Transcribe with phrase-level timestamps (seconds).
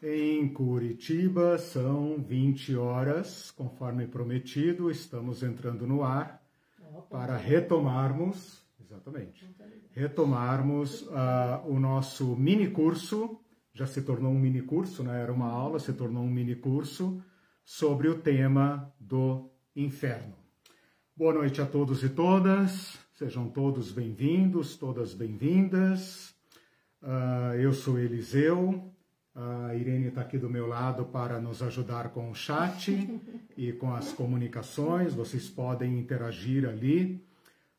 [0.00, 6.40] Em Curitiba são 20 horas, conforme prometido, estamos entrando no ar
[7.10, 9.44] para retomarmos, exatamente,
[9.90, 13.40] retomarmos uh, o nosso mini curso,
[13.74, 15.20] já se tornou um mini curso, né?
[15.20, 17.20] era uma aula, se tornou um mini curso
[17.64, 20.36] sobre o tema do inferno.
[21.16, 26.32] Boa noite a todos e todas, sejam todos bem-vindos, todas bem-vindas.
[27.02, 28.94] Uh, eu sou Eliseu,
[29.40, 33.08] a Irene está aqui do meu lado para nos ajudar com o chat
[33.56, 35.14] e com as comunicações.
[35.14, 37.24] Vocês podem interagir ali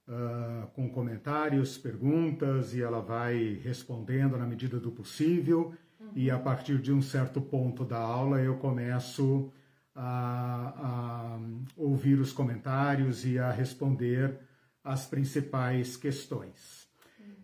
[0.08, 5.74] uh, com comentários, perguntas e ela vai respondendo na medida do possível.
[6.16, 9.52] E a partir de um certo ponto da aula eu começo
[9.94, 11.40] a, a
[11.76, 14.40] ouvir os comentários e a responder
[14.82, 16.88] as principais questões.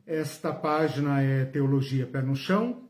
[0.08, 2.85] Esta página é Teologia Pé no Chão,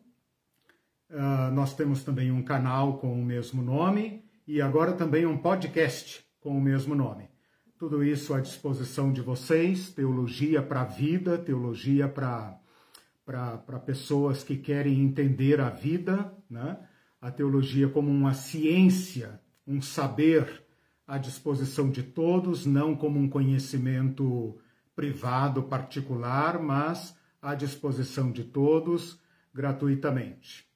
[1.16, 6.26] Uh, nós temos também um canal com o mesmo nome e agora também um podcast
[6.42, 7.30] com o mesmo nome.
[7.80, 12.60] Tudo isso à disposição de vocês, teologia para a vida, teologia para
[13.86, 16.80] pessoas que querem entender a vida, né?
[17.22, 20.66] a teologia como uma ciência, um saber
[21.08, 24.60] à disposição de todos, não como um conhecimento
[24.94, 29.18] privado, particular, mas à disposição de todos
[29.54, 30.75] gratuitamente.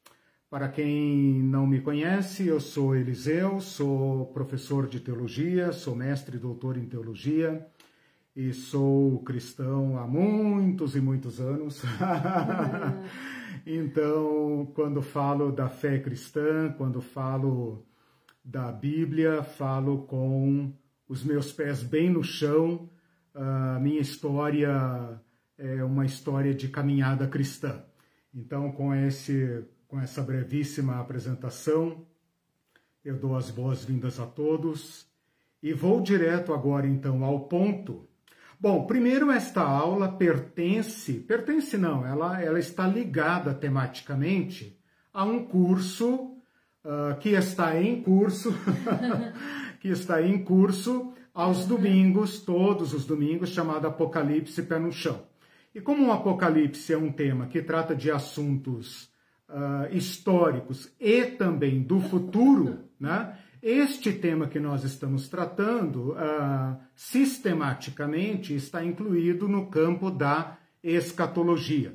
[0.50, 6.40] Para quem não me conhece, eu sou Eliseu, sou professor de teologia, sou mestre e
[6.40, 7.68] doutor em teologia
[8.36, 11.84] e sou cristão há muitos e muitos anos.
[13.64, 17.86] então, quando falo da fé cristã, quando falo
[18.44, 20.74] da Bíblia, falo com
[21.08, 22.90] os meus pés bem no chão.
[23.36, 25.22] A minha história
[25.60, 27.84] é uma história de caminhada cristã.
[28.34, 32.06] Então, com esse com essa brevíssima apresentação,
[33.04, 35.08] eu dou as boas-vindas a todos
[35.64, 38.08] e vou direto agora então ao ponto.
[38.60, 44.80] Bom, primeiro esta aula pertence, pertence não, ela, ela está ligada tematicamente
[45.12, 46.36] a um curso
[46.86, 48.54] uh, que está em curso,
[49.82, 55.24] que está em curso aos domingos, todos os domingos, chamado Apocalipse Pé no Chão.
[55.74, 59.10] E como o Apocalipse é um tema que trata de assuntos
[59.50, 63.38] uh, históricos e também do futuro, né?
[63.62, 71.94] Este tema que nós estamos tratando, uh, sistematicamente, está incluído no campo da escatologia.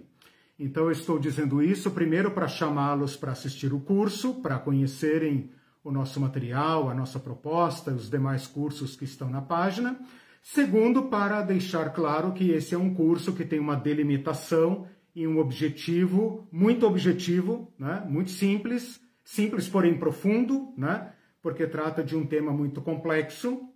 [0.59, 5.51] Então, eu estou dizendo isso primeiro para chamá-los para assistir o curso, para conhecerem
[5.83, 9.99] o nosso material, a nossa proposta, os demais cursos que estão na página.
[10.43, 15.39] Segundo, para deixar claro que esse é um curso que tem uma delimitação e um
[15.39, 18.05] objetivo muito objetivo, né?
[18.09, 21.13] muito simples, simples porém profundo, né?
[21.41, 23.69] porque trata de um tema muito complexo,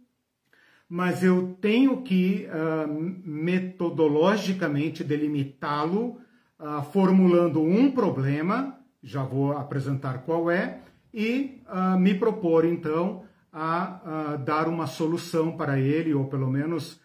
[0.89, 2.89] mas eu tenho que uh,
[3.25, 6.19] metodologicamente delimitá-lo,
[6.59, 10.81] uh, formulando um problema, já vou apresentar qual é,
[11.13, 13.23] e uh, me propor então
[13.53, 17.01] a dar uma solução para ele, ou pelo menos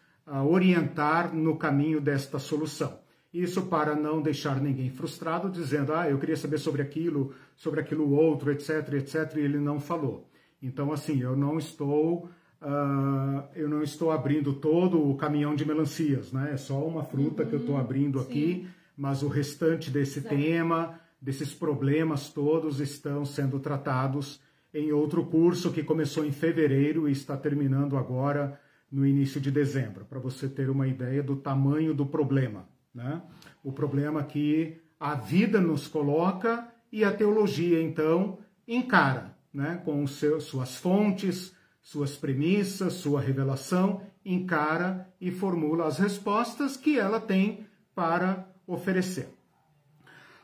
[0.45, 2.99] orientar no caminho desta solução.
[3.33, 8.11] Isso para não deixar ninguém frustrado, dizendo, ah, eu queria saber sobre aquilo, sobre aquilo
[8.11, 10.29] outro, etc, etc, e ele não falou.
[10.61, 12.29] Então, assim, eu não estou,
[12.61, 16.51] uh, eu não estou abrindo todo o caminhão de melancias, né?
[16.53, 17.81] É só uma fruta uhum, que eu estou uhum.
[17.81, 18.25] abrindo sim.
[18.25, 20.35] aqui, mas o restante desse Exato.
[20.35, 24.39] tema, desses problemas todos, estão sendo tratados
[24.71, 28.59] em outro curso que começou em fevereiro e está terminando agora
[28.91, 32.71] no início de dezembro, para você ter uma ideia do tamanho do problema.
[32.93, 33.21] Né?
[33.63, 38.37] O problema que a vida nos coloca e a teologia, então,
[38.67, 39.81] encara, né?
[39.83, 47.19] com seus, suas fontes, suas premissas, sua revelação, encara e formula as respostas que ela
[47.19, 49.29] tem para oferecer.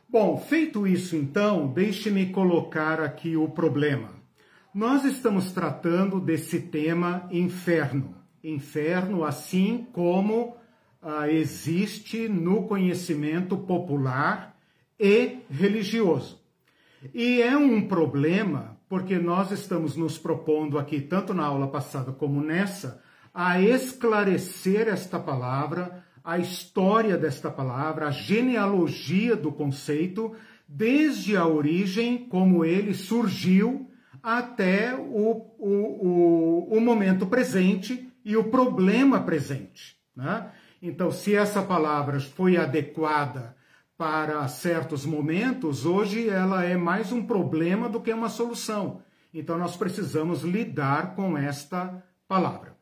[0.08, 4.10] Bom, feito isso então, deixe-me colocar aqui o problema.
[4.74, 8.16] Nós estamos tratando desse tema inferno.
[8.44, 10.59] Inferno, assim como
[11.30, 14.56] existe no conhecimento popular
[15.00, 16.40] e religioso.
[17.14, 22.42] E é um problema porque nós estamos nos propondo aqui, tanto na aula passada como
[22.42, 23.02] nessa,
[23.34, 30.36] a esclarecer esta palavra, a história desta palavra, a genealogia do conceito,
[30.68, 33.90] desde a origem, como ele surgiu,
[34.22, 39.98] até o, o, o, o momento presente e o problema presente.
[40.16, 40.52] Né?
[40.82, 43.56] Então, se essa palavra foi adequada
[43.98, 49.02] para certos momentos, hoje ela é mais um problema do que uma solução.
[49.34, 52.76] Então nós precisamos lidar com esta palavra.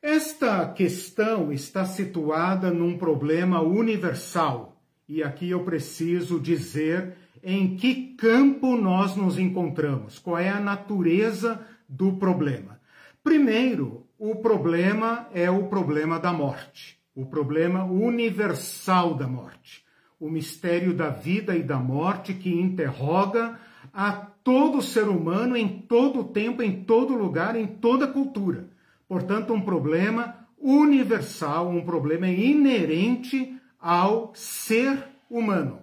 [0.00, 4.80] Esta questão está situada num problema universal.
[5.08, 11.60] E aqui eu preciso dizer em que campo nós nos encontramos, qual é a natureza
[11.88, 12.80] do problema.
[13.22, 19.84] Primeiro, o problema é o problema da morte, o problema universal da morte,
[20.18, 23.58] o mistério da vida e da morte que interroga
[23.92, 28.68] a todo ser humano em todo tempo, em todo lugar, em toda cultura.
[29.08, 35.82] Portanto, um problema universal, um problema inerente ao ser humano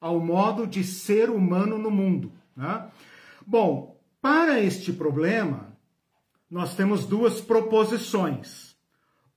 [0.00, 2.32] ao modo de ser humano no mundo.
[2.56, 2.88] Né?
[3.46, 5.76] Bom, para este problema,
[6.50, 8.69] nós temos duas proposições.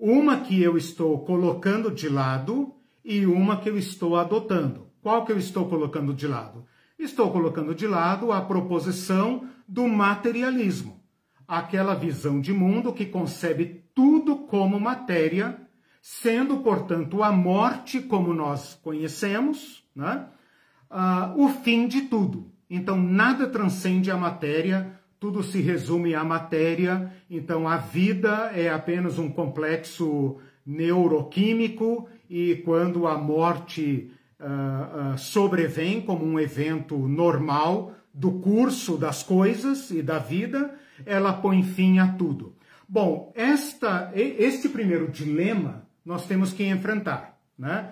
[0.06, 2.74] Uma que eu estou colocando de lado
[3.06, 4.90] e uma que eu estou adotando.
[5.02, 6.66] Qual que eu estou colocando de lado?
[7.00, 11.02] Estou colocando de lado a proposição do materialismo,
[11.48, 15.58] aquela visão de mundo que concebe tudo como matéria,
[16.02, 20.28] sendo, portanto, a morte como nós conhecemos, né?
[20.92, 22.52] uh, o fim de tudo.
[22.70, 27.14] Então, nada transcende a matéria, tudo se resume à matéria.
[27.30, 30.36] Então, a vida é apenas um complexo
[30.66, 39.24] neuroquímico e quando a morte uh, uh, sobrevém como um evento normal do curso das
[39.24, 40.76] coisas e da vida,
[41.06, 42.58] ela põe fim a tudo.
[42.88, 47.40] Bom, esta, este primeiro dilema nós temos que enfrentar.
[47.58, 47.92] Né?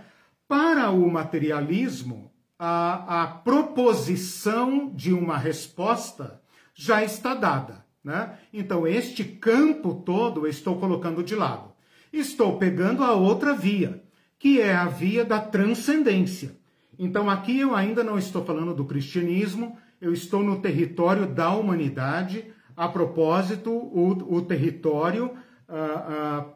[0.49, 2.29] Para o materialismo,
[2.59, 6.40] a, a proposição de uma resposta
[6.73, 7.85] já está dada.
[8.03, 8.37] Né?
[8.51, 11.71] Então, este campo todo eu estou colocando de lado.
[12.11, 14.03] Estou pegando a outra via,
[14.37, 16.57] que é a via da transcendência.
[16.97, 22.51] Então, aqui eu ainda não estou falando do cristianismo, eu estou no território da humanidade,
[22.75, 25.27] a propósito, o, o território
[25.69, 26.53] uh, uh,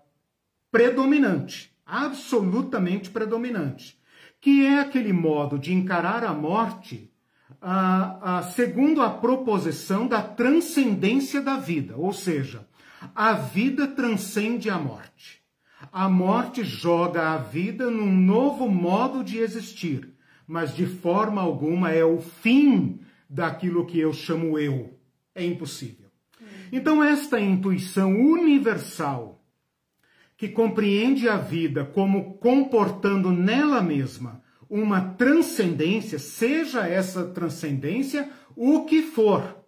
[0.71, 3.99] predominante, absolutamente predominante
[4.45, 7.11] que é aquele modo de encarar a morte
[7.67, 12.67] ah, ah, segundo a proposição da transcendência da vida, ou seja,
[13.15, 15.41] a vida transcende a morte.
[15.91, 20.13] A morte joga a vida num novo modo de existir,
[20.47, 24.99] mas de forma alguma é o fim daquilo que eu chamo eu.
[25.33, 26.11] É impossível.
[26.71, 29.43] Então, esta intuição universal
[30.37, 39.01] que compreende a vida como comportando nela mesma uma transcendência, seja essa transcendência o que
[39.01, 39.63] for,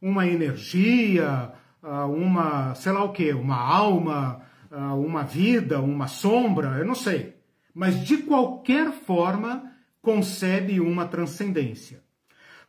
[0.00, 1.52] uma energia,
[1.82, 6.94] ah, uma, sei lá o que, uma alma, ah, uma vida, uma sombra, eu não
[6.94, 7.36] sei.
[7.74, 9.70] Mas de qualquer forma
[10.00, 12.02] concebe uma transcendência.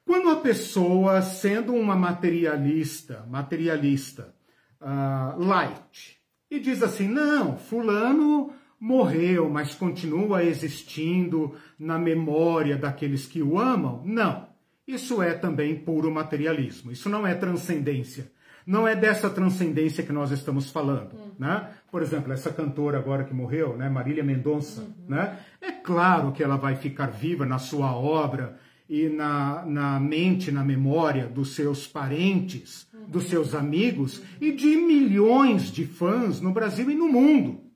[0.06, 4.34] Quando a pessoa, sendo uma materialista, materialista,
[4.82, 6.20] uh, light,
[6.50, 8.52] e diz assim: não, Fulano
[8.82, 14.02] morreu, mas continua existindo na memória daqueles que o amam?
[14.04, 14.48] Não.
[14.88, 16.92] Isso é também puro materialismo.
[16.92, 18.32] Isso não é transcendência.
[18.66, 21.32] Não é dessa transcendência que nós estamos falando, uhum.
[21.38, 21.70] né?
[21.92, 24.94] Por exemplo, essa cantora agora que morreu, né, Marília Mendonça, uhum.
[25.08, 25.40] né?
[25.60, 28.58] É claro que ela vai ficar viva na sua obra
[28.90, 35.72] e na, na mente, na memória dos seus parentes, dos seus amigos e de milhões
[35.72, 37.71] de fãs no Brasil e no mundo.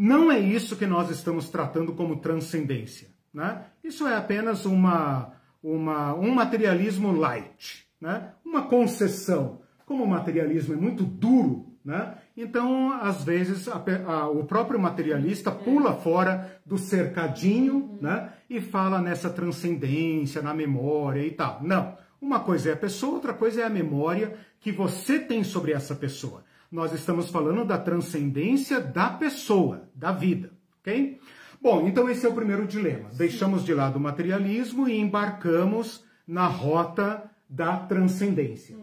[0.00, 3.08] Não é isso que nós estamos tratando como transcendência.
[3.34, 3.64] Né?
[3.82, 8.30] Isso é apenas uma, uma, um materialismo light, né?
[8.44, 9.60] uma concessão.
[9.84, 12.14] Como o materialismo é muito duro, né?
[12.36, 18.32] Então, às vezes, a, a, o próprio materialista pula fora do cercadinho né?
[18.48, 21.60] e fala nessa transcendência, na memória e tal.
[21.60, 21.98] Não.
[22.20, 25.94] Uma coisa é a pessoa, outra coisa é a memória que você tem sobre essa
[25.94, 26.44] pessoa.
[26.70, 31.18] Nós estamos falando da transcendência da pessoa, da vida, ok?
[31.60, 33.08] Bom, então esse é o primeiro dilema.
[33.14, 38.76] Deixamos de lado o materialismo e embarcamos na rota da transcendência.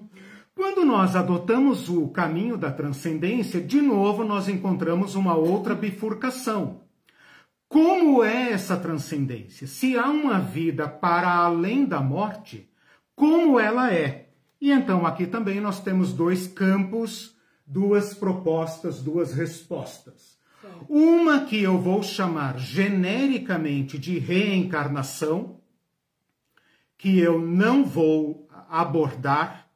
[0.56, 6.82] Quando nós adotamos o caminho da transcendência, de novo nós encontramos uma outra bifurcação.
[7.68, 9.68] Como é essa transcendência?
[9.68, 12.70] Se há uma vida para além da morte,
[13.16, 14.30] como ela é?
[14.60, 17.35] E então aqui também nós temos dois campos,
[17.66, 20.38] duas propostas, duas respostas.
[20.90, 25.60] Uma que eu vou chamar genericamente de reencarnação,
[26.98, 29.70] que eu não vou abordar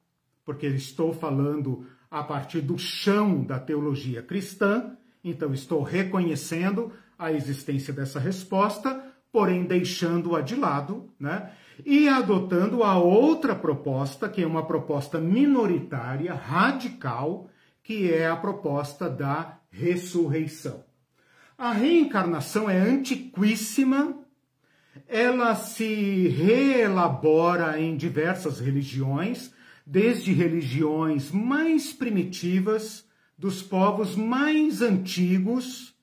[0.46, 7.94] porque estou falando a partir do chão da teologia cristã, então estou reconhecendo a existência
[7.94, 11.52] dessa resposta porém deixando-a de lado, né?
[11.86, 17.50] E adotando a outra proposta, que é uma proposta minoritária, radical,
[17.90, 20.84] que é a proposta da ressurreição.
[21.58, 24.16] A reencarnação é antiquíssima,
[25.08, 29.52] ela se reelabora em diversas religiões,
[29.84, 35.96] desde religiões mais primitivas, dos povos mais antigos,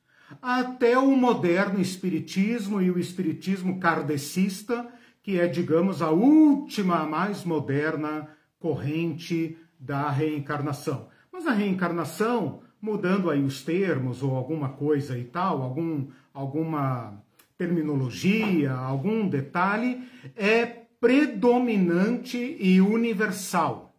[0.43, 8.29] até o moderno espiritismo e o espiritismo kardecista, que é, digamos, a última, mais moderna
[8.59, 11.15] corrente da reencarnação.
[11.47, 17.23] Mas a reencarnação, mudando aí os termos ou alguma coisa e tal, algum, alguma
[17.57, 20.67] terminologia, algum detalhe, é
[21.01, 23.95] predominante e universal.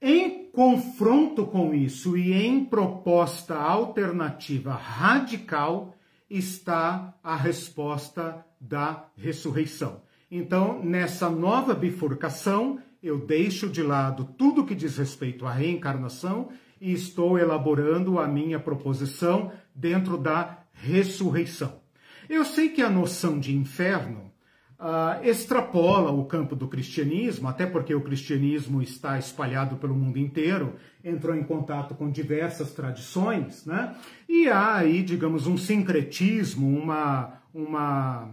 [0.00, 5.94] Em confronto com isso e em proposta alternativa radical
[6.30, 10.00] está a resposta da ressurreição.
[10.30, 16.50] Então, nessa nova bifurcação, eu deixo de lado tudo que diz respeito à reencarnação
[16.80, 21.80] e estou elaborando a minha proposição dentro da ressurreição.
[22.28, 24.30] Eu sei que a noção de inferno
[24.78, 30.74] uh, extrapola o campo do cristianismo, até porque o cristianismo está espalhado pelo mundo inteiro,
[31.04, 33.96] entrou em contato com diversas tradições, né?
[34.28, 38.28] E há aí, digamos, um sincretismo, uma, uma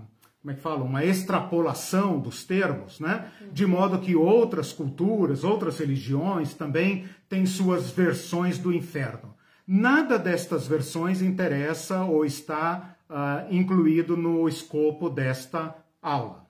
[0.46, 3.32] como é que fala, uma extrapolação dos termos, né?
[3.52, 9.34] De modo que outras culturas, outras religiões também têm suas versões do inferno.
[9.66, 16.46] Nada destas versões interessa ou está uh, incluído no escopo desta aula.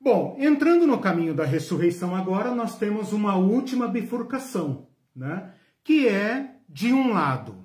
[0.00, 5.50] Bom, entrando no caminho da ressurreição agora, nós temos uma última bifurcação, né?
[5.84, 7.63] que é, de um lado,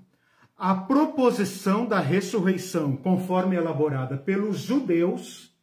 [0.59, 5.55] a proposição da ressurreição conforme elaborada pelos judeus,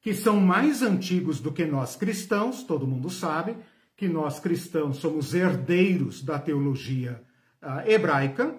[0.00, 3.56] que são mais antigos do que nós cristãos, todo mundo sabe
[3.96, 7.20] que nós cristãos somos herdeiros da teologia
[7.60, 8.54] uh, hebraica,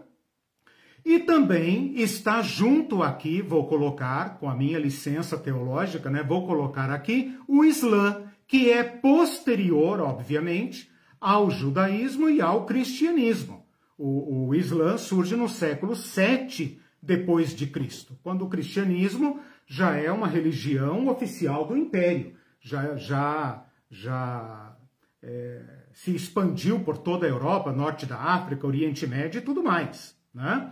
[1.06, 6.90] e também está junto aqui, vou colocar, com a minha licença teológica, né, vou colocar
[6.92, 13.59] aqui o Islã, que é posterior, obviamente, ao judaísmo e ao cristianismo.
[14.02, 20.10] O, o Islã surge no século 7 depois de Cristo, quando o cristianismo já é
[20.10, 24.78] uma religião oficial do império, já, já, já
[25.22, 25.62] é,
[25.94, 30.16] se expandiu por toda a Europa, norte da África, Oriente Médio e tudo mais.
[30.34, 30.72] Né?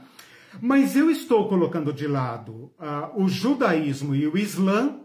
[0.62, 5.02] Mas eu estou colocando de lado uh, o judaísmo e o islã,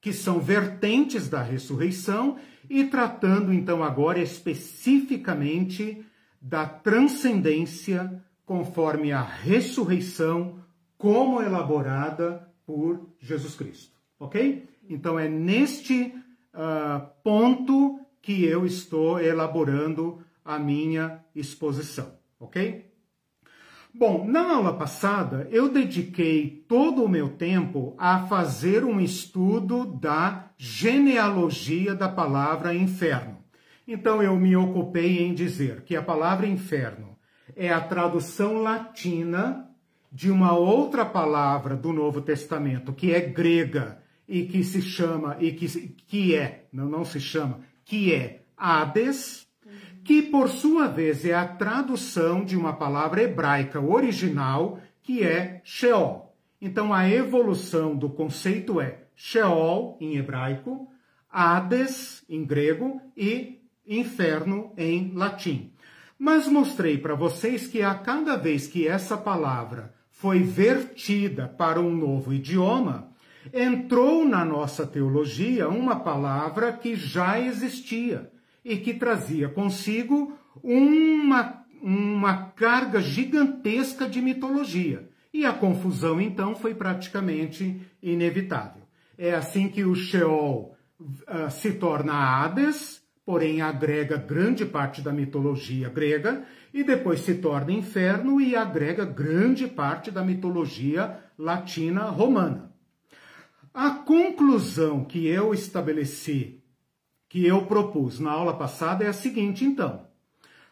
[0.00, 2.38] que são vertentes da ressurreição,
[2.70, 6.05] e tratando então agora especificamente
[6.40, 10.60] da transcendência conforme a ressurreição
[10.96, 13.96] como elaborada por Jesus Cristo.
[14.18, 14.68] Ok?
[14.88, 16.14] Então é neste
[16.54, 22.12] uh, ponto que eu estou elaborando a minha exposição.
[22.38, 22.86] Ok?
[23.92, 30.50] Bom, na aula passada eu dediquei todo o meu tempo a fazer um estudo da
[30.58, 33.35] genealogia da palavra inferno.
[33.86, 37.16] Então eu me ocupei em dizer que a palavra inferno
[37.54, 39.70] é a tradução latina
[40.10, 45.52] de uma outra palavra do Novo Testamento que é grega e que se chama e
[45.52, 45.68] que,
[46.06, 49.46] que é, não, não se chama, que é Hades,
[50.02, 56.34] que por sua vez é a tradução de uma palavra hebraica original que é Sheol.
[56.60, 60.90] Então a evolução do conceito é Sheol em hebraico,
[61.30, 65.72] Hades em grego e inferno em latim.
[66.18, 71.94] Mas mostrei para vocês que a cada vez que essa palavra foi vertida para um
[71.94, 73.10] novo idioma,
[73.52, 78.30] entrou na nossa teologia uma palavra que já existia
[78.64, 85.08] e que trazia consigo uma, uma carga gigantesca de mitologia.
[85.32, 88.82] E a confusão, então, foi praticamente inevitável.
[89.18, 95.88] É assim que o Sheol uh, se torna Hades, porém agrega grande parte da mitologia
[95.88, 102.72] grega, e depois se torna inferno e agrega grande parte da mitologia latina romana.
[103.74, 106.62] A conclusão que eu estabeleci
[107.28, 110.06] que eu propus na aula passada é a seguinte, então.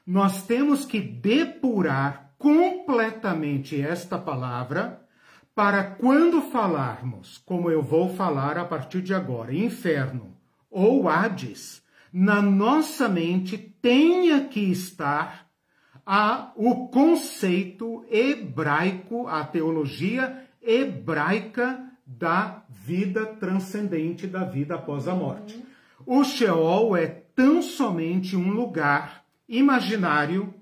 [0.06, 5.02] Nós temos que depurar completamente esta palavra
[5.54, 10.36] para quando falarmos, como eu vou falar a partir de agora, inferno
[10.70, 11.83] ou Hades,
[12.14, 15.48] na nossa mente tenha que estar
[16.06, 25.60] a, o conceito hebraico, a teologia hebraica da vida transcendente, da vida após a morte.
[26.06, 30.54] O Sheol é tão somente um lugar imaginário,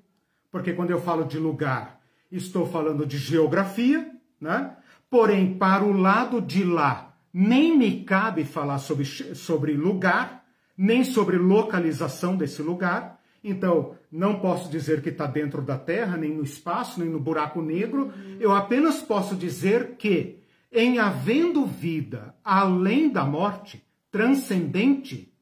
[0.50, 4.74] porque quando eu falo de lugar, estou falando de geografia, né?
[5.10, 10.41] Porém, para o lado de lá, nem me cabe falar sobre, sobre lugar,
[10.76, 13.20] nem sobre localização desse lugar.
[13.44, 17.60] Então, não posso dizer que está dentro da Terra, nem no espaço, nem no buraco
[17.60, 18.12] negro.
[18.38, 20.38] Eu apenas posso dizer que,
[20.70, 25.32] em havendo vida além da morte, transcendente,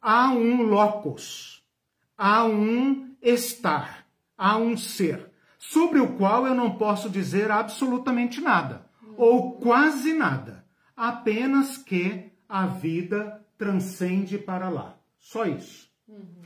[0.00, 1.62] há um locus,
[2.16, 8.86] há um estar, há um ser, sobre o qual eu não posso dizer absolutamente nada,
[9.16, 10.64] ou quase nada,
[10.96, 14.98] apenas que a vida transcende para lá.
[15.18, 15.90] Só isso.
[16.06, 16.42] Uhum.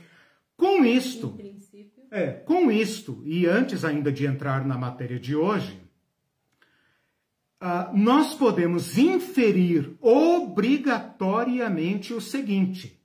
[0.55, 1.37] Com isto,
[2.11, 5.79] é, com isto, e antes ainda de entrar na matéria de hoje,
[7.61, 12.99] uh, nós podemos inferir obrigatoriamente o seguinte: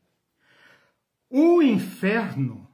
[1.30, 2.68] o inferno,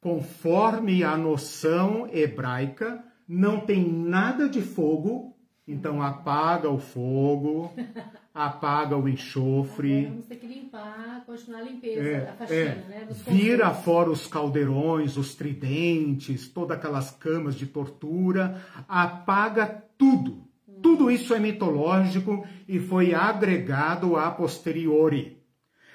[0.00, 5.36] conforme a noção hebraica, não tem nada de fogo,
[5.66, 7.74] então apaga o fogo,
[8.36, 10.04] apaga o enxofre.
[10.04, 13.08] Vamos ter que limpar, continuar a limpeza, é, a faxina, é, né?
[13.26, 19.66] Vira fora os caldeirões, os tridentes, todas aquelas camas de tortura, apaga
[19.96, 20.46] tudo.
[20.68, 20.80] Hum.
[20.82, 25.42] Tudo isso é mitológico e foi agregado a posteriori.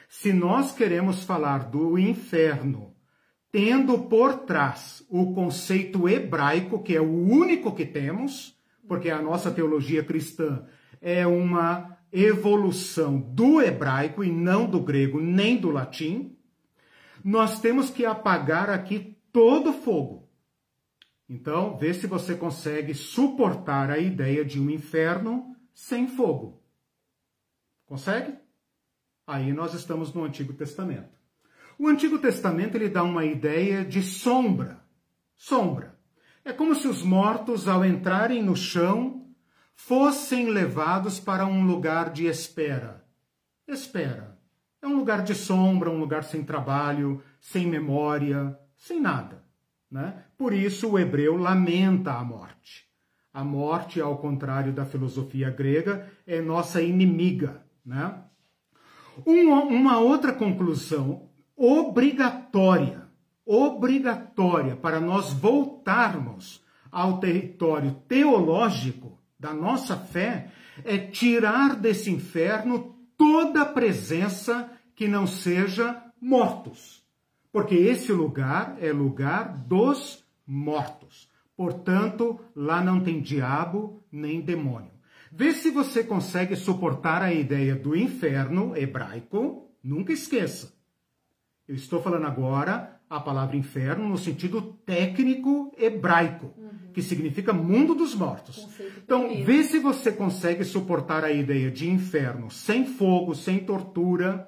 [0.09, 2.95] Se nós queremos falar do inferno,
[3.51, 9.51] tendo por trás o conceito hebraico, que é o único que temos, porque a nossa
[9.51, 10.65] teologia cristã
[10.99, 16.37] é uma evolução do hebraico e não do grego nem do latim,
[17.23, 20.29] nós temos que apagar aqui todo fogo.
[21.29, 26.61] Então, vê se você consegue suportar a ideia de um inferno sem fogo.
[27.85, 28.37] Consegue?
[29.25, 31.09] Aí nós estamos no Antigo Testamento.
[31.79, 34.83] O Antigo Testamento ele dá uma ideia de sombra.
[35.37, 35.97] Sombra.
[36.43, 39.20] É como se os mortos, ao entrarem no chão,
[39.85, 43.03] fossem levados para um lugar de espera.
[43.67, 44.37] Espera.
[44.81, 49.43] É um lugar de sombra, um lugar sem trabalho, sem memória, sem nada.
[49.89, 50.23] Né?
[50.37, 52.87] Por isso o hebreu lamenta a morte.
[53.33, 57.61] A morte, ao contrário da filosofia grega, é nossa inimiga.
[57.85, 58.13] Né?
[59.25, 63.07] Uma, uma outra conclusão obrigatória,
[63.45, 70.51] obrigatória para nós voltarmos ao território teológico da nossa fé
[70.85, 77.03] é tirar desse inferno toda presença que não seja mortos.
[77.51, 81.27] Porque esse lugar é lugar dos mortos.
[81.57, 84.91] Portanto, lá não tem diabo nem demônio.
[85.31, 89.71] Vê se você consegue suportar a ideia do inferno hebraico.
[89.83, 90.71] Nunca esqueça.
[91.67, 96.93] Eu estou falando agora a palavra inferno no sentido técnico hebraico, uhum.
[96.93, 98.65] que significa mundo dos mortos.
[99.03, 99.45] Então, primeiro.
[99.45, 104.47] vê se você consegue suportar a ideia de inferno sem fogo, sem tortura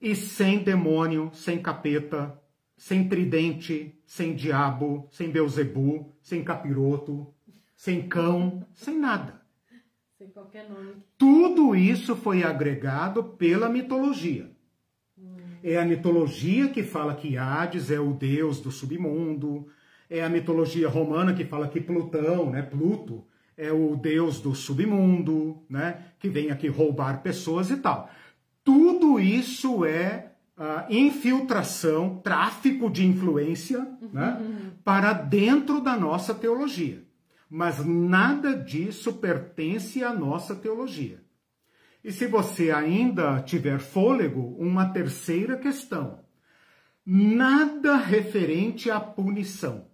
[0.00, 2.36] e sem demônio, sem capeta,
[2.76, 7.32] sem tridente, sem diabo, sem Beuzebu, sem capiroto,
[7.76, 9.40] sem cão, sem nada.
[10.18, 10.96] Sem qualquer nome.
[11.16, 14.50] Tudo isso foi agregado pela mitologia.
[15.62, 19.66] É a mitologia que fala que Hades é o deus do submundo.
[20.08, 23.24] É a mitologia romana que fala que Plutão, né, Pluto,
[23.56, 28.10] é o deus do submundo, né, que vem aqui roubar pessoas e tal.
[28.64, 34.70] Tudo isso é uh, infiltração, tráfico de influência né, uhum.
[34.82, 37.02] para dentro da nossa teologia
[37.50, 41.20] mas nada disso pertence à nossa teologia.
[42.02, 46.20] E se você ainda tiver fôlego, uma terceira questão.
[47.04, 49.86] Nada referente à punição.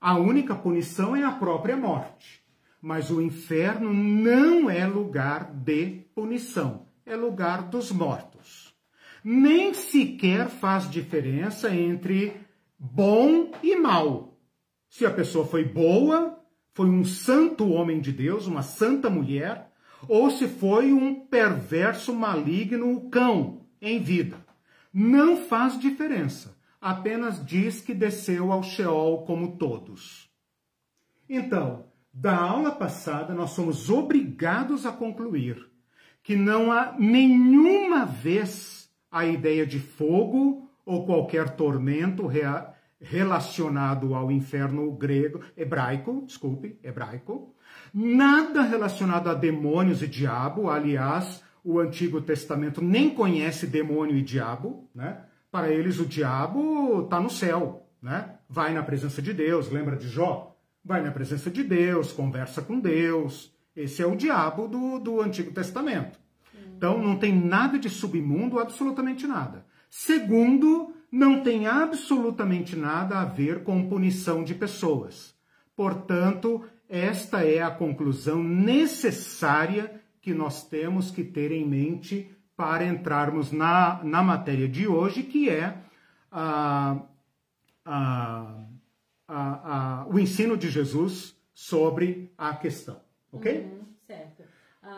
[0.00, 2.40] A única punição é a própria morte.
[2.80, 8.74] Mas o inferno não é lugar de punição, é lugar dos mortos.
[9.22, 12.40] Nem sequer faz diferença entre
[12.78, 14.38] bom e mal.
[14.88, 19.69] Se a pessoa foi boa, foi um santo homem de Deus, uma santa mulher,
[20.08, 24.44] ou se foi um perverso maligno cão em vida.
[24.92, 30.28] Não faz diferença, apenas diz que desceu ao Sheol como todos.
[31.28, 35.70] Então, da aula passada, nós somos obrigados a concluir
[36.22, 42.26] que não há nenhuma vez a ideia de fogo ou qualquer tormento
[43.00, 47.54] relacionado ao inferno grego, hebraico, desculpe, hebraico.
[47.92, 50.68] Nada relacionado a demônios e diabo.
[50.68, 55.24] Aliás, o Antigo Testamento nem conhece demônio e diabo, né?
[55.50, 58.36] Para eles o diabo está no céu, né?
[58.48, 60.56] Vai na presença de Deus, lembra de Jó?
[60.84, 63.52] Vai na presença de Deus, conversa com Deus.
[63.74, 66.18] Esse é o diabo do, do Antigo Testamento.
[66.76, 69.66] Então não tem nada de submundo, absolutamente nada.
[69.90, 75.34] Segundo, não tem absolutamente nada a ver com punição de pessoas.
[75.74, 83.50] Portanto, esta é a conclusão necessária que nós temos que ter em mente para entrarmos
[83.50, 85.78] na, na matéria de hoje, que é
[86.30, 87.00] a,
[87.84, 88.64] a,
[89.26, 93.00] a, o ensino de Jesus sobre a questão.
[93.32, 93.60] Ok?
[93.60, 94.39] Uhum, certo.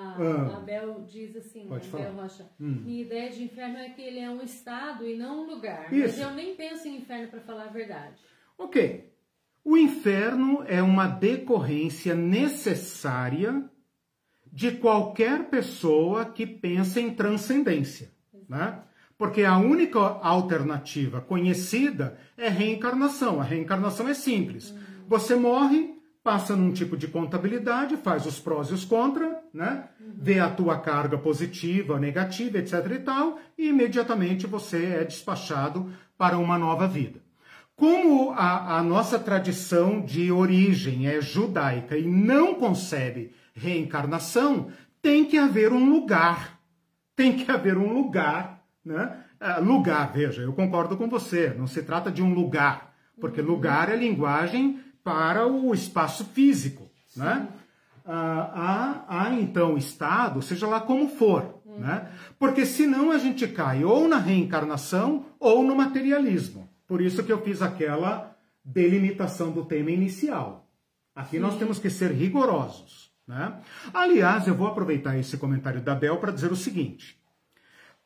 [0.03, 2.11] A ah, Abel diz assim, Abel falar.
[2.11, 2.83] Rocha, hum.
[2.85, 5.93] minha ideia de inferno é que ele é um estado e não um lugar.
[5.93, 6.19] Isso.
[6.19, 8.21] Mas eu nem penso em inferno para falar a verdade.
[8.59, 9.13] Ok.
[9.65, 13.65] O inferno é uma decorrência necessária
[14.53, 18.11] de qualquer pessoa que pensa em transcendência,
[18.49, 18.83] né?
[19.17, 23.41] Porque a única alternativa conhecida é reencarnação.
[23.41, 24.75] A reencarnação é simples.
[25.07, 25.92] Você morre,
[26.23, 29.89] passa num tipo de contabilidade, faz os prós e os contra, né?
[30.01, 36.39] Vê a tua carga positiva, negativa, etc e tal, e imediatamente você é despachado para
[36.39, 37.21] uma nova vida.
[37.75, 44.69] Como a, a nossa tradição de origem é judaica e não concebe reencarnação,
[45.01, 46.61] tem que haver um lugar.
[47.17, 49.19] Tem que haver um lugar, né?
[49.41, 53.49] É, lugar, veja, eu concordo com você, não se trata de um lugar, porque uhum.
[53.49, 57.49] lugar é linguagem para o espaço físico, né?
[58.05, 61.79] Ah, há, há, então estado, seja lá como for, uhum.
[61.79, 62.11] né?
[62.39, 66.69] Porque senão a gente cai ou na reencarnação ou no materialismo.
[66.87, 70.69] Por isso que eu fiz aquela delimitação do tema inicial.
[71.15, 71.43] Aqui Sim.
[71.43, 73.13] nós temos que ser rigorosos.
[73.27, 73.61] Né?
[73.95, 77.17] Aliás, eu vou aproveitar esse comentário da Bel para dizer o seguinte: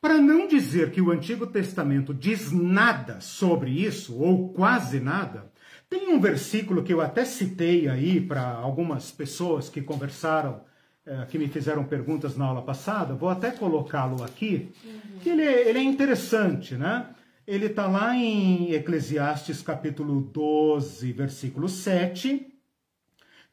[0.00, 5.50] para não dizer que o Antigo Testamento diz nada sobre isso, ou quase nada,
[5.88, 10.62] tem um versículo que eu até citei aí para algumas pessoas que conversaram,
[11.04, 15.18] eh, que me fizeram perguntas na aula passada, vou até colocá-lo aqui, uhum.
[15.22, 17.08] que ele é, ele é interessante, né?
[17.46, 22.52] Ele está lá em Eclesiastes capítulo 12, versículo 7,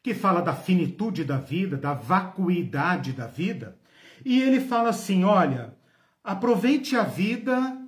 [0.02, 3.78] que fala da finitude da vida, da vacuidade da vida,
[4.24, 5.76] e ele fala assim: olha,
[6.24, 7.78] aproveite a vida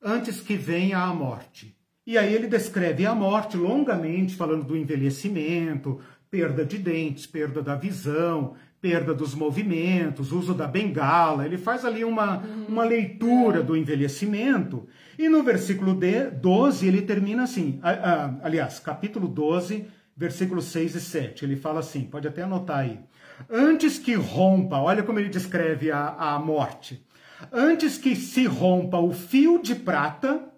[0.00, 1.76] antes que venha a morte.
[2.10, 7.76] E aí ele descreve a morte longamente, falando do envelhecimento, perda de dentes, perda da
[7.76, 11.46] visão, perda dos movimentos, uso da bengala.
[11.46, 12.64] Ele faz ali uma, uhum.
[12.66, 14.88] uma leitura do envelhecimento.
[15.16, 17.78] E no versículo 12 ele termina assim,
[18.42, 21.44] aliás, capítulo 12, versículos 6 e 7.
[21.44, 22.98] Ele fala assim, pode até anotar aí.
[23.48, 27.06] Antes que rompa, olha como ele descreve a, a morte.
[27.52, 30.49] Antes que se rompa o fio de prata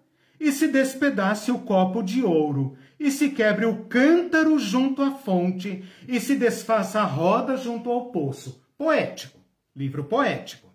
[0.43, 5.85] e se despedace o copo de ouro, e se quebre o cântaro junto à fonte,
[6.05, 8.61] e se desfaça a roda junto ao poço.
[8.77, 9.39] Poético,
[9.73, 10.69] livro poético.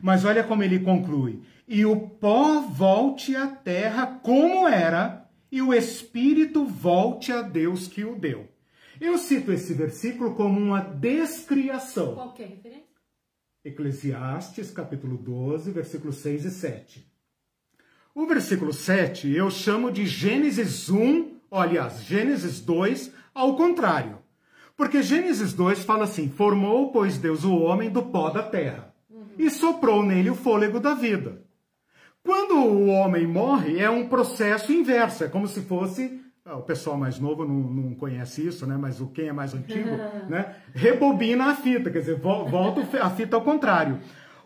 [0.00, 5.74] Mas olha como ele conclui: e o pó volte à terra como era, e o
[5.74, 8.48] espírito volte a Deus que o deu.
[8.98, 12.14] Eu cito esse versículo como uma descriação.
[12.14, 12.86] Qual que é a referência?
[13.62, 17.11] Eclesiastes, capítulo 12, versículos 6 e 7.
[18.14, 24.18] O versículo 7 eu chamo de Gênesis 1, aliás, Gênesis 2, ao contrário.
[24.76, 29.24] Porque Gênesis 2 fala assim: Formou, pois, Deus o homem do pó da terra uhum.
[29.38, 31.42] e soprou nele o fôlego da vida.
[32.22, 36.20] Quando o homem morre, é um processo inverso, é como se fosse.
[36.44, 38.76] Ah, o pessoal mais novo não, não, conhece isso, né?
[38.76, 39.90] Mas o quem é mais antigo,
[40.28, 40.56] né?
[40.74, 44.00] Rebobina a fita, quer dizer, volta a fita ao contrário.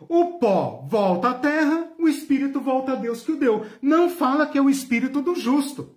[0.07, 3.65] O pó volta à terra, o espírito volta a Deus que o deu.
[3.81, 5.95] Não fala que é o espírito do justo.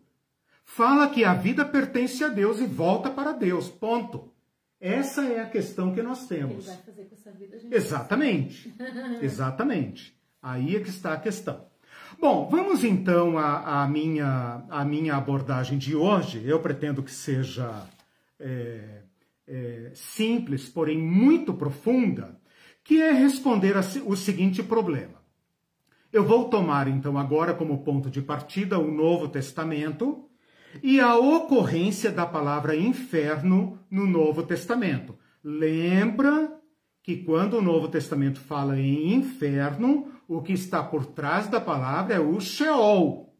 [0.64, 3.68] Fala que a vida pertence a Deus e volta para Deus.
[3.68, 4.32] Ponto.
[4.80, 6.66] Essa é a questão que nós temos.
[6.66, 7.74] Ele vai fazer com essa vida, gente.
[7.74, 8.74] Exatamente.
[9.20, 10.16] Exatamente.
[10.42, 11.66] Aí é que está a questão.
[12.18, 16.42] Bom, vamos então à, à, minha, à minha abordagem de hoje.
[16.46, 17.86] Eu pretendo que seja
[18.38, 19.02] é,
[19.46, 22.40] é, simples, porém muito profunda,
[22.82, 25.19] que é responder a, o seguinte problema.
[26.12, 30.28] Eu vou tomar então agora como ponto de partida o Novo Testamento
[30.82, 35.16] e a ocorrência da palavra inferno no Novo Testamento.
[35.42, 36.52] Lembra
[37.00, 42.14] que quando o Novo Testamento fala em inferno, o que está por trás da palavra
[42.14, 43.32] é o Sheol.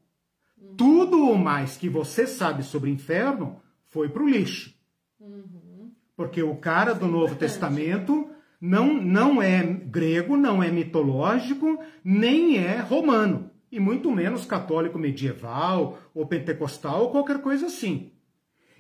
[0.57, 0.77] Uhum.
[0.77, 4.73] Tudo o mais que você sabe sobre inferno foi para o lixo.
[5.19, 5.93] Uhum.
[6.17, 8.30] Porque o cara do Novo Testamento
[8.61, 13.51] não, não é grego, não é mitológico, nem é romano.
[13.73, 18.11] E muito menos católico medieval, ou pentecostal, ou qualquer coisa assim.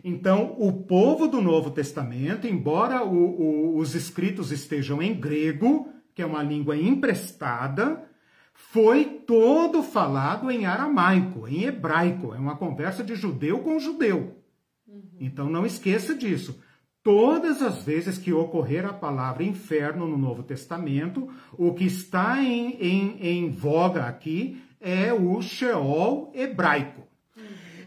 [0.02, 6.22] Então, o povo do Novo Testamento, embora o, o, os escritos estejam em grego, que
[6.22, 8.04] é uma língua emprestada,
[8.52, 12.34] foi todo falado em aramaico, em hebraico.
[12.34, 14.36] É uma conversa de judeu com judeu.
[14.86, 15.02] Uhum.
[15.20, 16.60] Então, não esqueça disso.
[17.02, 22.76] Todas as vezes que ocorrer a palavra inferno no Novo Testamento, o que está em,
[22.78, 27.02] em, em voga aqui é o Sheol hebraico.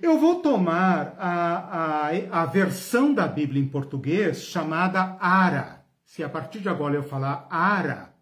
[0.02, 5.86] Eu vou tomar a, a, a versão da Bíblia em português chamada Ara.
[6.04, 8.14] Se a partir de agora eu falar Ara,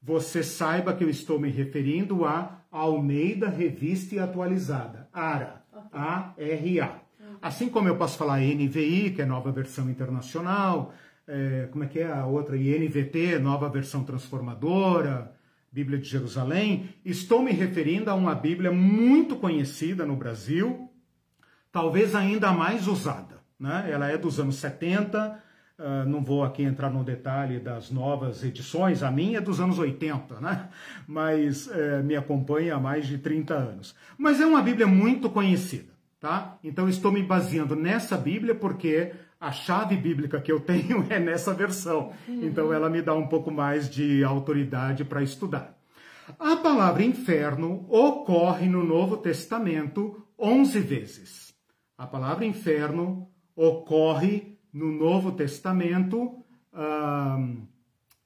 [0.00, 5.08] você saiba que eu estou me referindo a Almeida Revista e Atualizada.
[5.12, 5.62] Ara.
[5.92, 7.01] A-R-A.
[7.42, 10.94] Assim como eu posso falar NVI, que é nova versão internacional,
[11.26, 12.56] é, como é que é a outra?
[12.56, 15.32] INVT, nova versão transformadora,
[15.72, 20.88] Bíblia de Jerusalém, estou me referindo a uma Bíblia muito conhecida no Brasil,
[21.72, 23.40] talvez ainda mais usada.
[23.58, 23.88] Né?
[23.90, 28.44] Ela é dos anos 70, uh, ah, não vou aqui entrar no detalhe das novas
[28.44, 30.68] edições, a minha é dos anos 80, né?
[31.06, 33.96] mas uh, me acompanha há mais de 30 anos.
[34.18, 35.91] Mas é uma Bíblia muito conhecida,
[36.22, 36.56] tá?
[36.62, 41.52] Então estou me baseando nessa Bíblia porque a chave bíblica que eu tenho é nessa
[41.52, 42.12] versão.
[42.28, 45.76] Então ela me dá um pouco mais de autoridade para estudar.
[46.38, 51.54] A palavra inferno ocorre no Novo Testamento 11 vezes.
[51.98, 56.44] A palavra inferno ocorre no Novo Testamento,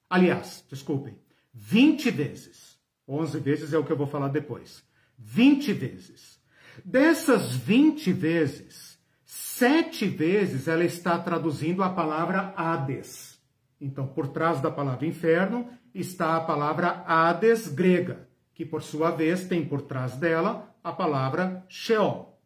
[0.07, 1.17] aliás, desculpem,
[1.51, 2.77] 20 vezes.
[3.07, 4.83] 11 vezes é o que eu vou falar depois.
[5.17, 6.36] 20 vezes.
[6.83, 13.39] Dessas 20 vezes, sete vezes ela está traduzindo a palavra Hades.
[13.79, 19.45] Então, por trás da palavra inferno está a palavra Hades grega, que por sua vez
[19.45, 22.39] tem por trás dela a palavra Sheol.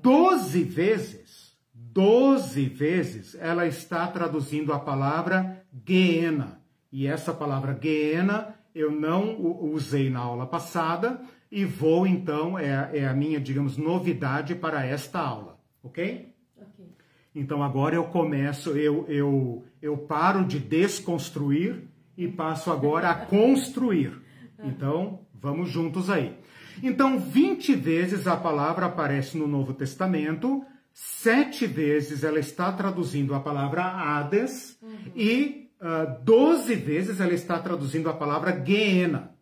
[0.00, 6.60] Doze vezes, doze vezes, ela está traduzindo a palavra Geena.
[6.92, 13.06] E essa palavra Geena eu não usei na aula passada e vou então, é, é
[13.06, 16.32] a minha, digamos, novidade para esta aula, ok?
[16.56, 16.86] Ok.
[17.34, 24.20] Então agora eu começo, eu, eu, eu paro de desconstruir e passo agora a construir.
[24.62, 26.36] Então, vamos juntos aí.
[26.82, 33.40] Então, 20 vezes a palavra aparece no Novo Testamento, sete vezes ela está traduzindo a
[33.40, 34.98] palavra Hades uhum.
[35.16, 39.34] e uh, 12 vezes ela está traduzindo a palavra Geena.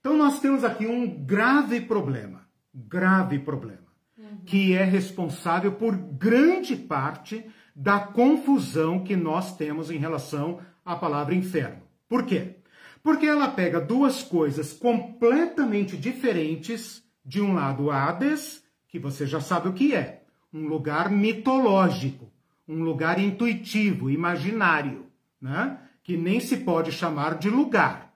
[0.00, 4.38] Então, nós temos aqui um grave problema, grave problema, uhum.
[4.44, 11.34] que é responsável por grande parte da confusão que nós temos em relação à palavra
[11.34, 11.82] inferno.
[12.08, 12.56] Por quê?
[13.02, 17.02] Porque ela pega duas coisas completamente diferentes.
[17.24, 22.32] De um lado, Hades, que você já sabe o que é, um lugar mitológico,
[22.66, 25.06] um lugar intuitivo, imaginário,
[25.40, 25.78] né?
[26.02, 28.07] que nem se pode chamar de lugar,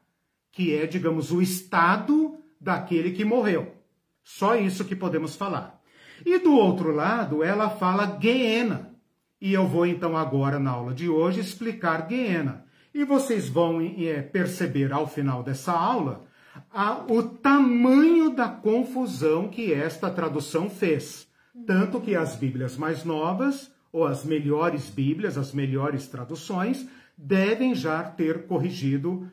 [0.52, 3.74] que é, digamos, o estado daquele que morreu.
[4.22, 5.80] Só isso que podemos falar.
[6.24, 8.92] E do outro lado, ela fala Guiena.
[9.40, 12.64] E eu vou então agora na aula de hoje explicar Guiena.
[12.94, 16.24] E vocês vão é, perceber ao final dessa aula
[16.70, 21.26] a, o tamanho da confusão que esta tradução fez.
[21.66, 26.86] Tanto que as Bíblias mais novas, ou as melhores Bíblias, as melhores traduções,
[27.16, 29.30] devem já ter corrigido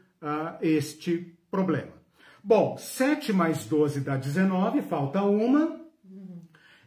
[0.62, 1.94] este problema.
[2.44, 5.80] Bom, 7 mais 12 dá 19, falta uma.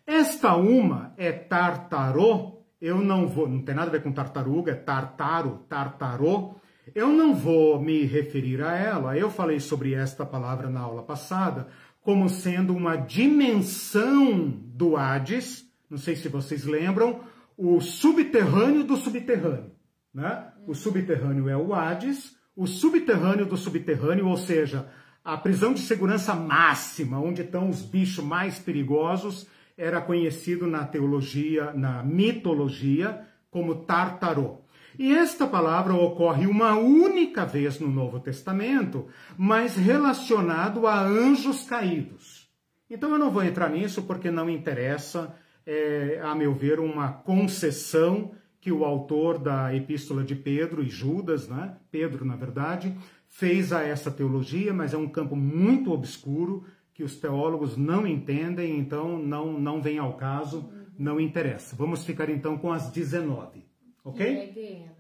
[0.07, 4.75] Esta uma é tartarô, eu não vou, não tem nada a ver com tartaruga, é
[4.75, 6.57] tartaro, tartarô.
[6.95, 11.68] Eu não vou me referir a ela, eu falei sobre esta palavra na aula passada,
[12.01, 17.21] como sendo uma dimensão do Hades, não sei se vocês lembram,
[17.57, 19.71] o subterrâneo do subterrâneo.
[20.12, 20.53] Né?
[20.66, 24.88] O subterrâneo é o Hades, o subterrâneo do subterrâneo, ou seja,
[25.24, 31.72] a prisão de segurança máxima, onde estão os bichos mais perigosos, era conhecido na teologia,
[31.72, 34.62] na mitologia, como Tartarô.
[34.98, 39.06] E esta palavra ocorre uma única vez no Novo Testamento,
[39.38, 42.50] mas relacionado a anjos caídos.
[42.90, 45.34] Então eu não vou entrar nisso porque não interessa,
[45.64, 48.32] é, a meu ver, uma concessão
[48.62, 51.77] que o autor da Epístola de Pedro e Judas, né?
[51.90, 52.96] Pedro, na verdade,
[53.27, 58.79] fez a essa teologia, mas é um campo muito obscuro que os teólogos não entendem,
[58.79, 61.75] então não, não vem ao caso, não interessa.
[61.75, 63.66] Vamos ficar então com as 19,
[64.05, 64.27] ok?
[64.27, 64.96] É Guiena.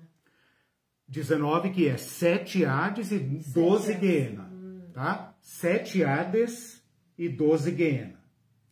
[1.06, 4.00] 19 que é 7 Hades e 12 Hades.
[4.00, 4.50] Guiena,
[4.92, 5.36] tá?
[5.40, 6.84] 7 Hades
[7.16, 8.18] e 12 Guiena,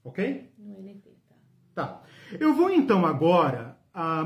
[0.02, 0.50] ok?
[0.58, 1.34] No NT, tá?
[1.76, 2.02] Tá.
[2.40, 3.69] Eu vou então agora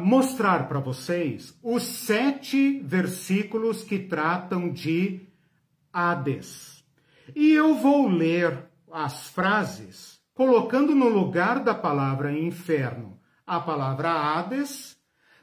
[0.03, 5.29] mostrar para vocês os sete versículos que tratam de
[5.93, 6.85] Hades.
[7.35, 13.15] E eu vou ler as frases colocando no lugar da palavra inferno
[13.47, 14.97] a palavra Hades,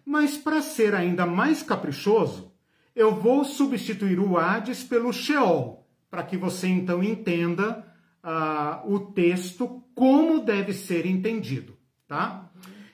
[0.05, 2.51] mas para ser ainda mais caprichoso,
[2.95, 7.85] eu vou substituir o Hades pelo Sheol, para que você então entenda
[8.23, 12.49] ah, o texto como deve ser entendido, tá?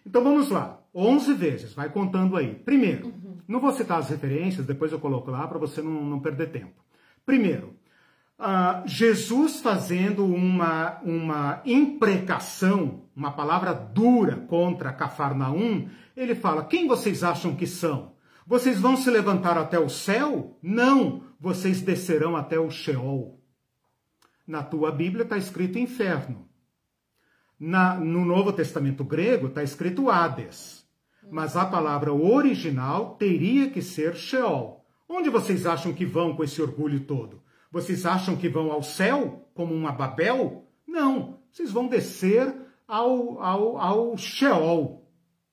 [0.05, 2.55] Então vamos lá, 11 vezes, vai contando aí.
[2.55, 3.13] Primeiro,
[3.47, 6.83] não vou citar as referências, depois eu coloco lá para você não, não perder tempo.
[7.23, 7.75] Primeiro,
[8.39, 17.23] ah, Jesus fazendo uma, uma imprecação, uma palavra dura contra Cafarnaum, ele fala: Quem vocês
[17.23, 18.13] acham que são?
[18.45, 20.57] Vocês vão se levantar até o céu?
[20.63, 23.39] Não, vocês descerão até o Sheol.
[24.47, 26.47] Na tua Bíblia está escrito inferno.
[27.59, 30.76] Na, no Novo Testamento grego está escrito Hades.
[31.31, 34.85] Mas a palavra original teria que ser Sheol.
[35.09, 37.41] Onde vocês acham que vão com esse orgulho todo?
[37.71, 40.65] Vocês acham que vão ao céu, como uma Babel?
[40.87, 42.53] Não, vocês vão descer
[42.87, 45.05] ao, ao, ao Sheol.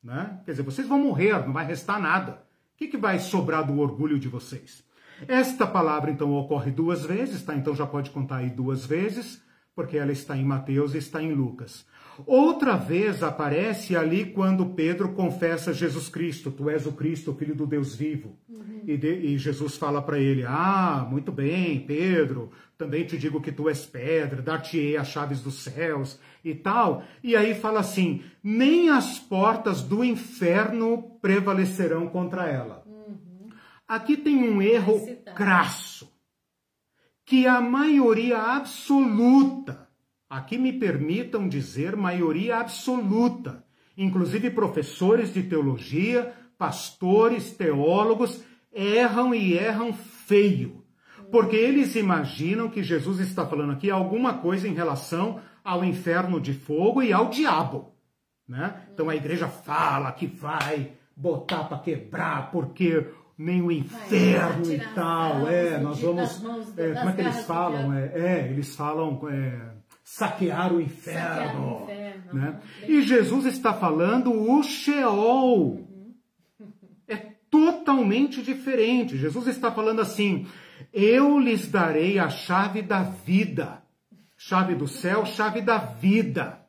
[0.03, 0.41] Né?
[0.45, 2.45] Quer dizer, vocês vão morrer, não vai restar nada.
[2.75, 4.85] O que, que vai sobrar do orgulho de vocês?
[5.29, 7.55] Esta palavra, então, ocorre duas vezes, tá?
[7.55, 9.43] Então já pode contar aí duas vezes,
[9.75, 11.87] porque ela está em Mateus e está em Lucas.
[12.27, 17.66] Outra vez aparece ali quando Pedro confessa Jesus Cristo, tu és o Cristo, Filho do
[17.66, 18.38] Deus vivo.
[18.87, 23.50] E, de- e Jesus fala para ele: Ah, muito bem, Pedro, também te digo que
[23.53, 27.03] tu és pedra, dar-te-ei as chaves dos céus e tal.
[27.22, 32.85] E aí fala assim: nem as portas do inferno prevalecerão contra ela.
[33.88, 34.98] Aqui tem um erro
[35.35, 36.12] crasso
[37.27, 39.84] que a maioria absoluta,
[40.29, 43.65] aqui me permitam dizer maioria absoluta,
[43.97, 50.83] inclusive professores de teologia, pastores, teólogos, erram e erram feio.
[51.31, 56.53] Porque eles imaginam que Jesus está falando aqui alguma coisa em relação ao inferno de
[56.53, 57.93] fogo e ao diabo.
[58.47, 58.75] Né?
[58.93, 63.07] Então a igreja fala que vai botar para quebrar, porque
[63.37, 65.49] nem o inferno e tal.
[65.49, 66.43] É, nós vamos.
[66.77, 67.93] é, como é que eles falam?
[67.93, 71.21] É, é, eles falam é, saquear o inferno.
[71.21, 72.61] Saquear o inferno, né?
[72.81, 75.88] bem- E Jesus está falando o Sheol.
[77.09, 77.17] É
[77.51, 79.17] totalmente diferente.
[79.17, 80.47] Jesus está falando assim:
[80.93, 83.83] eu lhes darei a chave da vida.
[84.37, 86.61] Chave do céu, chave da vida.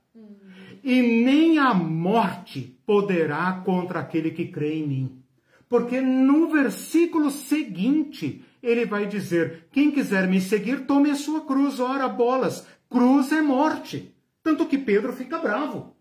[0.84, 5.20] E nem a morte poderá contra aquele que crê em mim.
[5.68, 11.80] Porque no versículo seguinte, ele vai dizer: Quem quiser me seguir, tome a sua cruz.
[11.80, 14.16] Ora, bolas, cruz é morte.
[14.44, 15.96] Tanto que Pedro fica bravo.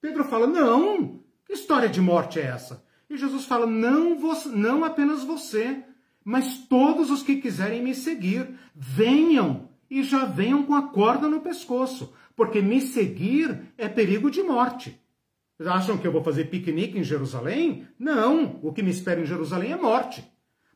[0.00, 2.84] Pedro fala: Não, que história de morte é essa?
[3.08, 5.82] E Jesus fala: Não, você, não apenas você,
[6.24, 11.40] mas todos os que quiserem me seguir, venham e já venham com a corda no
[11.40, 15.00] pescoço, porque me seguir é perigo de morte.
[15.64, 17.88] Acham que eu vou fazer piquenique em Jerusalém?
[17.98, 20.22] Não, o que me espera em Jerusalém é morte.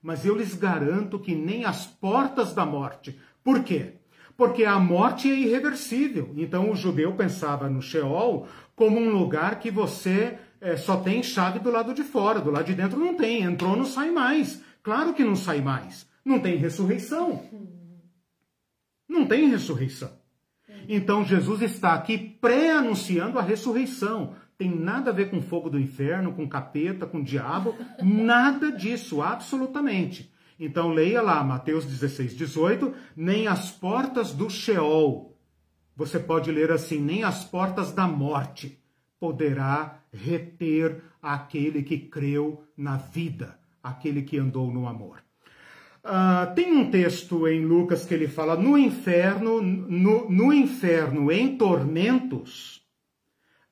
[0.03, 3.21] Mas eu lhes garanto que nem as portas da morte.
[3.45, 4.00] Por quê?
[4.41, 6.33] Porque a morte é irreversível.
[6.35, 11.59] Então o judeu pensava no Sheol como um lugar que você eh, só tem chave
[11.59, 13.43] do lado de fora, do lado de dentro não tem.
[13.43, 14.65] Entrou, não sai mais.
[14.83, 16.09] Claro que não sai mais.
[16.25, 17.45] Não tem ressurreição.
[19.07, 20.11] Não tem ressurreição.
[20.89, 24.33] Então Jesus está aqui pré-anunciando a ressurreição.
[24.57, 30.33] Tem nada a ver com fogo do inferno, com capeta, com diabo, nada disso, absolutamente.
[30.61, 35.35] Então leia lá Mateus 16, 18, nem as portas do Sheol.
[35.97, 38.79] Você pode ler assim, nem as portas da morte
[39.19, 45.23] poderá reter aquele que creu na vida, aquele que andou no amor.
[46.05, 51.57] Ah, tem um texto em Lucas que ele fala no inferno, no, no inferno em
[51.57, 52.83] tormentos,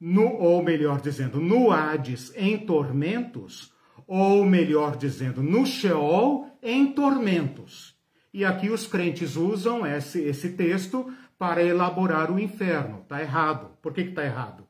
[0.00, 3.74] no, ou melhor dizendo, no Hades em tormentos,
[4.06, 7.96] ou melhor dizendo, no Sheol em tormentos.
[8.32, 13.00] E aqui os crentes usam esse, esse texto para elaborar o inferno.
[13.02, 13.70] Está errado.
[13.80, 14.64] Por que está errado?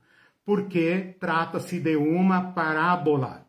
[0.44, 3.46] Porque trata-se de uma parábola.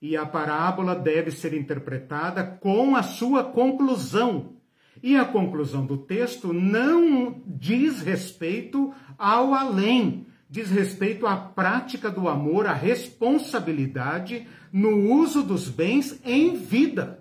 [0.00, 4.56] E a parábola deve ser interpretada com a sua conclusão.
[5.02, 12.28] E a conclusão do texto não diz respeito ao além, diz respeito à prática do
[12.28, 17.19] amor, à responsabilidade no uso dos bens em vida.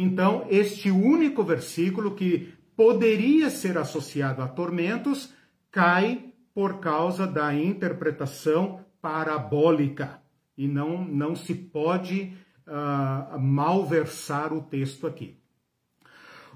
[0.00, 5.34] Então, este único versículo que poderia ser associado a tormentos
[5.72, 10.22] cai por causa da interpretação parabólica
[10.56, 12.32] e não, não se pode
[12.64, 15.36] uh, malversar o texto aqui.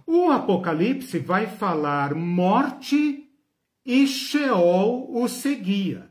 [0.07, 3.29] O Apocalipse vai falar morte
[3.85, 6.09] e Sheol o seguia.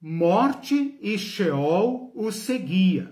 [0.00, 3.11] Morte e Sheol o seguia.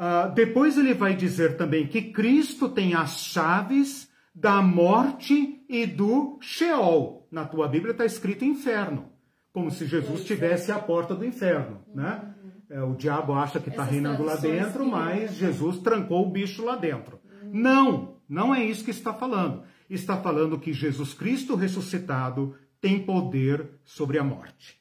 [0.00, 6.38] Uh, depois ele vai dizer também que Cristo tem as chaves da morte e do
[6.40, 7.28] Sheol.
[7.30, 9.12] Na tua Bíblia está escrito inferno,
[9.52, 12.34] como se Jesus tivesse a porta do inferno, né?
[12.70, 16.76] É, o diabo acha que está reinando lá dentro, mas Jesus trancou o bicho lá
[16.76, 17.20] dentro.
[17.52, 19.64] Não, não é isso que está falando.
[19.90, 24.80] Está falando que Jesus Cristo ressuscitado tem poder sobre a morte.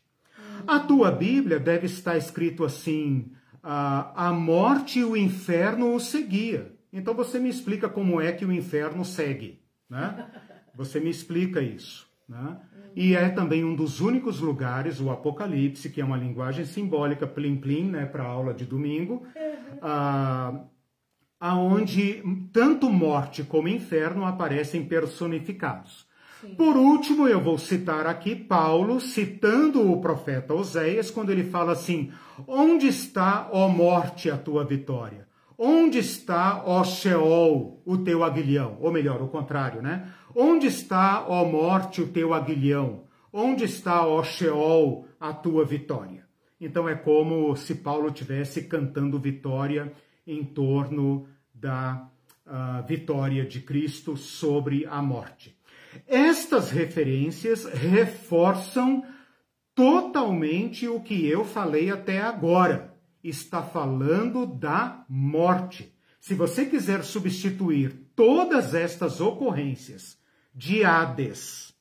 [0.65, 6.73] A tua Bíblia deve estar escrito assim: a, a morte e o inferno o seguia.
[6.91, 10.29] Então você me explica como é que o inferno segue, né?
[10.75, 12.59] Você me explica isso, né?
[12.95, 17.55] E é também um dos únicos lugares, o Apocalipse, que é uma linguagem simbólica, plim
[17.55, 19.25] plim, né, para a aula de domingo,
[19.81, 20.65] ah,
[21.39, 26.08] aonde tanto morte como inferno aparecem personificados.
[26.55, 32.11] Por último, eu vou citar aqui Paulo citando o profeta Oséias quando ele fala assim:
[32.47, 35.27] Onde está, ó morte, a tua vitória?
[35.57, 38.77] Onde está, ó Sheol, o teu aguilhão?
[38.79, 40.13] Ou melhor, o contrário, né?
[40.33, 43.03] Onde está, ó morte, o teu aguilhão?
[43.33, 46.25] Onde está, ó Sheol, a tua vitória?
[46.61, 49.91] Então é como se Paulo tivesse cantando vitória
[50.25, 52.07] em torno da
[52.47, 55.58] uh, vitória de Cristo sobre a morte.
[56.07, 59.03] Estas referências reforçam
[59.73, 62.93] totalmente o que eu falei até agora.
[63.23, 65.93] Está falando da morte.
[66.19, 70.17] Se você quiser substituir todas estas ocorrências
[70.53, 71.73] de Hades,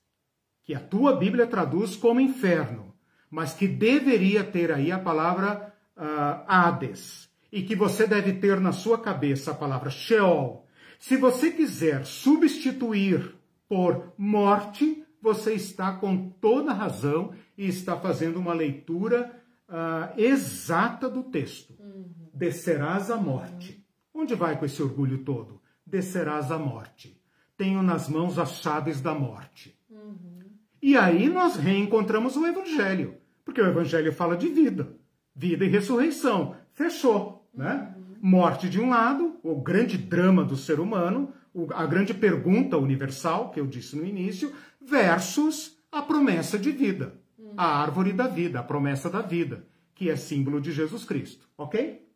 [0.65, 2.95] que a tua Bíblia traduz como inferno,
[3.31, 8.73] mas que deveria ter aí a palavra uh, Hades, e que você deve ter na
[8.73, 10.67] sua cabeça a palavra Sheol.
[10.99, 13.38] Se você quiser substituir
[13.69, 21.23] por morte, você está com toda razão e está fazendo uma leitura uh, exata do
[21.25, 21.75] texto.
[21.79, 22.31] Uhum.
[22.33, 23.85] Descerás à morte.
[24.15, 24.23] Uhum.
[24.23, 25.61] Onde vai com esse orgulho todo?
[25.87, 27.21] Descerás à morte.
[27.57, 29.79] Tenho nas mãos as chaves da morte.
[29.91, 30.41] Uhum.
[30.81, 34.97] E aí nós reencontramos o Evangelho, porque o Evangelho fala de vida,
[35.35, 36.57] vida e ressurreição.
[36.73, 37.93] Fechou né?
[38.23, 41.33] Morte de um lado, o grande drama do ser humano,
[41.75, 47.15] a grande pergunta universal, que eu disse no início, versus a promessa de vida,
[47.57, 52.07] a árvore da vida, a promessa da vida, que é símbolo de Jesus Cristo, ok?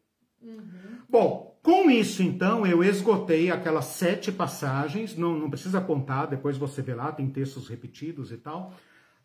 [0.41, 0.61] Uhum.
[1.09, 6.83] Bom, com isso então eu esgotei aquelas sete passagens, não, não precisa contar, depois você
[6.83, 8.75] vê lá, tem textos repetidos e tal.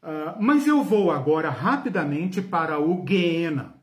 [0.01, 3.75] Uh, mas eu vou agora rapidamente para o Guiena.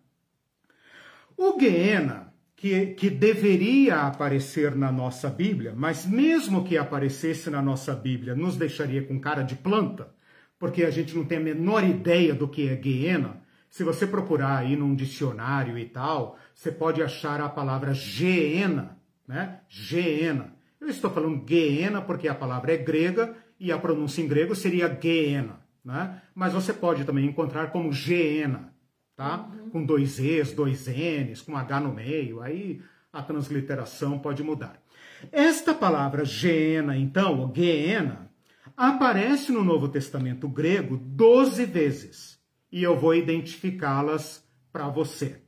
[1.36, 2.23] O Guiena
[2.64, 8.56] que, que deveria aparecer na nossa Bíblia, mas mesmo que aparecesse na nossa Bíblia, nos
[8.56, 10.14] deixaria com cara de planta,
[10.58, 13.42] porque a gente não tem a menor ideia do que é Guiena.
[13.68, 18.96] Se você procurar aí num dicionário e tal, você pode achar a palavra Geena,
[19.28, 19.60] né?
[19.68, 20.54] Geena.
[20.80, 24.88] Eu estou falando Geena porque a palavra é grega e a pronúncia em grego seria
[24.88, 26.22] Geena, né?
[26.34, 28.73] Mas você pode também encontrar como Geena
[29.16, 29.48] tá?
[29.52, 29.70] Uhum.
[29.70, 32.80] Com dois E's, dois N's, com H no meio, aí
[33.12, 34.82] a transliteração pode mudar.
[35.30, 38.30] Esta palavra Geena, então, ou Geena,
[38.76, 42.40] aparece no Novo Testamento grego 12 vezes,
[42.70, 45.40] e eu vou identificá-las para você.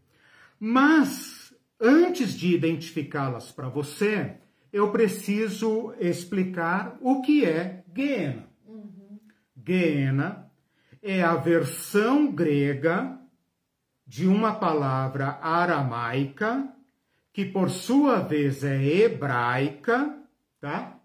[0.58, 4.36] Mas, antes de identificá-las para você,
[4.72, 8.48] eu preciso explicar o que é Geena.
[8.66, 9.18] Uhum.
[9.66, 10.50] Geena
[11.02, 13.18] é a versão grega
[14.06, 16.68] de uma palavra aramaica,
[17.32, 20.16] que por sua vez é hebraica,
[20.60, 20.96] tá?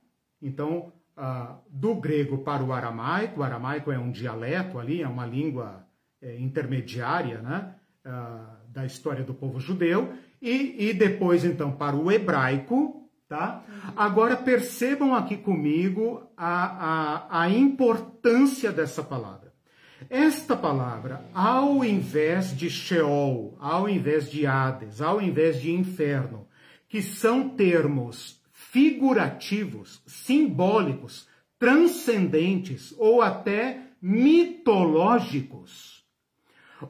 [0.41, 5.25] Então, uh, do grego para o aramaico, o aramaico é um dialeto ali, é uma
[5.25, 5.85] língua
[6.21, 7.75] é, intermediária, né?
[8.05, 13.63] Uh, da história do povo judeu, e, e depois, então, para o hebraico, tá?
[13.95, 19.40] Agora percebam aqui comigo a, a, a importância dessa palavra.
[20.09, 26.47] Esta palavra, ao invés de Sheol, ao invés de Hades, ao invés de inferno,
[26.89, 31.27] que são termos figurativos, simbólicos,
[31.59, 36.03] transcendentes ou até mitológicos.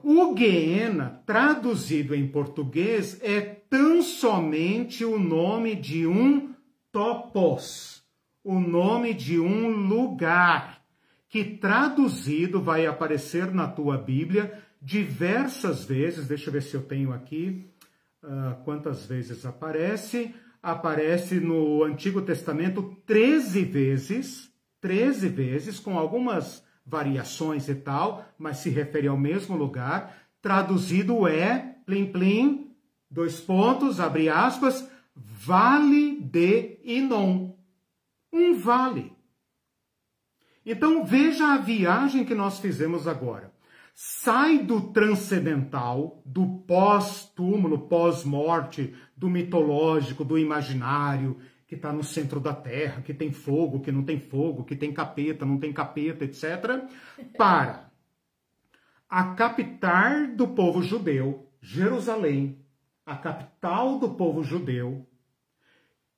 [0.02, 6.54] O Guiena, traduzido em português, é tão somente o nome de um
[6.92, 8.02] topos,
[8.44, 10.81] o nome de um lugar,
[11.32, 16.28] que traduzido vai aparecer na tua Bíblia diversas vezes.
[16.28, 17.72] Deixa eu ver se eu tenho aqui
[18.22, 20.36] uh, quantas vezes aparece.
[20.62, 24.52] Aparece no Antigo Testamento 13 vezes,
[24.82, 30.14] 13 vezes, com algumas variações e tal, mas se refere ao mesmo lugar.
[30.42, 32.76] Traduzido é, plim plim,
[33.10, 37.54] dois pontos, abre aspas, Vale de Inon.
[38.34, 39.21] Um vale.
[40.66, 43.52] Então veja a viagem que nós fizemos agora.
[43.94, 51.38] Sai do transcendental, do pós-túmulo, pós-morte, do mitológico, do imaginário,
[51.68, 54.94] que está no centro da terra, que tem fogo, que não tem fogo, que tem
[54.94, 56.84] capeta, não tem capeta, etc.,
[57.38, 57.92] para
[59.12, 62.66] a capital do povo judeu, Jerusalém,
[63.06, 65.06] a capital do povo judeu,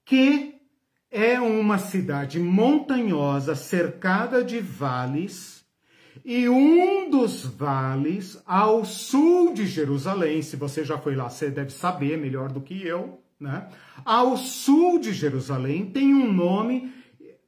[0.05, 0.52] que
[1.13, 5.63] é uma cidade montanhosa cercada de vales,
[6.25, 11.69] e um dos vales ao sul de Jerusalém, se você já foi lá, você deve
[11.69, 13.67] saber melhor do que eu, né?
[14.03, 16.91] Ao sul de Jerusalém tem um nome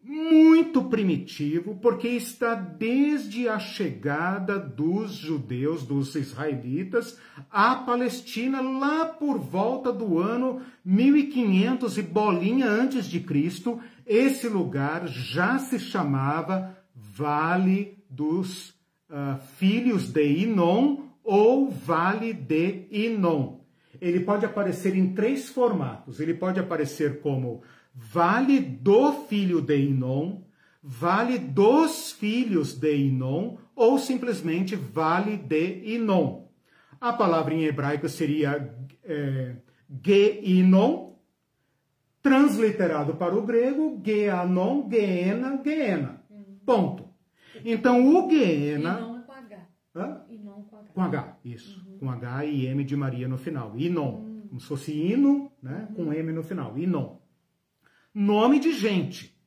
[0.05, 9.39] muito primitivo, porque está desde a chegada dos judeus, dos israelitas, à Palestina, lá por
[9.39, 17.97] volta do ano 1500 e bolinha antes de Cristo, esse lugar já se chamava Vale
[18.07, 18.69] dos
[19.09, 23.65] uh, Filhos de Inom ou Vale de Inom
[24.01, 26.19] ele pode aparecer em três formatos.
[26.19, 27.63] Ele pode aparecer como
[27.95, 30.41] vale do filho de Inon,
[30.83, 36.45] vale dos filhos de Inon ou simplesmente vale de Inon.
[36.99, 39.55] A palavra em hebraico seria é,
[40.03, 41.13] Geinon,
[42.21, 46.21] transliterado para o grego, Geanon, Geena, Geena.
[46.65, 47.07] Ponto.
[47.63, 48.99] Então o Geena.
[48.99, 49.67] Inon com H.
[49.95, 50.21] Hã?
[50.29, 50.89] Inon com H.
[50.93, 51.85] Com H, isso.
[51.87, 51.97] Uhum.
[51.99, 53.77] Com H e M de Maria no final.
[53.77, 54.15] Inon.
[54.15, 54.47] Uhum.
[54.49, 55.87] Como se fosse hino, né?
[55.95, 56.77] Com M no final.
[56.77, 57.17] Inon.
[58.15, 59.37] Nome de gente.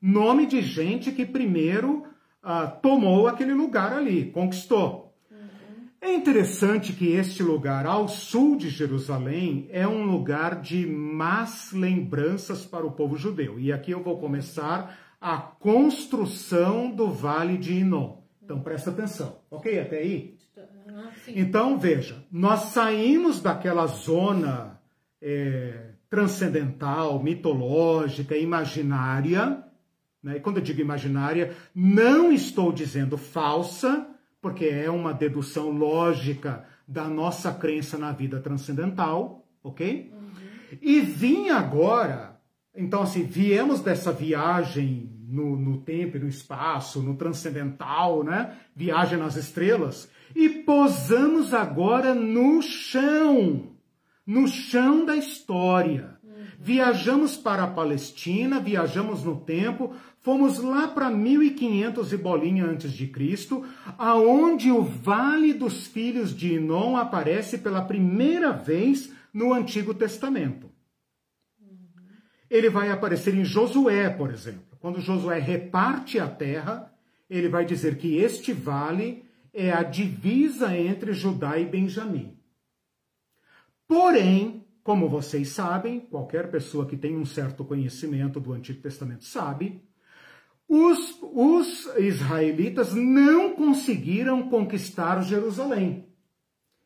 [0.00, 2.06] Nome de gente que primeiro
[2.42, 5.14] ah, tomou aquele lugar ali, conquistou.
[5.30, 5.88] Uhum.
[6.00, 12.64] É interessante que este lugar ao sul de Jerusalém é um lugar de más lembranças
[12.64, 13.60] para o povo judeu.
[13.60, 18.22] E aqui eu vou começar a construção do Vale de Inon.
[18.42, 19.78] Então presta atenção, ok?
[19.78, 20.38] Até aí?
[21.28, 24.80] Então, veja, nós saímos daquela zona
[25.20, 29.62] é, transcendental, mitológica, imaginária.
[30.22, 30.36] Né?
[30.36, 34.06] E quando eu digo imaginária, não estou dizendo falsa,
[34.40, 40.10] porque é uma dedução lógica da nossa crença na vida transcendental, ok?
[40.12, 40.78] Uhum.
[40.80, 42.40] E vim agora,
[42.74, 48.56] então assim, viemos dessa viagem no, no tempo e no espaço, no transcendental, né?
[48.74, 50.10] Viagem nas estrelas.
[50.34, 53.74] E posamos agora no chão,
[54.28, 56.18] no chão da história.
[56.60, 63.06] Viajamos para a Palestina, viajamos no tempo, fomos lá para 1500 e bolinha antes de
[63.06, 63.64] Cristo,
[63.96, 70.70] aonde o Vale dos Filhos de Inon aparece pela primeira vez no Antigo Testamento.
[72.50, 74.76] Ele vai aparecer em Josué, por exemplo.
[74.78, 76.92] Quando Josué reparte a terra,
[77.30, 79.24] ele vai dizer que este vale
[79.54, 82.37] é a divisa entre Judá e Benjamim.
[83.88, 89.82] Porém, como vocês sabem, qualquer pessoa que tem um certo conhecimento do Antigo Testamento sabe,
[90.68, 96.06] os, os israelitas não conseguiram conquistar Jerusalém.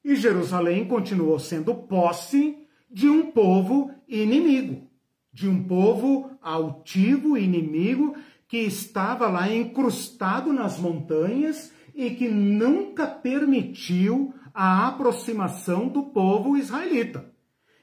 [0.05, 2.57] E Jerusalém continuou sendo posse
[2.89, 4.91] de um povo inimigo
[5.33, 8.15] de um povo altivo, inimigo,
[8.47, 17.31] que estava lá encrustado nas montanhas e que nunca permitiu a aproximação do povo israelita.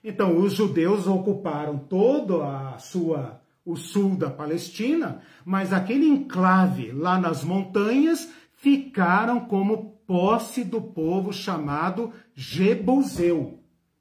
[0.04, 7.20] Então, os judeus ocuparam todo a sua o sul da Palestina, mas aquele enclave lá
[7.20, 13.60] nas montanhas ficaram como posse do povo chamado Jebuseu.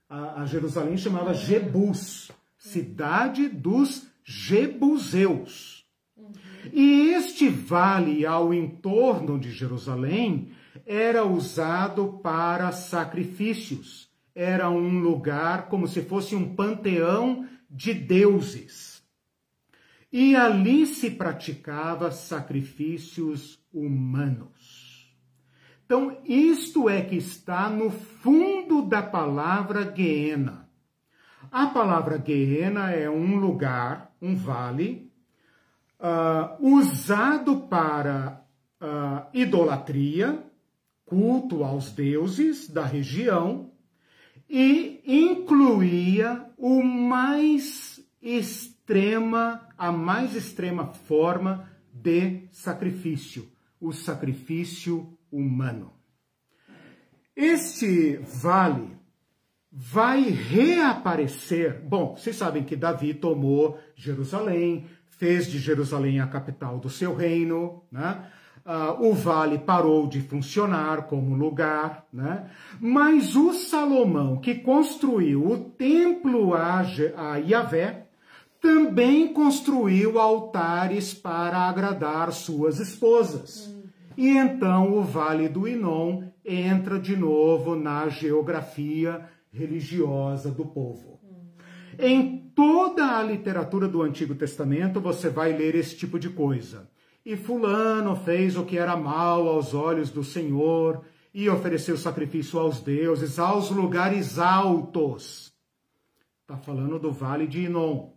[0.09, 5.85] A, a Jerusalém chamava Jebus cidade dos Jebuseus.
[6.73, 10.51] E este vale ao entorno de Jerusalém
[10.89, 14.09] era usado para sacrifícios.
[14.35, 18.97] Era um lugar como se fosse um panteão de deuses.
[20.11, 25.15] e ali se praticava sacrifícios humanos.
[25.85, 30.67] Então, isto é que está no fundo da palavra Guiena.
[31.53, 35.13] A palavra Guiena é um lugar, um vale,
[36.01, 38.43] uh, usado para
[38.81, 40.48] uh, idolatria,
[41.09, 43.73] culto aos deuses da região,
[44.49, 53.49] e incluía o mais extrema, a mais extrema forma de sacrifício,
[53.81, 55.93] o sacrifício humano.
[57.37, 58.97] Este vale
[59.71, 61.81] vai reaparecer.
[61.83, 67.85] Bom, vocês sabem que Davi tomou Jerusalém, fez de Jerusalém a capital do seu reino,
[67.91, 68.31] né?
[68.69, 72.51] Uh, o vale parou de funcionar como lugar, né?
[72.79, 76.85] Mas o Salomão que construiu o templo a,
[77.17, 78.09] a Yahvé
[78.61, 83.75] também construiu altares para agradar suas esposas.
[84.15, 91.19] E então o Vale do Inon entra de novo na geografia religiosa do povo.
[91.99, 96.87] Em toda a literatura do Antigo Testamento você vai ler esse tipo de coisa
[97.29, 101.05] e Fulano fez o que era mal aos olhos do Senhor
[101.35, 105.53] e ofereceu sacrifício aos deuses, aos lugares altos.
[106.41, 108.13] Está falando do vale de Inon.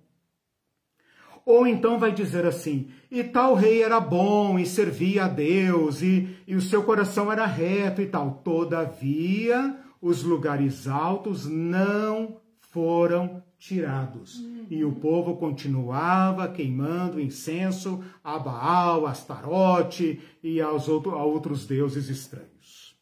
[1.45, 6.33] Ou então vai dizer assim: e tal rei era bom e servia a Deus, e,
[6.47, 8.35] e o seu coração era reto e tal.
[8.45, 14.39] Todavia, os lugares altos não foram tirados.
[14.39, 14.65] Uhum.
[14.71, 22.09] E o povo continuava queimando incenso a Baal, Astarote e aos outro, a outros deuses
[22.09, 22.97] estranhos.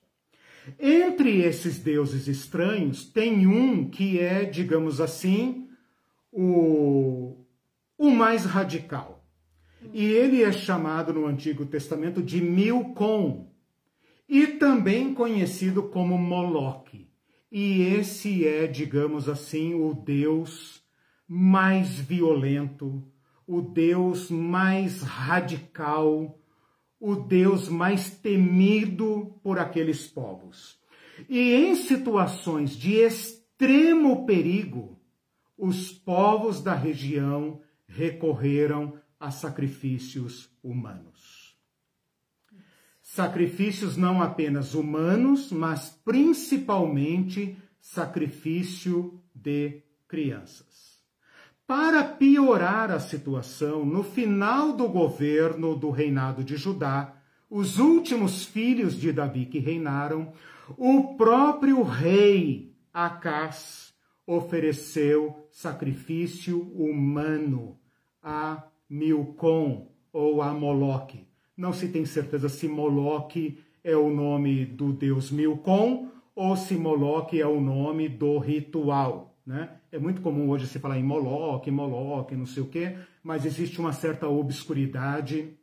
[0.77, 5.69] Entre esses deuses estranhos, tem um que é, digamos assim,
[6.29, 7.37] o,
[7.97, 9.25] o mais radical.
[9.93, 13.49] E ele é chamado no Antigo Testamento de Milcom,
[14.27, 17.08] e também conhecido como Moloque.
[17.51, 20.83] E esse é, digamos assim, o Deus
[21.27, 23.03] mais violento,
[23.47, 26.39] o Deus mais radical,
[26.99, 30.79] o Deus mais temido por aqueles povos.
[31.27, 34.99] E em situações de extremo perigo,
[35.57, 41.18] os povos da região recorreram a sacrifícios humanos
[43.11, 50.99] sacrifícios não apenas humanos, mas principalmente sacrifício de crianças.
[51.65, 57.15] Para piorar a situação, no final do governo do reinado de Judá,
[57.49, 60.31] os últimos filhos de Davi que reinaram,
[60.77, 63.91] o próprio rei Acás
[64.25, 67.75] ofereceu sacrifício humano
[68.21, 71.28] a Milcom ou a Moloque
[71.59, 77.41] não se tem certeza se Moloque é o nome do deus Milcom ou se Moloque
[77.41, 79.37] é o nome do ritual.
[79.45, 79.69] Né?
[79.91, 83.77] É muito comum hoje se falar em Moloque, Moloque, não sei o quê, mas existe
[83.77, 85.53] uma certa obscuridade,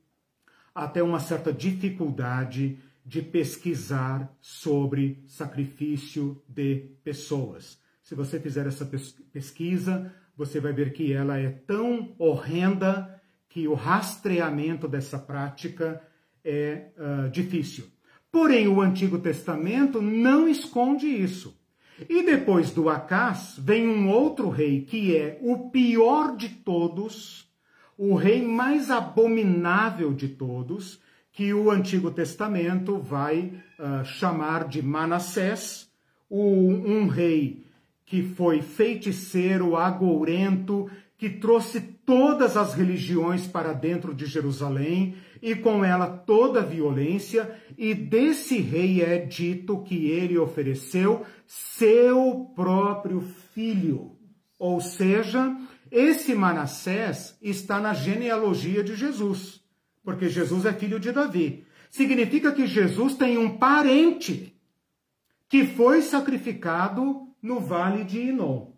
[0.74, 7.80] até uma certa dificuldade de pesquisar sobre sacrifício de pessoas.
[8.02, 8.84] Se você fizer essa
[9.32, 13.15] pesquisa, você vai ver que ela é tão horrenda
[13.56, 16.02] que o rastreamento dessa prática
[16.44, 17.86] é uh, difícil.
[18.30, 21.58] Porém, o Antigo Testamento não esconde isso.
[22.06, 27.50] E depois do Acás vem um outro rei que é o pior de todos,
[27.96, 31.00] o rei mais abominável de todos,
[31.32, 35.90] que o Antigo Testamento vai uh, chamar de Manassés,
[36.30, 37.64] um rei
[38.04, 45.84] que foi feiticeiro, agourento, que trouxe todas as religiões para dentro de Jerusalém e com
[45.84, 53.20] ela toda a violência, e desse rei é dito que ele ofereceu seu próprio
[53.54, 54.16] filho.
[54.58, 55.56] Ou seja,
[55.90, 59.62] esse Manassés está na genealogia de Jesus,
[60.02, 61.64] porque Jesus é filho de Davi.
[61.90, 64.54] Significa que Jesus tem um parente
[65.48, 68.72] que foi sacrificado no vale de Inom.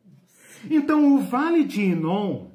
[0.70, 2.48] Então, o Vale de Inon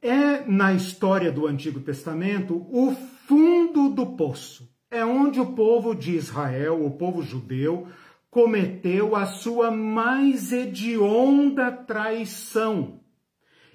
[0.00, 2.94] é, na história do Antigo Testamento, o
[3.26, 4.68] fundo do poço.
[4.90, 7.88] É onde o povo de Israel, o povo judeu,
[8.30, 13.00] cometeu a sua mais hedionda traição.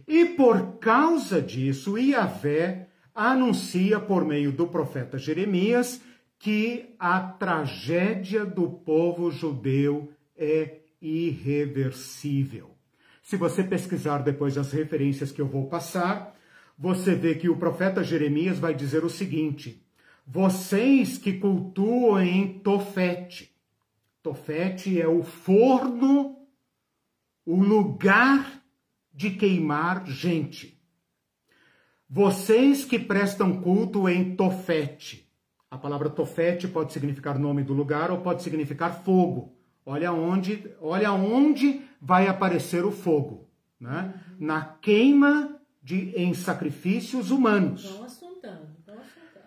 [0.08, 6.02] E por causa disso, Iavé anuncia por meio do profeta Jeremias
[6.40, 12.71] que a tragédia do povo judeu é irreversível.
[13.32, 16.38] Se você pesquisar depois as referências que eu vou passar,
[16.78, 19.88] você vê que o profeta Jeremias vai dizer o seguinte:
[20.28, 23.56] vocês que cultuam em Tofete.
[24.22, 26.46] Tofete é o forno,
[27.46, 28.62] o lugar
[29.14, 30.78] de queimar gente.
[32.10, 35.26] Vocês que prestam culto em Tofete.
[35.70, 39.56] A palavra Tofete pode significar nome do lugar ou pode significar fogo.
[39.86, 43.48] Olha onde, olha onde vai aparecer o fogo,
[43.80, 44.14] né?
[44.40, 47.86] Na queima de, em sacrifícios humanos.
[47.86, 49.46] Vão assuntando, assuntando.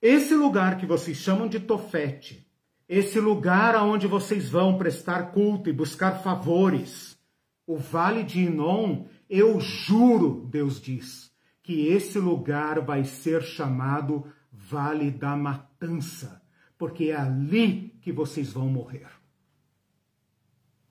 [0.00, 2.46] Esse lugar que vocês chamam de Tofete,
[2.88, 7.18] esse lugar aonde vocês vão prestar culto e buscar favores,
[7.66, 11.30] o Vale de Inon, eu juro, Deus diz,
[11.62, 16.42] que esse lugar vai ser chamado Vale da Matança,
[16.76, 19.21] porque é ali que vocês vão morrer.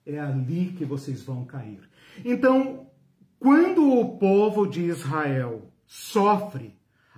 [0.06, 1.80] É ali que vocês vão cair.
[2.26, 2.88] Então,
[3.40, 6.76] quando o povo de Israel sofre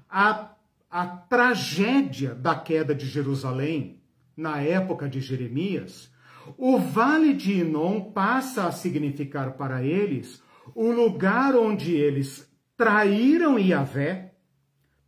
[0.09, 0.51] a,
[0.89, 4.01] a tragédia da queda de Jerusalém,
[4.35, 6.11] na época de Jeremias,
[6.57, 10.41] o vale de Inom passa a significar para eles
[10.75, 14.33] o lugar onde eles traíram Yahvé,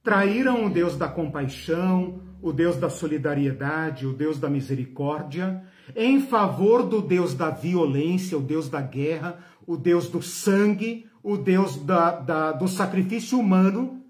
[0.03, 5.63] traíram o Deus da compaixão, o Deus da solidariedade, o Deus da misericórdia,
[5.95, 11.35] em favor do Deus da violência, o Deus da guerra, o Deus do sangue, o
[11.35, 14.03] Deus da, da, do sacrifício humano,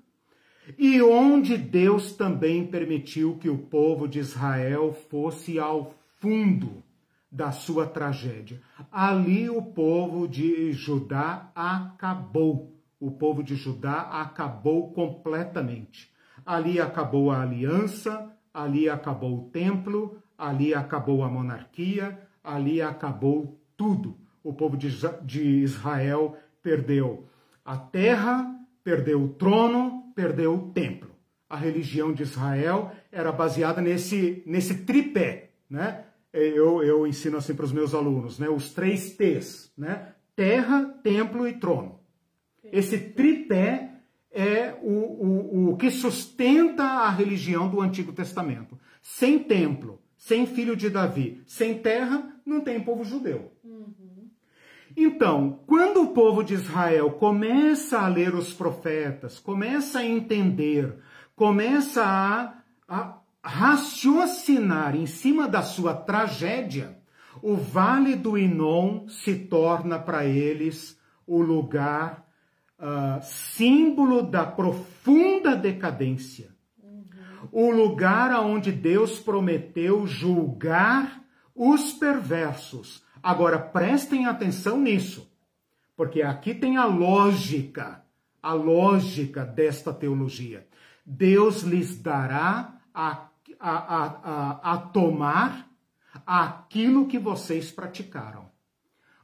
[0.78, 6.84] e onde Deus também permitiu que o povo de Israel fosse ao fundo
[7.32, 8.62] da sua tragédia.
[8.92, 12.74] Ali o povo de Judá acabou.
[13.00, 16.12] O povo de Judá acabou completamente.
[16.46, 24.18] Ali acabou a aliança, ali acabou o templo, ali acabou a monarquia, ali acabou tudo
[24.46, 27.28] o povo de Israel perdeu
[27.66, 31.10] a terra, perdeu o trono, perdeu o templo.
[31.50, 36.06] A religião de Israel era baseada nesse, nesse tripé, né?
[36.32, 38.48] Eu, eu ensino assim para os meus alunos, né?
[38.48, 40.14] Os três T's, né?
[40.36, 42.00] Terra, templo e trono.
[42.64, 43.94] Esse tripé
[44.32, 48.78] é o, o, o que sustenta a religião do Antigo Testamento.
[49.02, 53.52] Sem templo, sem filho de Davi, sem terra, não tem povo judeu.
[54.98, 60.98] Então, quando o povo de Israel começa a ler os profetas, começa a entender,
[61.36, 62.54] começa a,
[62.88, 66.98] a raciocinar em cima da sua tragédia,
[67.42, 70.98] o Vale do Inon se torna para eles
[71.28, 72.26] o lugar
[72.80, 76.55] uh, símbolo da profunda decadência.
[77.52, 81.24] O lugar onde Deus prometeu julgar
[81.56, 85.28] os perversos, Agora prestem atenção nisso,
[85.98, 88.06] porque aqui tem a lógica,
[88.40, 90.68] a lógica desta teologia.
[91.04, 93.28] Deus lhes dará a,
[93.60, 95.68] a, a, a, tomar
[96.24, 98.48] aquilo que vocês praticaram.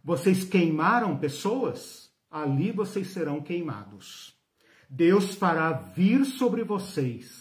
[0.04, 4.36] Vocês queimaram pessoas, ali vocês serão queimados.
[4.90, 7.41] Deus fará vir sobre vocês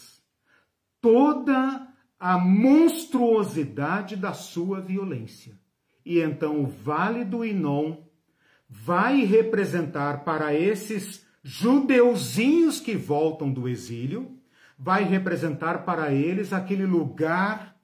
[1.00, 1.88] toda
[2.18, 5.60] a monstruosidade da sua violência
[6.04, 7.98] e então o Vale do Inon
[8.68, 14.38] vai representar para esses judeuzinhos que voltam do exílio,
[14.78, 17.76] vai representar para eles aquele lugar.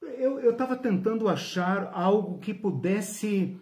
[0.00, 3.58] Eu estava tentando achar algo que pudesse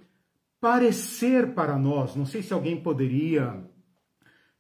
[0.61, 3.63] parecer para nós, não sei se alguém poderia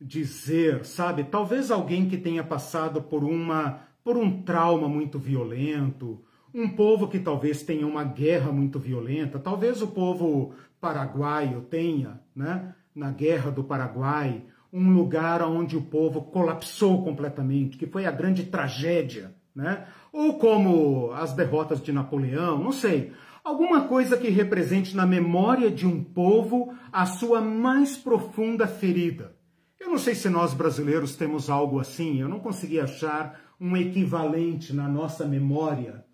[0.01, 1.25] dizer, sabe?
[1.25, 6.23] Talvez alguém que tenha passado por uma por um trauma muito violento,
[6.55, 12.75] um povo que talvez tenha uma guerra muito violenta, talvez o povo paraguaio tenha, né,
[12.95, 18.45] na guerra do Paraguai, um lugar onde o povo colapsou completamente, que foi a grande
[18.45, 19.87] tragédia, né?
[20.13, 25.87] Ou como as derrotas de Napoleão, não sei, alguma coisa que represente na memória de
[25.87, 29.37] um povo a sua mais profunda ferida.
[29.79, 34.73] Eu não sei se nós brasileiros temos algo assim, eu não consegui achar um equivalente
[34.73, 36.05] na nossa memória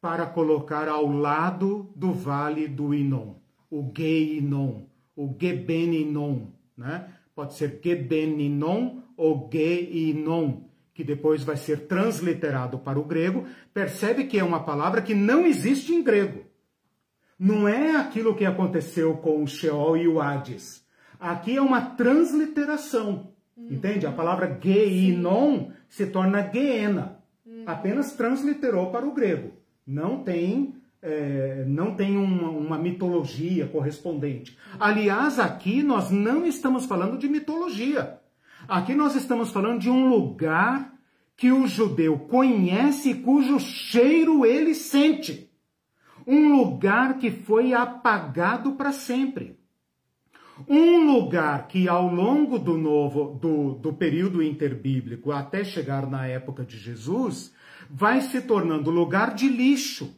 [0.00, 3.34] para colocar ao lado do vale do Inon,
[3.70, 4.82] o Geinon,
[5.14, 6.46] o Gebeninon,
[6.76, 7.12] né?
[7.34, 10.62] Pode ser Gebeninon ou Geinon,
[10.94, 13.46] que depois vai ser transliterado para o grego.
[13.72, 16.44] Percebe que é uma palavra que não existe em grego.
[17.38, 20.84] Não é aquilo que aconteceu com o Sheol e o Hades.
[21.18, 23.32] Aqui é uma transliteração.
[23.68, 24.06] Entende?
[24.06, 27.18] A palavra Geinon se torna Geena.
[27.66, 34.56] Apenas transliterou para o grego não tem é, não tem uma, uma, mitologia correspondente.
[34.78, 38.20] Aliás, aqui nós não estamos falando de mitologia.
[38.68, 40.92] Aqui nós estamos falando de um lugar
[41.34, 45.50] que o judeu conhece e cujo cheiro ele sente.
[46.26, 49.58] Um lugar que foi apagado para sempre.
[50.68, 56.64] Um lugar que ao longo do novo do, do período interbíblico até chegar na época
[56.64, 57.52] de Jesus
[57.88, 60.16] vai se tornando lugar de lixo,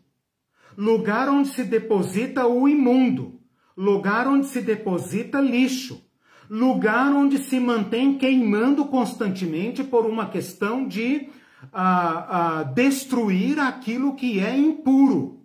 [0.76, 3.40] lugar onde se deposita o imundo,
[3.76, 6.04] lugar onde se deposita lixo,
[6.50, 11.28] lugar onde se mantém queimando constantemente por uma questão de
[11.72, 15.40] ah, ah, destruir aquilo que é impuro.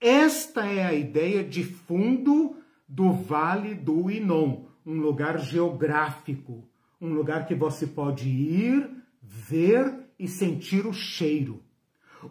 [0.00, 2.56] Esta é a ideia de fundo
[2.90, 6.68] do Vale do Inon, um lugar geográfico,
[7.00, 8.90] um lugar que você pode ir,
[9.22, 11.62] ver e sentir o cheiro.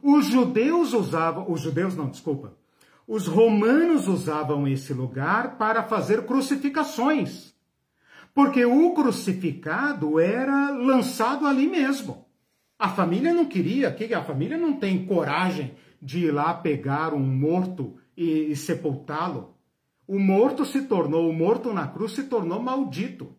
[0.04, 2.58] Os judeus usavam, os judeus não, desculpa,
[3.08, 7.56] os romanos usavam esse lugar para fazer crucificações,
[8.34, 12.26] porque o crucificado era lançado ali mesmo.
[12.78, 17.96] A família não queria, a família não tem coragem de ir lá pegar um morto
[18.16, 19.58] e, e sepultá-lo.
[20.10, 23.36] O morto se tornou, o morto na cruz se tornou maldito.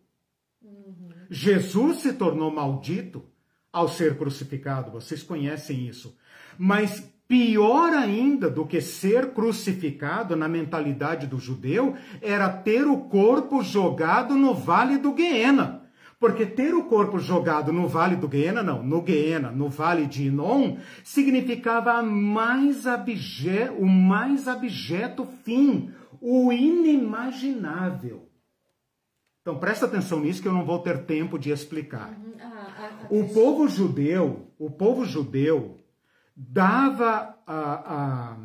[1.29, 3.25] Jesus se tornou maldito
[3.73, 4.93] ao ser crucificado.
[4.93, 6.17] Vocês conhecem isso.
[6.57, 13.65] Mas pior ainda do que ser crucificado na mentalidade do judeu era ter o corpo
[13.65, 15.83] jogado no vale do Guiena.
[16.21, 20.29] Porque ter o corpo jogado no vale do Guiena, não, no Guiena, no vale de
[20.29, 25.91] Inon, significava mais abje, o mais abjeto fim,
[26.21, 28.29] o inimaginável.
[29.41, 32.11] Então presta atenção nisso que eu não vou ter tempo de explicar.
[32.11, 32.35] Uhum.
[32.41, 35.79] Ah, ah, ah, o povo judeu, o povo judeu
[36.37, 38.37] dava a, a,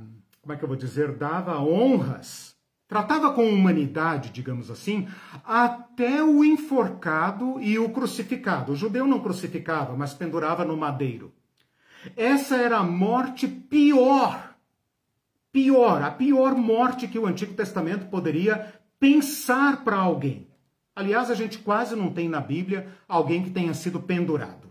[0.41, 2.55] como é que eu vou dizer, dava honras,
[2.87, 5.07] tratava com humanidade, digamos assim,
[5.43, 8.71] até o enforcado e o crucificado.
[8.71, 11.33] O judeu não crucificava, mas pendurava no madeiro.
[12.15, 14.54] Essa era a morte pior
[15.55, 20.49] pior, a pior morte que o Antigo Testamento poderia pensar para alguém.
[20.93, 24.69] Aliás, a gente quase não tem na Bíblia alguém que tenha sido pendurado.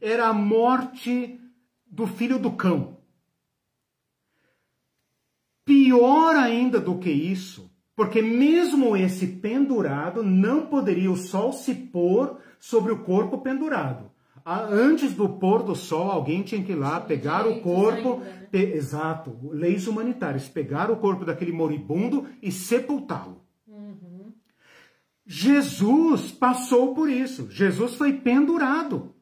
[0.00, 1.38] Era a morte
[1.86, 2.96] do filho do cão.
[5.62, 12.38] Pior ainda do que isso, porque mesmo esse pendurado não poderia o sol se pôr
[12.58, 14.11] sobre o corpo pendurado
[14.44, 18.48] antes do pôr do sol, alguém tinha que ir lá pegar o corpo, ainda, né?
[18.50, 23.40] pe, exato, leis humanitárias, pegar o corpo daquele moribundo e sepultá-lo.
[23.66, 24.32] Uhum.
[25.24, 27.50] Jesus passou por isso.
[27.50, 29.14] Jesus foi pendurado.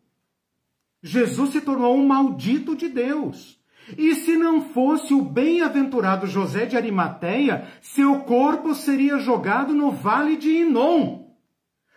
[1.02, 3.58] Jesus se tornou um maldito de Deus.
[3.96, 10.36] E se não fosse o bem-aventurado José de Arimateia, seu corpo seria jogado no vale
[10.36, 11.28] de Inom.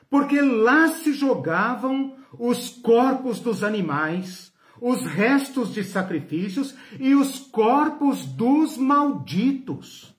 [0.09, 8.25] Porque lá se jogavam os corpos dos animais, os restos de sacrifícios e os corpos
[8.25, 10.13] dos malditos.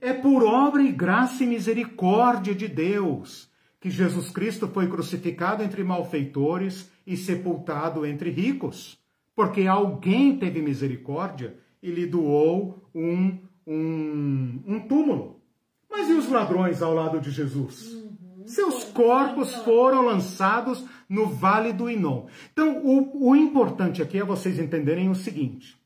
[0.00, 5.84] É por obra e graça e misericórdia de Deus que Jesus Cristo foi crucificado entre
[5.84, 8.98] malfeitores e sepultado entre ricos,
[9.34, 15.40] porque alguém teve misericórdia e lhe doou um, um, um túmulo.
[15.88, 18.05] Mas e os ladrões ao lado de Jesus?
[18.46, 22.26] Seus corpos foram lançados no Vale do Inom.
[22.52, 25.76] Então, o, o importante aqui é vocês entenderem o seguinte: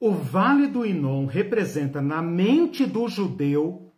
[0.00, 3.92] o Vale do Inom representa na mente do judeu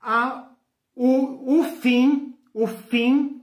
[0.00, 0.50] a,
[0.94, 3.42] o, o fim, o fim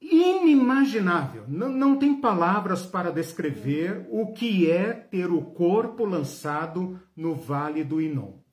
[0.00, 1.44] inimaginável.
[1.48, 7.82] Não, não tem palavras para descrever o que é ter o corpo lançado no Vale
[7.82, 8.43] do Inom.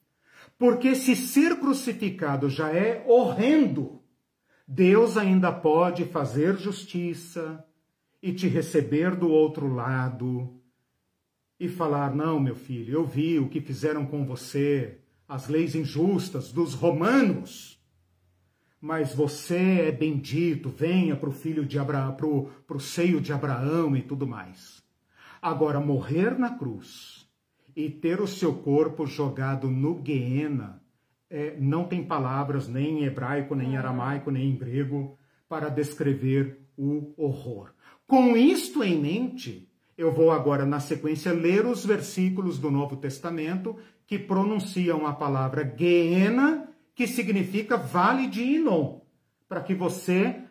[0.61, 4.03] Porque se ser crucificado já é horrendo,
[4.67, 7.65] Deus ainda pode fazer justiça
[8.21, 10.61] e te receber do outro lado
[11.59, 16.51] e falar: Não, meu filho, eu vi o que fizeram com você, as leis injustas
[16.51, 17.83] dos romanos.
[18.79, 23.97] Mas você é bendito, venha para o filho de Abraão, para o seio de Abraão
[23.97, 24.83] e tudo mais.
[25.41, 27.20] Agora, morrer na cruz
[27.75, 30.81] e ter o seu corpo jogado no Guiena,
[31.29, 35.17] é, não tem palavras nem em hebraico, nem em aramaico, nem em grego
[35.47, 37.71] para descrever o horror.
[38.05, 43.77] Com isto em mente, eu vou agora, na sequência, ler os versículos do Novo Testamento
[44.05, 48.99] que pronunciam a palavra Guiena, que significa Vale de Inon,
[49.47, 50.41] para que você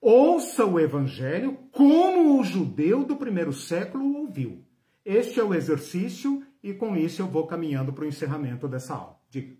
[0.00, 4.64] ouça o Evangelho como o judeu do primeiro século ouviu.
[5.04, 9.18] Este é o exercício e com isso eu vou caminhando para o encerramento dessa aula.
[9.30, 9.56] Diga.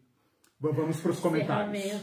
[0.61, 2.03] Vamos para os comentários.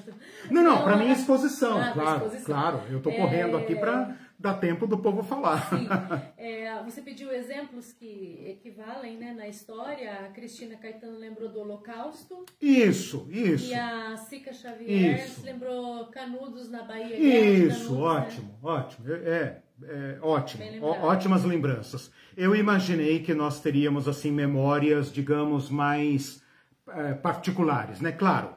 [0.50, 2.46] Não, não, para é- minha exposição, Ah, claro, exposição.
[2.46, 2.82] claro.
[2.90, 5.70] Eu estou É, correndo aqui para dar tempo do povo falar.
[5.70, 5.86] Sim.
[6.38, 10.12] É, você pediu exemplos que equivalem né, na história.
[10.26, 12.46] A Cristina Caetano lembrou do Holocausto.
[12.62, 13.72] Isso, isso.
[13.72, 15.44] E a Sica Xavier Isso.
[15.44, 17.18] lembrou Canudos na Bahia.
[17.18, 18.04] Isso, Canudos, né?
[18.04, 19.12] ótimo, ótimo.
[19.14, 20.64] É, é ótimo.
[20.64, 22.12] Bem Ó- ótimas lembranças.
[22.38, 26.44] Eu imaginei que nós teríamos assim memórias, digamos, mais
[26.90, 28.12] eh, particulares, né?
[28.12, 28.56] Claro,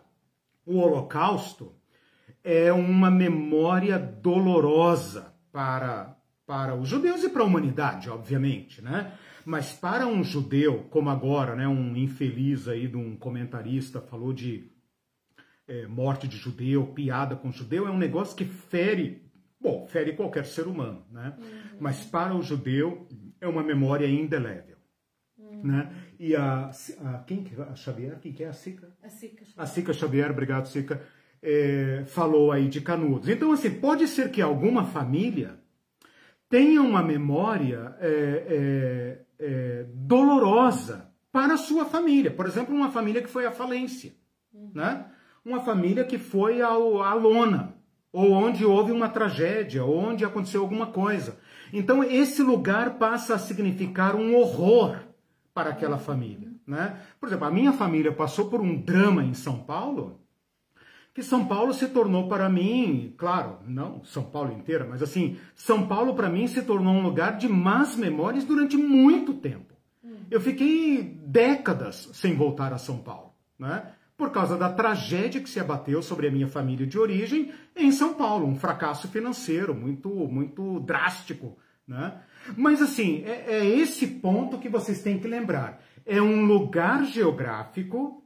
[0.66, 1.72] o Holocausto
[2.43, 9.12] é uma memória dolorosa para para os judeus e para a humanidade, obviamente, né?
[9.45, 14.72] Mas para um judeu, como agora, né, um infeliz aí de um comentarista falou de
[15.66, 20.47] é, morte de judeu, piada com judeu, é um negócio que fere, bom, fere qualquer
[20.47, 21.37] ser humano, né?
[21.79, 23.07] Mas para o judeu
[23.41, 24.76] é uma memória indelével,
[25.62, 25.93] né?
[26.18, 26.70] E a,
[27.05, 28.89] a quem que a Xavier, quem que é a Sica?
[29.03, 29.62] A Sica Xavier.
[29.62, 31.03] A Sica Xavier, obrigado Sica,
[31.43, 33.28] é, falou aí de Canudos.
[33.28, 35.59] Então, assim, pode ser que alguma família
[36.49, 38.09] tenha uma memória é,
[38.49, 42.30] é, é, dolorosa para a sua família.
[42.30, 44.12] Por exemplo, uma família que foi à falência,
[44.74, 45.07] né?
[45.45, 47.74] Uma família que foi ao, à lona,
[48.12, 51.39] ou onde houve uma tragédia, ou onde aconteceu alguma coisa.
[51.73, 54.99] Então, esse lugar passa a significar um horror
[55.53, 57.01] para aquela família, né?
[57.19, 60.21] Por exemplo, a minha família passou por um drama em São Paulo,
[61.12, 65.89] que São Paulo se tornou para mim, claro, não São Paulo inteira, mas assim, São
[65.89, 69.75] Paulo para mim se tornou um lugar de más memórias durante muito tempo.
[70.31, 73.95] Eu fiquei décadas sem voltar a São Paulo, né?
[74.19, 78.14] Por causa da tragédia que se abateu sobre a minha família de origem em São
[78.14, 81.57] Paulo, um fracasso financeiro muito, muito drástico,
[81.87, 82.21] né?
[82.57, 85.81] Mas assim, é, é esse ponto que vocês têm que lembrar.
[86.05, 88.25] É um lugar geográfico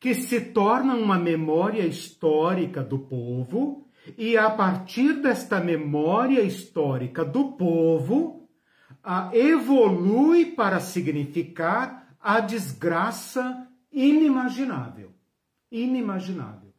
[0.00, 7.52] que se torna uma memória histórica do povo, e a partir desta memória histórica do
[7.52, 8.48] povo,
[9.04, 15.17] ah, evolui para significar a desgraça inimaginável.
[15.70, 16.72] Inimaginável.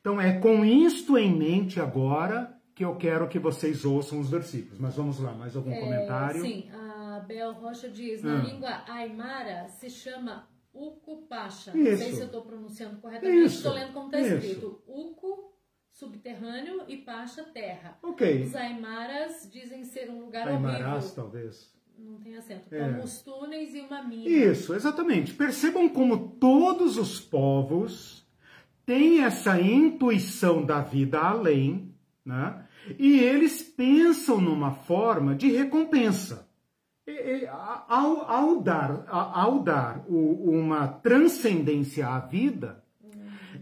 [0.00, 4.78] Então é com isto em mente agora que eu quero que vocês ouçam os versículos.
[4.78, 6.42] Mas vamos lá, mais algum É, comentário?
[6.42, 8.42] Sim, a Bel Rocha diz, na Ah.
[8.44, 11.72] língua aimara se chama Ucupacha.
[11.74, 12.16] Não sei Isso.
[12.16, 13.56] se eu estou pronunciando corretamente, Isso.
[13.56, 14.34] estou lendo como está Isso.
[14.34, 14.82] escrito.
[14.86, 15.52] Ucu,
[15.90, 17.98] subterrâneo, e Pacha, terra.
[18.02, 18.42] Ok.
[18.42, 21.14] Os aimaras dizem ser um lugar Aimarás, horrível.
[21.24, 21.74] talvez.
[21.98, 22.72] Não tem acento.
[22.74, 22.78] É.
[22.90, 24.28] Como os túneis e uma mina.
[24.28, 25.32] Isso, exatamente.
[25.32, 28.25] Percebam como todos os povos
[28.86, 31.92] têm essa intuição da vida além,
[32.24, 32.64] né?
[32.98, 36.48] E eles pensam numa forma de recompensa.
[37.06, 37.10] E-
[37.42, 42.82] e, Ao, ao dar, ao dar o- uma transcendência à vida,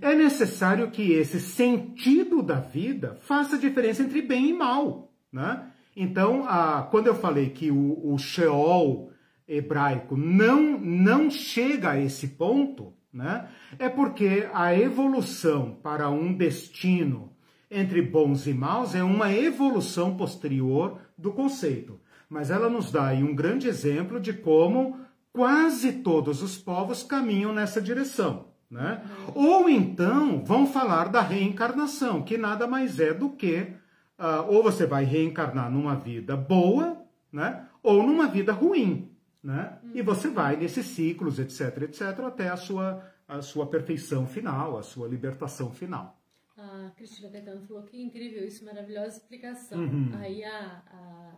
[0.00, 5.70] é necessário que esse sentido da vida faça diferença entre bem e mal, né?
[5.96, 9.10] Então, a- quando eu falei que o, o Sheol
[9.46, 13.48] hebraico não, não chega a esse ponto, né?
[13.78, 17.32] É porque a evolução para um destino
[17.70, 22.00] entre bons e maus é uma evolução posterior do conceito.
[22.28, 24.98] Mas ela nos dá aí um grande exemplo de como
[25.32, 28.46] quase todos os povos caminham nessa direção.
[28.68, 29.02] Né?
[29.34, 33.72] Ou então vão falar da reencarnação, que nada mais é do que
[34.18, 36.98] ah, ou você vai reencarnar numa vida boa,
[37.32, 37.66] né?
[37.82, 39.13] ou numa vida ruim.
[39.44, 39.78] Né?
[39.92, 44.82] E você vai nesses ciclos, etc, etc, até a sua, a sua perfeição final, a
[44.82, 46.18] sua libertação final.
[46.56, 49.78] A Cristina Caetano falou que incrível isso, maravilhosa explicação.
[49.78, 50.12] Uhum.
[50.14, 51.32] Aí a, a,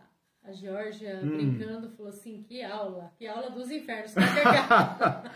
[0.47, 1.29] a Georgia, Hum.
[1.29, 4.21] brincando, falou assim, que aula, que aula dos infernos, tá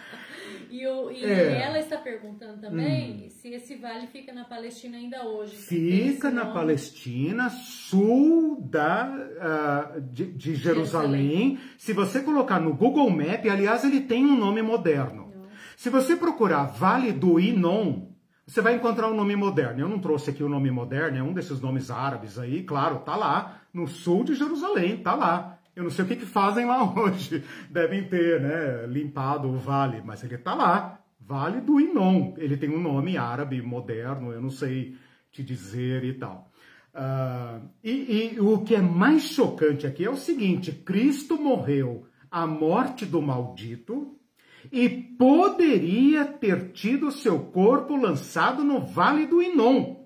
[0.69, 1.49] e o, e É.
[1.49, 1.61] Hum.
[1.61, 5.55] ela está perguntando também se esse vale fica na Palestina ainda hoje.
[5.57, 9.03] Fica na nome- Palestina, sul da,
[9.39, 11.59] ah, de, de Jerusalém.
[11.77, 15.29] Se você colocar no Google Map, aliás, ele tem um nome moderno.
[15.75, 18.10] Se você procurar Vale do Inon,
[18.51, 19.79] você vai encontrar um nome moderno.
[19.79, 23.15] Eu não trouxe aqui o nome moderno, é um desses nomes árabes aí, claro, tá
[23.15, 25.57] lá, no sul de Jerusalém, tá lá.
[25.73, 27.45] Eu não sei o que, que fazem lá hoje.
[27.69, 30.99] Devem ter, né, limpado o vale, mas ele tá lá.
[31.17, 32.33] Vale do Inon.
[32.35, 34.97] Ele tem um nome árabe moderno, eu não sei
[35.31, 36.51] te dizer e tal.
[36.93, 42.45] Ah, e, e o que é mais chocante aqui é o seguinte: Cristo morreu a
[42.45, 44.19] morte do maldito
[44.71, 50.01] e poderia ter tido seu corpo lançado no vale do Inon.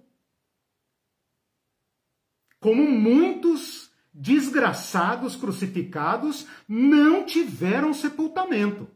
[2.59, 8.87] Como muitos desgraçados crucificados não tiveram sepultamento.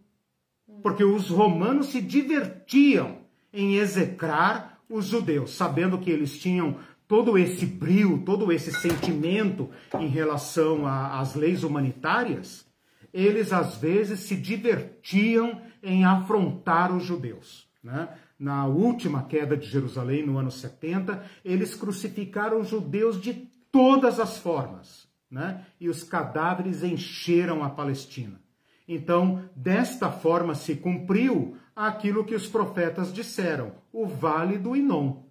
[0.82, 3.20] Porque os romanos se divertiam
[3.52, 10.08] em execrar os judeus, sabendo que eles tinham todo esse brio, todo esse sentimento em
[10.08, 12.66] relação às leis humanitárias,
[13.14, 17.68] eles às vezes se divertiam em afrontar os judeus.
[17.84, 18.10] Né?
[18.38, 24.38] Na última queda de Jerusalém, no ano 70, eles crucificaram os judeus de todas as
[24.38, 25.66] formas, né?
[25.80, 28.40] e os cadáveres encheram a Palestina.
[28.88, 35.24] Então, desta forma se cumpriu aquilo que os profetas disseram, o vale do Inom.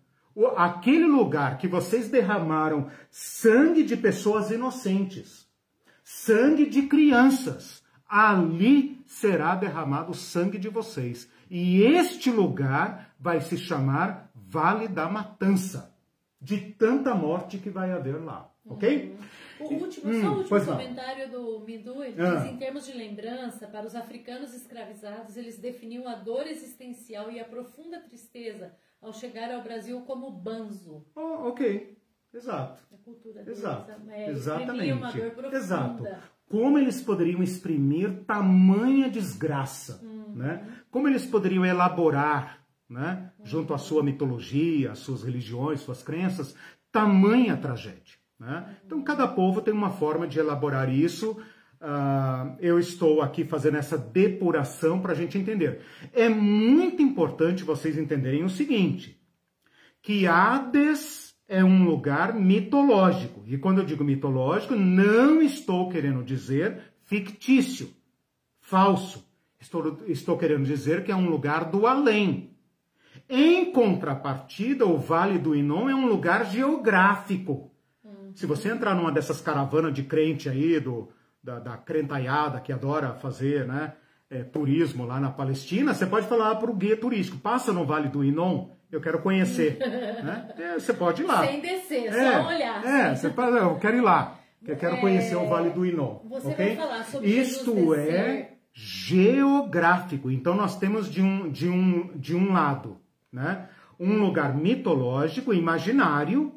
[0.57, 5.48] Aquele lugar que vocês derramaram sangue de pessoas inocentes,
[6.11, 11.31] sangue de crianças, ali será derramado o sangue de vocês.
[11.51, 15.95] E este lugar vai se chamar Vale da Matança,
[16.41, 19.19] de tanta morte que vai haver lá, ok?
[19.61, 19.67] Uhum.
[19.67, 22.37] O último, hum, só o último comentário do Mindu, ele ah.
[22.37, 27.39] diz, em termos de lembrança, para os africanos escravizados, eles definiam a dor existencial e
[27.39, 31.05] a profunda tristeza ao chegar ao Brasil como banzo.
[31.15, 31.98] Oh, ok.
[32.33, 32.83] Exato.
[32.93, 33.93] A cultura deles, Exato.
[34.11, 34.93] É, Exatamente.
[34.93, 35.57] uma dor profunda.
[35.57, 36.05] Exato.
[36.49, 40.35] Como eles poderiam exprimir tamanha desgraça, uhum.
[40.35, 40.67] né?
[40.91, 42.59] Como eles poderiam elaborar,
[42.89, 43.45] né, uhum.
[43.45, 46.55] junto à sua mitologia, às suas religiões, suas crenças,
[46.91, 48.17] tamanha tragédia.
[48.39, 48.77] Né?
[48.87, 51.33] Então, cada povo tem uma forma de elaborar isso.
[51.81, 55.81] Uh, eu estou aqui fazendo essa depuração para a gente entender.
[56.13, 59.21] É muito importante vocês entenderem o seguinte:
[60.03, 63.43] que Hades é um lugar mitológico.
[63.47, 67.91] E quando eu digo mitológico, não estou querendo dizer fictício,
[68.61, 69.27] falso.
[69.59, 72.51] Estou, estou querendo dizer que é um lugar do além.
[73.29, 77.73] Em contrapartida, o Vale do Inon é um lugar geográfico.
[78.35, 81.09] Se você entrar numa dessas caravanas de crente aí, do,
[81.43, 83.95] da, da crentaiada que adora fazer né,
[84.31, 88.09] é, turismo lá na Palestina, você pode falar para o guia turístico, passa no Vale
[88.09, 89.79] do Inon, eu quero conhecer.
[89.79, 90.49] né?
[90.59, 91.47] É, você pode ir lá.
[91.47, 92.85] Sem descer, é, só olhar.
[92.85, 94.39] É, você pode, eu quero ir lá.
[94.67, 96.21] Eu quero é, conhecer o Vale do Inon.
[96.29, 96.75] Você okay?
[96.75, 100.31] vai falar sobre Isto é geográfico.
[100.31, 102.99] Então nós temos de um, de um, de um lado
[103.33, 103.69] né,
[103.99, 106.53] um lugar mitológico, imaginário,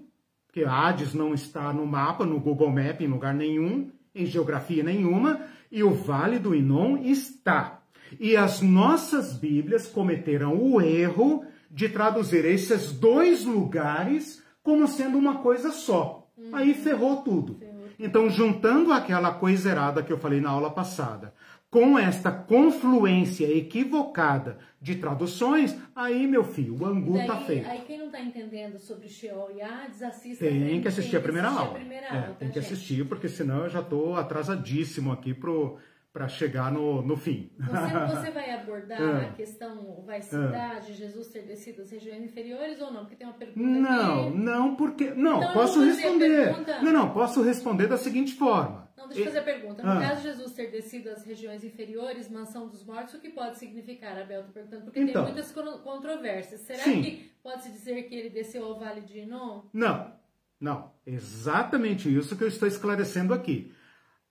[0.45, 5.41] porque Hades não está no mapa, no Google Map, em lugar nenhum, em geografia nenhuma,
[5.71, 7.81] e o Vale do Inon está.
[8.19, 15.39] E as nossas Bíblias cometeram o erro de traduzir esses dois lugares como sendo uma
[15.39, 16.29] coisa só.
[16.37, 16.55] Uhum.
[16.55, 17.59] Aí ferrou tudo.
[17.97, 21.33] Então, juntando aquela coisa errada que eu falei na aula passada,
[21.69, 27.69] com esta confluência equivocada de traduções, aí, meu filho, o angu tá feito.
[27.69, 30.43] Aí quem não está entendendo sobre Sheol e Hades, assista.
[30.43, 31.71] Tem que assistir a primeira aula.
[31.71, 32.73] A primeira é, aula tem tá, que gente?
[32.73, 35.77] assistir, porque senão eu já estou atrasadíssimo aqui pro
[36.13, 37.49] para chegar no, no fim.
[37.57, 39.27] Você, você vai abordar é.
[39.29, 40.79] a questão, vai citar é.
[40.81, 43.01] de Jesus ter descido as regiões inferiores ou não?
[43.01, 44.37] Porque tem uma pergunta Não, aqui.
[44.37, 45.11] não, porque...
[45.11, 46.55] Não, então, posso responder.
[46.81, 48.91] Não, não, posso responder da seguinte forma.
[48.97, 49.81] Não, deixa eu fazer a pergunta.
[49.81, 49.99] No ah.
[50.01, 54.17] caso de Jesus ter descido as regiões inferiores, mansão dos mortos, o que pode significar,
[54.19, 54.41] Abel?
[54.41, 56.61] Estou perguntando, porque então, tem muitas controvérsias.
[56.61, 57.01] Será sim.
[57.01, 59.63] que pode-se dizer que ele desceu ao Vale de Inon?
[59.73, 60.13] Não,
[60.59, 60.91] não.
[61.05, 63.73] Exatamente isso que eu estou esclarecendo aqui.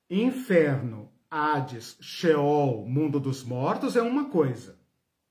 [0.08, 4.76] Inferno, Hades, Sheol, mundo dos mortos é uma coisa.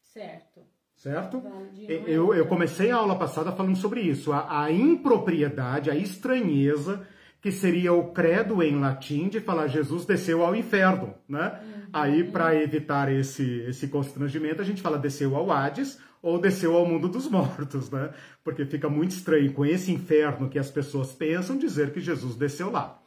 [0.02, 0.62] Certo.
[0.96, 1.42] Certo?
[1.88, 4.32] Eu, eu comecei a aula passada falando sobre isso.
[4.34, 7.06] A, a impropriedade, a estranheza
[7.42, 11.60] que seria o credo em latim de falar Jesus desceu ao inferno, né?
[11.64, 11.84] Uhum.
[11.94, 16.86] Aí, para evitar esse, esse constrangimento, a gente fala desceu ao Hades ou desceu ao
[16.86, 18.12] mundo dos mortos, né?
[18.44, 22.70] Porque fica muito estranho com esse inferno que as pessoas pensam dizer que Jesus desceu
[22.70, 23.00] lá.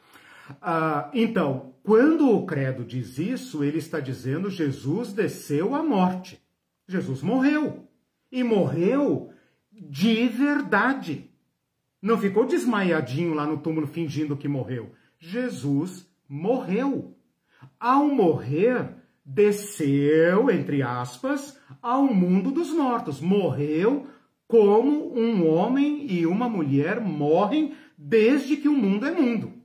[0.61, 6.41] Ah, então, quando o credo diz isso, ele está dizendo Jesus desceu à morte.
[6.87, 7.89] Jesus morreu.
[8.31, 9.31] E morreu
[9.73, 11.31] de verdade.
[12.01, 14.93] Não ficou desmaiadinho lá no túmulo fingindo que morreu.
[15.19, 17.17] Jesus morreu.
[17.79, 18.89] Ao morrer,
[19.25, 23.21] desceu, entre aspas, ao mundo dos mortos.
[23.21, 24.07] Morreu
[24.49, 29.62] como um homem e uma mulher morrem desde que o mundo é mundo.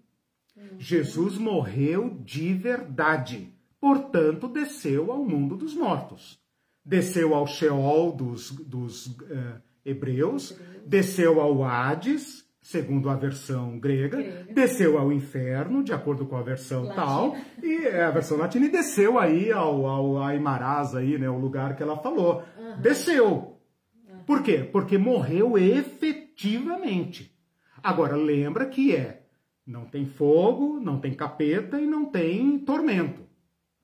[0.78, 3.54] Jesus morreu de verdade.
[3.80, 6.40] Portanto, desceu ao mundo dos mortos.
[6.84, 14.54] Desceu ao Sheol dos, dos uh, hebreus, desceu ao Hades, segundo a versão grega, grega,
[14.54, 17.06] desceu ao inferno, de acordo com a versão latina.
[17.06, 21.38] tal, e é a versão latina, e desceu aí ao, ao Aimarás, aí, né, o
[21.38, 22.44] lugar que ela falou.
[22.58, 22.82] Uhum.
[22.82, 23.58] Desceu.
[24.10, 24.24] Uhum.
[24.26, 24.68] Por quê?
[24.70, 27.34] Porque morreu efetivamente.
[27.82, 29.17] Agora, lembra que é
[29.68, 33.28] não tem fogo, não tem capeta e não tem tormento.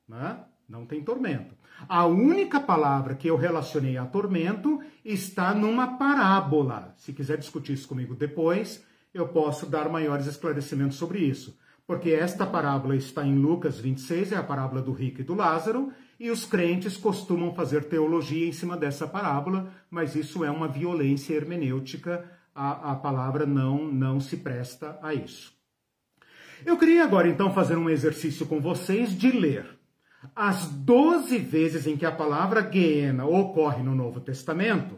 [0.08, 0.40] Né?
[0.68, 1.56] não tem tormento.
[1.88, 6.94] A única palavra que eu relacionei a tormento está numa parábola.
[6.98, 11.58] Se quiser discutir isso comigo depois, eu posso dar maiores esclarecimentos sobre isso.
[11.86, 15.92] Porque esta parábola está em Lucas 26, é a parábola do rico e do Lázaro,
[16.18, 21.34] e os crentes costumam fazer teologia em cima dessa parábola, mas isso é uma violência
[21.34, 22.24] hermenêutica,
[22.56, 25.54] a, a palavra não, não se presta a isso.
[26.66, 29.66] Eu queria agora então fazer um exercício com vocês de ler
[30.34, 34.96] as 12 vezes em que a palavra Guiena ocorre no Novo Testamento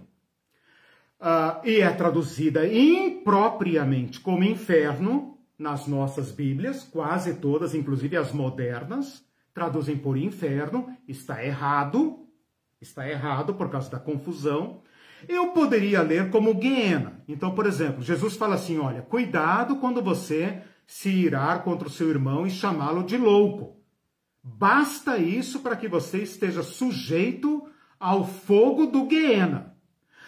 [1.19, 9.25] uh, e é traduzida impropriamente como inferno nas nossas Bíblias, quase todas, inclusive as modernas,
[9.51, 12.27] traduzem por inferno, está errado,
[12.79, 14.81] está errado por causa da confusão.
[15.27, 17.23] Eu poderia ler como Guiena.
[17.27, 22.09] Então, por exemplo, Jesus fala assim: olha, cuidado quando você se irar contra o seu
[22.09, 23.75] irmão e chamá-lo de louco.
[24.43, 27.67] Basta isso para que você esteja sujeito
[27.99, 29.75] ao fogo do Guiena.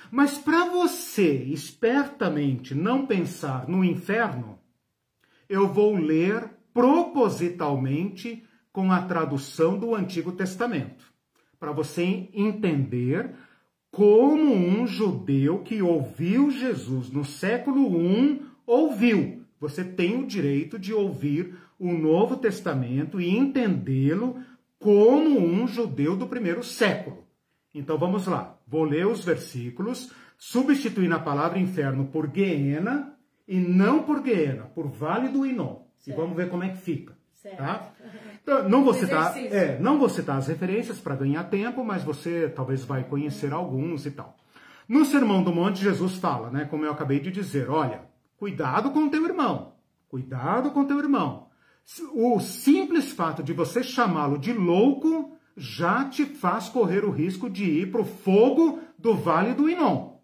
[0.09, 4.57] Mas para você, espertamente, não pensar no inferno,
[5.49, 11.05] eu vou ler propositalmente com a tradução do Antigo Testamento,
[11.59, 13.33] para você entender
[13.91, 19.43] como um judeu que ouviu Jesus no século I ouviu.
[19.59, 24.37] Você tem o direito de ouvir o Novo Testamento e entendê-lo
[24.79, 27.25] como um judeu do primeiro século.
[27.73, 33.13] Então vamos lá, vou ler os versículos, substituindo a palavra inferno por Geena
[33.47, 35.85] e não por Geena, por Vale do Inom.
[36.05, 37.17] E vamos ver como é que fica.
[37.55, 37.91] Tá?
[38.41, 42.49] Então, não, vou citar, é, não vou citar as referências para ganhar tempo, mas você
[42.49, 44.35] talvez vai conhecer alguns e tal.
[44.87, 48.01] No Sermão do Monte, Jesus fala, né, como eu acabei de dizer, olha,
[48.37, 49.75] cuidado com teu irmão,
[50.07, 51.49] cuidado com teu irmão.
[52.13, 57.63] O simples fato de você chamá-lo de louco já te faz correr o risco de
[57.63, 60.17] ir para o fogo do vale do Inom.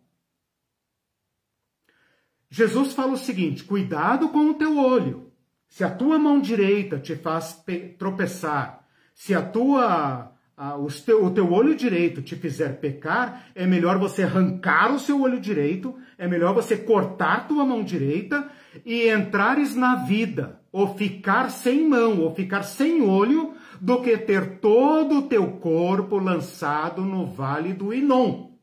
[2.49, 5.31] Jesus fala o seguinte: cuidado com o teu olho.
[5.67, 7.63] Se a tua mão direita te faz
[7.97, 8.85] tropeçar,
[9.15, 10.32] se a tua
[10.63, 14.99] a, o, teu, o teu olho direito te fizer pecar, é melhor você arrancar o
[14.99, 18.49] seu olho direito, é melhor você cortar tua mão direita
[18.85, 24.59] e entrares na vida, ou ficar sem mão, ou ficar sem olho, do que ter
[24.59, 28.53] todo o teu corpo lançado no vale do Inom.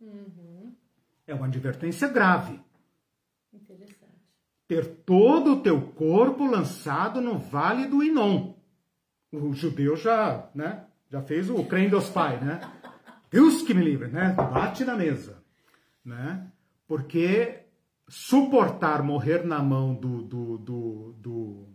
[0.00, 0.72] Uhum.
[1.26, 2.60] É uma advertência grave.
[3.52, 4.14] Interessante.
[4.68, 8.54] Ter todo o teu corpo lançado no vale do Inom.
[9.32, 12.60] O judeu já, né, já fez o creme dos pai, né?
[13.30, 14.32] Deus que me livre, né?
[14.32, 15.42] Bate na mesa,
[16.04, 16.46] né?
[16.86, 17.60] Porque
[18.08, 21.68] suportar morrer na mão do, do, do, do,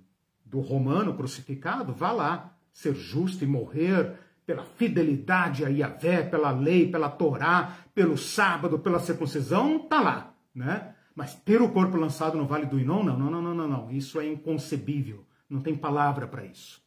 [0.46, 4.14] do romano crucificado, vá lá, ser justo e morrer
[4.46, 10.96] pela fidelidade a Yahvé, pela lei, pela Torá, pelo sábado, pela circuncisão, tá lá, né?
[11.16, 13.92] Mas ter o corpo lançado no Vale do Inon, não, não, não, não, não, não.
[13.92, 15.26] Isso é inconcebível.
[15.48, 16.83] Não tem palavra para isso.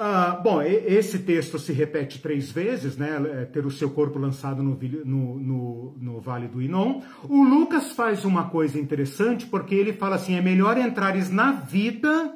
[0.00, 3.20] Ah, bom, esse texto se repete três vezes, né?
[3.32, 7.00] É, ter o seu corpo lançado no, no, no, no, Vale do Inon.
[7.28, 12.32] O Lucas faz uma coisa interessante porque ele fala assim: é melhor entrares na vida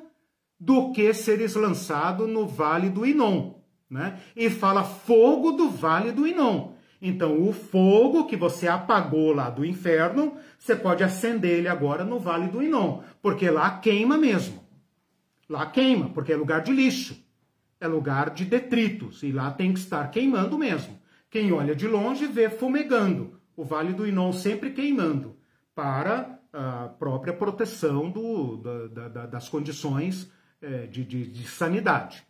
[0.58, 3.52] do que seres lançado no Vale do Inon,
[3.88, 4.18] né?
[4.34, 6.72] E fala fogo do Vale do Inon.
[7.00, 12.18] Então, o fogo que você apagou lá do inferno, você pode acender ele agora no
[12.18, 14.60] Vale do Inon, porque lá queima mesmo.
[15.48, 17.21] Lá queima, porque é lugar de lixo
[17.82, 20.96] é lugar de detritos e lá tem que estar queimando mesmo.
[21.28, 25.36] Quem olha de longe vê fumegando, o Vale do Inon sempre queimando,
[25.74, 30.30] para a própria proteção do, da, da, das condições
[30.60, 32.22] é, de, de, de, sanidade.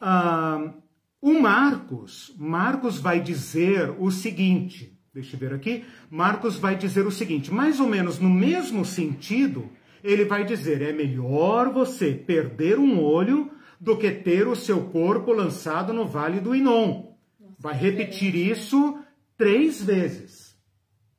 [0.00, 0.72] Ah,
[1.20, 7.12] o Marcos, Marcos vai dizer o seguinte, deixa eu ver aqui, Marcos vai dizer o
[7.12, 9.68] seguinte, mais ou menos no mesmo sentido,
[10.02, 13.50] ele vai dizer, é melhor você perder um olho
[13.84, 17.12] do que ter o seu corpo lançado no vale do Inon.
[17.58, 18.98] Vai repetir isso
[19.36, 20.56] três vezes,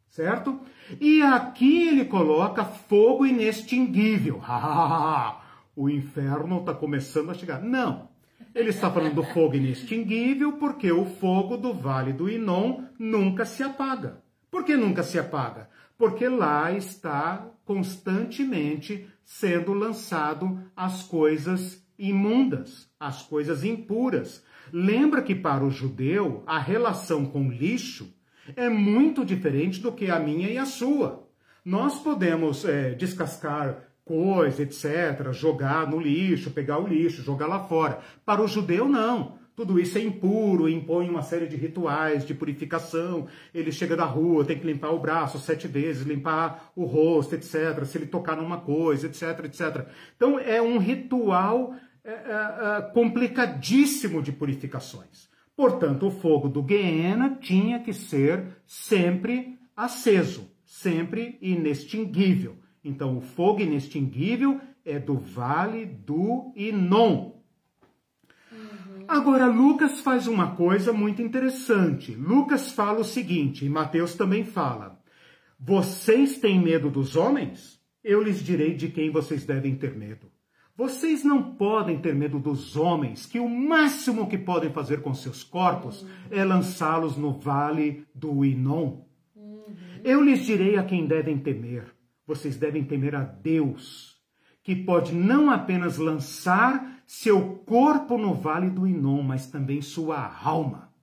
[0.09, 0.59] certo?
[0.99, 4.41] E aqui ele coloca fogo inextinguível.
[5.75, 7.61] o inferno está começando a chegar.
[7.61, 8.09] Não.
[8.55, 13.61] Ele está falando do fogo inextinguível porque o fogo do vale do Inon nunca se
[13.61, 14.23] apaga.
[14.49, 15.69] Por que nunca se apaga?
[15.99, 24.43] Porque lá está constantemente sendo lançado as coisas imundas, as coisas impuras.
[24.71, 28.13] Lembra que para o judeu a relação com lixo
[28.55, 31.27] é muito diferente do que a minha e a sua.
[31.63, 37.99] Nós podemos é, descascar coisa, etc., jogar no lixo, pegar o lixo, jogar lá fora.
[38.23, 39.39] Para o judeu, não.
[39.55, 43.27] Tudo isso é impuro, impõe uma série de rituais de purificação.
[43.53, 47.85] Ele chega da rua, tem que limpar o braço sete vezes, limpar o rosto, etc.
[47.85, 49.87] Se ele tocar numa coisa, etc, etc.
[50.15, 51.73] Então é um ritual
[52.03, 55.29] é, é, é, complicadíssimo de purificações.
[55.55, 62.57] Portanto, o fogo do Guiena tinha que ser sempre aceso, sempre inextinguível.
[62.83, 67.34] Então, o fogo inextinguível é do vale do Inon.
[69.07, 72.13] Agora, Lucas faz uma coisa muito interessante.
[72.13, 74.99] Lucas fala o seguinte, e Mateus também fala:
[75.59, 77.79] Vocês têm medo dos homens?
[78.03, 80.31] Eu lhes direi de quem vocês devem ter medo.
[80.77, 85.41] Vocês não podem ter medo dos homens, que o máximo que podem fazer com seus
[85.43, 89.05] corpos é lançá-los no vale do Inon.
[89.33, 89.63] Uhum.
[90.03, 91.95] Eu lhes direi a quem devem temer.
[92.27, 94.17] Vocês devem temer a Deus,
[94.61, 100.93] que pode não apenas lançar seu corpo no vale do Inon, mas também sua alma.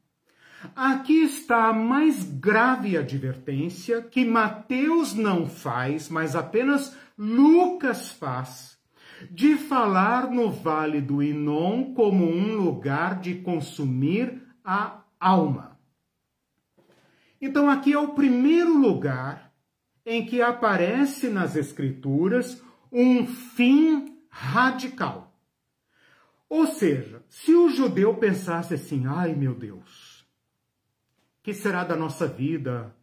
[0.76, 8.78] Aqui está a mais grave advertência que Mateus não faz, mas apenas Lucas faz
[9.30, 15.78] de falar no Vale do Inon como um lugar de consumir a alma.
[17.40, 19.52] Então, aqui é o primeiro lugar
[20.06, 25.31] em que aparece nas Escrituras um fim radical.
[26.52, 30.28] Ou seja, se o judeu pensasse assim, ai meu Deus,
[31.42, 32.94] que será da nossa vida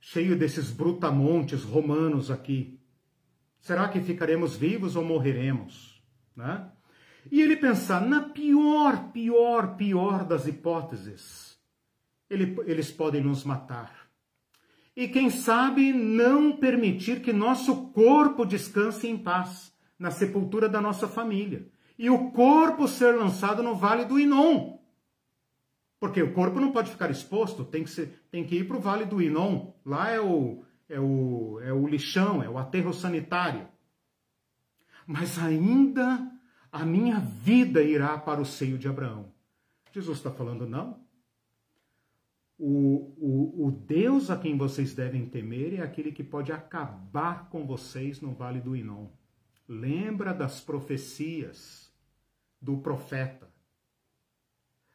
[0.00, 2.80] cheio desses brutamontes romanos aqui?
[3.60, 6.02] Será que ficaremos vivos ou morreremos?
[6.34, 6.70] Né?
[7.30, 11.60] E ele pensar, na pior, pior, pior das hipóteses,
[12.30, 14.08] ele, eles podem nos matar.
[14.96, 21.06] E quem sabe não permitir que nosso corpo descanse em paz na sepultura da nossa
[21.06, 21.68] família.
[22.00, 24.78] E o corpo ser lançado no vale do Inon.
[25.98, 28.80] Porque o corpo não pode ficar exposto, tem que, ser, tem que ir para o
[28.80, 29.74] vale do Inon.
[29.84, 33.68] Lá é o, é o, é o lixão, é o aterro sanitário.
[35.06, 36.26] Mas ainda
[36.72, 39.30] a minha vida irá para o seio de Abraão.
[39.92, 41.04] Jesus está falando, não.
[42.58, 47.66] O, o, o Deus a quem vocês devem temer é aquele que pode acabar com
[47.66, 49.10] vocês no vale do Inom.
[49.68, 51.79] Lembra das profecias
[52.60, 53.48] do profeta.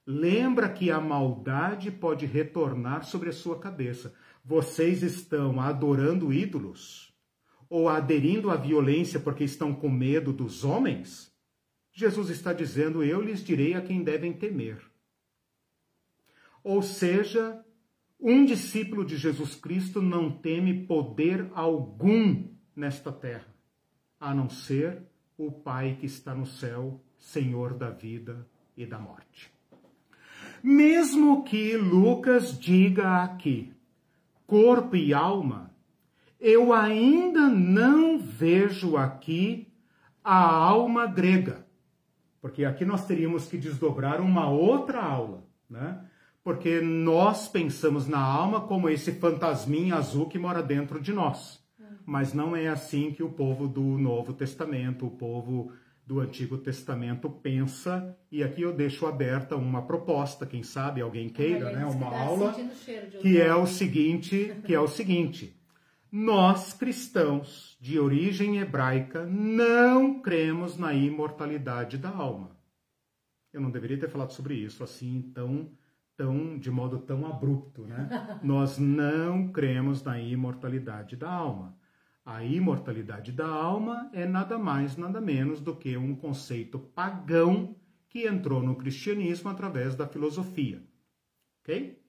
[0.05, 4.13] Lembra que a maldade pode retornar sobre a sua cabeça
[4.45, 7.11] vocês estão adorando ídolos?
[7.67, 11.35] Ou aderindo à violência porque estão com medo dos homens?
[11.91, 14.79] Jesus está dizendo: Eu lhes direi a quem devem temer.
[16.63, 17.59] Ou seja,
[18.19, 23.51] um discípulo de Jesus Cristo não teme poder algum nesta terra,
[24.19, 25.01] a não ser
[25.37, 28.47] o Pai que está no céu, Senhor da vida
[28.77, 29.51] e da morte.
[30.61, 33.73] Mesmo que Lucas diga aqui
[34.45, 35.71] corpo e alma,
[36.39, 39.67] eu ainda não vejo aqui
[40.23, 41.65] a alma grega.
[42.39, 46.05] Porque aqui nós teríamos que desdobrar uma outra aula, né?
[46.43, 51.59] Porque nós pensamos na alma como esse fantasminha azul que mora dentro de nós.
[52.05, 55.71] Mas não é assim que o povo do Novo Testamento, o povo
[56.05, 61.71] do Antigo Testamento pensa, e aqui eu deixo aberta uma proposta, quem sabe alguém queira,
[61.71, 62.55] né, uma aula,
[63.21, 65.59] que é o seguinte, que é o seguinte:
[66.11, 72.55] nós cristãos de origem hebraica não cremos na imortalidade da alma.
[73.51, 75.71] Eu não deveria ter falado sobre isso assim tão
[76.15, 78.07] tão de modo tão abrupto, né?
[78.43, 81.75] nós não cremos na imortalidade da alma.
[82.25, 87.75] A imortalidade da alma é nada mais, nada menos do que um conceito pagão
[88.09, 90.81] que entrou no cristianismo através da filosofia.
[91.61, 92.01] Ok?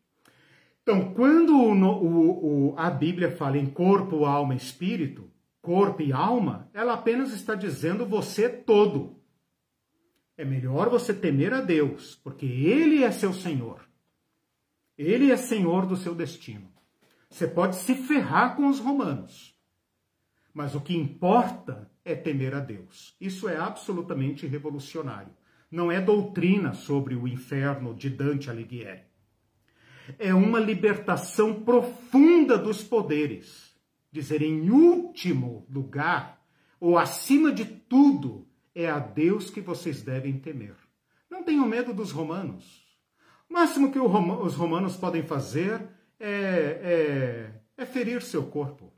[0.83, 5.31] Então, quando o, o, o, a Bíblia fala em corpo, alma e espírito,
[5.61, 9.21] corpo e alma, ela apenas está dizendo você todo.
[10.35, 13.87] É melhor você temer a Deus, porque Ele é seu Senhor.
[14.97, 16.73] Ele é Senhor do seu destino.
[17.29, 19.56] Você pode se ferrar com os romanos
[20.57, 23.15] mas o que importa é temer a Deus.
[23.21, 25.37] Isso é absolutamente revolucionário.
[25.71, 29.03] Não é doutrina sobre o inferno de Dante Alighieri.
[30.19, 33.77] É uma libertação profunda dos poderes.
[34.11, 36.43] Dizer em último lugar,
[36.81, 40.75] ou acima de tudo, é a Deus que vocês devem temer.
[41.31, 42.83] Não tenham medo dos romanos.
[43.47, 45.87] O máximo que os romanos podem fazer
[46.19, 46.31] é,
[47.77, 48.96] é, é ferir seu corpo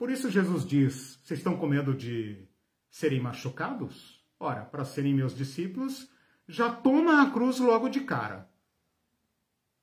[0.00, 2.48] Por isso Jesus diz: vocês estão com medo de
[2.88, 4.24] serem machucados?
[4.38, 6.10] Ora, para serem meus discípulos,
[6.48, 8.48] já toma a cruz logo de cara.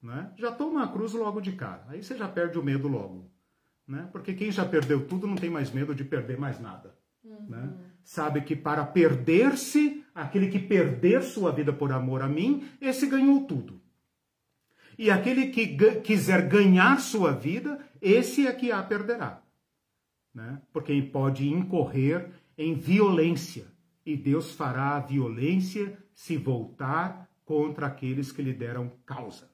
[0.01, 0.33] Né?
[0.35, 1.85] Já toma a cruz logo de cara.
[1.89, 3.29] Aí você já perde o medo logo.
[3.87, 4.09] Né?
[4.11, 6.97] Porque quem já perdeu tudo não tem mais medo de perder mais nada.
[7.23, 7.47] Uhum.
[7.47, 7.77] Né?
[8.03, 13.45] Sabe que para perder-se, aquele que perder sua vida por amor a mim, esse ganhou
[13.45, 13.79] tudo.
[14.97, 19.43] E aquele que quiser ganhar sua vida, esse é que a perderá.
[20.37, 20.61] Né?
[20.71, 23.65] Porque pode incorrer em violência.
[24.05, 29.49] E Deus fará a violência se voltar contra aqueles que lhe deram causa.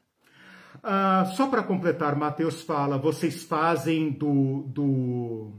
[0.83, 5.53] Ah, só para completar, Mateus fala: vocês fazem do, do,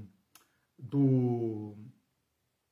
[0.78, 1.74] do,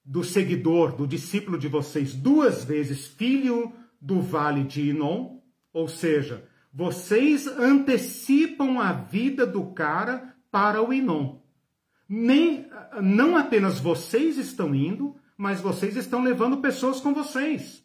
[0.04, 5.38] do seguidor, do discípulo de vocês, duas vezes filho do vale de Inon,
[5.72, 11.41] ou seja, vocês antecipam a vida do cara para o Inon.
[12.14, 12.66] Nem,
[13.00, 17.82] não apenas vocês estão indo, mas vocês estão levando pessoas com vocês.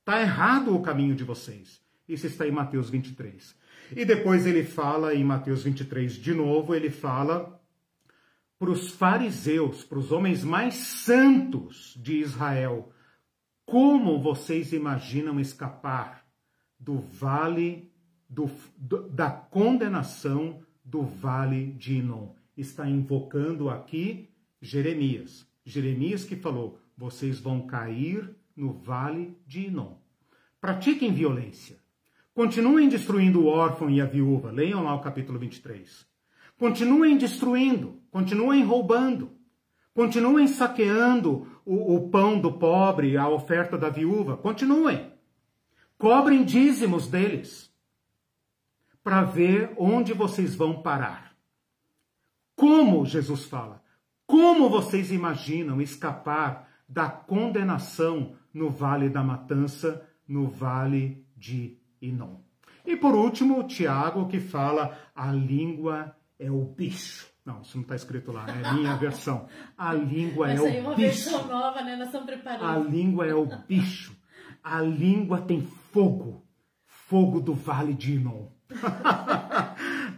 [0.00, 1.82] Está errado o caminho de vocês.
[2.08, 3.54] Isso está em Mateus 23.
[3.94, 7.62] E depois ele fala em Mateus 23 de novo, ele fala
[8.58, 12.90] para os fariseus, para os homens mais santos de Israel,
[13.66, 16.24] como vocês imaginam escapar
[16.80, 17.92] do vale
[18.26, 22.37] do, do, da condenação do vale de Inom?
[22.58, 24.28] Está invocando aqui
[24.60, 25.46] Jeremias.
[25.64, 29.94] Jeremias que falou: vocês vão cair no vale de Inom.
[30.60, 31.78] Pratiquem violência.
[32.34, 34.50] Continuem destruindo o órfão e a viúva.
[34.50, 36.04] Leiam lá o capítulo 23.
[36.58, 39.30] Continuem destruindo, continuem roubando,
[39.94, 44.36] continuem saqueando o, o pão do pobre, a oferta da viúva.
[44.36, 45.12] Continuem.
[45.96, 47.72] Cobrem dízimos deles
[49.04, 51.27] para ver onde vocês vão parar.
[52.58, 53.80] Como, Jesus fala,
[54.26, 62.40] como vocês imaginam escapar da condenação no vale da matança, no vale de não.
[62.84, 67.28] E por último, Tiago, que fala a língua é o bicho.
[67.46, 69.46] Não, isso não está escrito lá, é a minha versão.
[69.76, 71.30] A língua Essa é o uma bicho.
[71.30, 71.94] versão nova, né?
[71.94, 72.66] Nós estamos preparados.
[72.66, 74.16] A língua é o bicho.
[74.64, 76.44] A língua tem fogo.
[76.84, 78.48] Fogo do vale de Inon.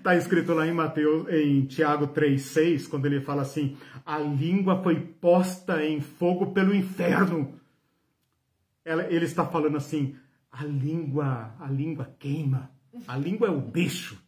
[0.01, 4.99] Está escrito lá em Mateus, em Tiago 3,6, quando ele fala assim: a língua foi
[4.99, 7.61] posta em fogo pelo inferno.
[8.83, 10.17] ele está falando assim:
[10.51, 12.71] a língua, a língua queima.
[13.07, 14.19] A língua é o bicho.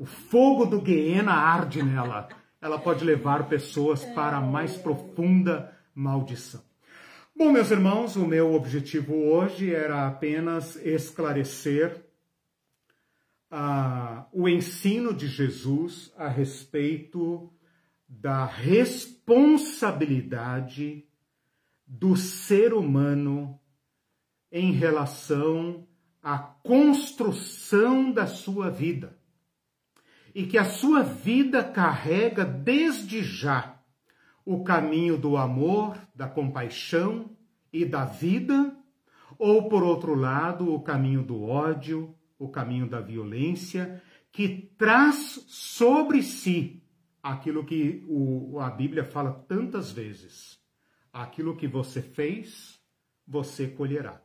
[0.00, 2.28] O fogo do Guiena arde nela.
[2.60, 6.60] Ela pode levar pessoas para a mais profunda maldição.
[7.36, 12.03] Bom, meus irmãos, o meu objetivo hoje era apenas esclarecer
[13.54, 17.52] uh, o ensino de Jesus a respeito
[18.08, 21.06] da responsabilidade
[21.86, 23.60] do ser humano
[24.50, 25.86] em relação
[26.20, 29.16] à construção da sua vida.
[30.34, 33.80] E que a sua vida carrega desde já
[34.44, 37.30] o caminho do amor, da compaixão
[37.72, 38.76] e da vida,
[39.38, 42.12] ou por outro lado, o caminho do ódio,
[42.44, 46.82] o caminho da violência, que traz sobre si
[47.22, 50.58] aquilo que o, a Bíblia fala tantas vezes:
[51.12, 52.80] aquilo que você fez,
[53.26, 54.24] você colherá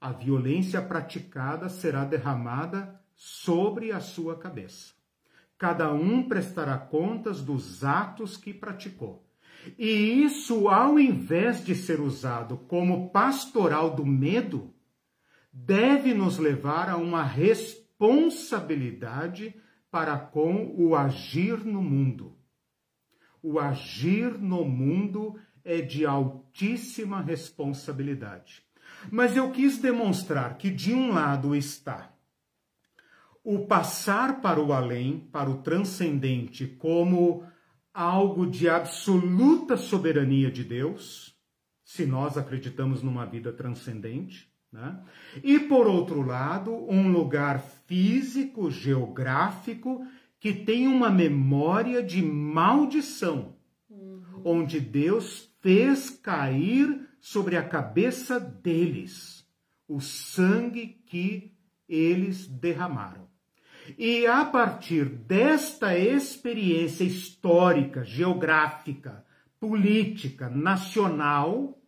[0.00, 4.94] a violência praticada será derramada sobre a sua cabeça.
[5.58, 9.22] Cada um prestará contas dos atos que praticou.
[9.78, 14.72] E isso, ao invés de ser usado como pastoral do medo,
[15.52, 19.54] deve nos levar a uma responsabilidade
[19.90, 22.38] para com o agir no mundo.
[23.42, 28.62] O agir no mundo é de altíssima responsabilidade.
[29.10, 32.12] Mas eu quis demonstrar que de um lado está
[33.42, 37.44] o passar para o além, para o transcendente, como
[37.92, 41.34] algo de absoluta soberania de Deus,
[41.82, 45.00] se nós acreditamos numa vida transcendente, né?
[45.42, 50.06] e por outro lado, um lugar físico, geográfico,
[50.38, 53.56] que tem uma memória de maldição,
[53.88, 54.42] uhum.
[54.44, 59.40] onde Deus fez cair sobre a cabeça deles
[59.90, 61.52] o sangue que
[61.88, 63.28] eles derramaram.
[63.98, 69.24] E a partir desta experiência histórica, geográfica,
[69.58, 71.79] política, nacional,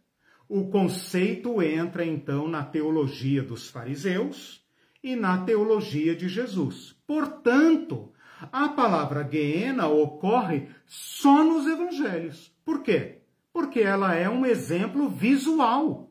[0.55, 4.63] o conceito entra então na teologia dos fariseus
[5.03, 6.95] e na teologia de Jesus.
[7.07, 8.13] Portanto,
[8.51, 12.53] A palavra Guiena ocorre só nos evangelhos.
[12.65, 13.21] Por quê?
[13.53, 16.11] Porque ela é um exemplo visual.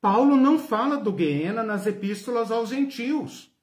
[0.00, 3.54] Paulo não fala do Guiena nas epístolas aos gentios.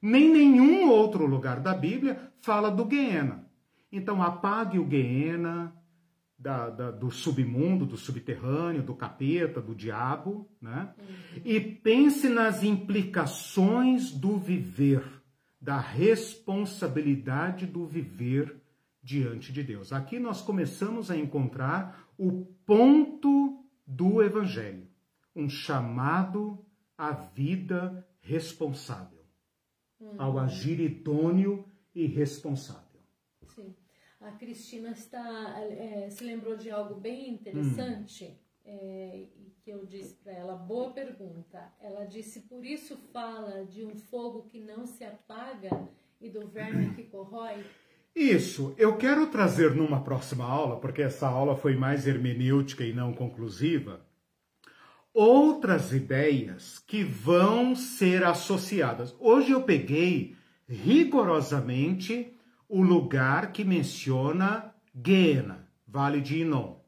[0.00, 3.46] Nem nenhum outro lugar da Bíblia fala do Guiena.
[3.92, 5.72] Então apague o Guiena
[6.42, 10.92] da, da, do submundo, do subterrâneo, do capeta, do diabo, né?
[10.98, 11.42] Uhum.
[11.44, 15.04] E pense nas implicações do viver,
[15.60, 18.60] da responsabilidade do viver
[19.00, 19.92] diante de Deus.
[19.92, 24.88] Aqui nós começamos a encontrar o ponto do Evangelho
[25.34, 26.58] um chamado
[26.98, 29.24] à vida responsável,
[30.00, 30.14] hum.
[30.18, 31.64] ao agir idôneo
[31.94, 32.91] e responsável.
[34.22, 38.34] A Cristina está, é, se lembrou de algo bem interessante hum.
[38.64, 39.24] é,
[39.62, 40.54] que eu disse para ela.
[40.54, 41.72] Boa pergunta.
[41.80, 45.88] Ela disse: por isso fala de um fogo que não se apaga
[46.20, 47.64] e do verme que corrói.
[48.14, 53.14] Isso, eu quero trazer numa próxima aula, porque essa aula foi mais hermenêutica e não
[53.14, 54.04] conclusiva,
[55.14, 59.16] outras ideias que vão ser associadas.
[59.18, 60.36] Hoje eu peguei
[60.68, 62.36] rigorosamente
[62.72, 66.80] o lugar que menciona Guiena, Vale de Inon.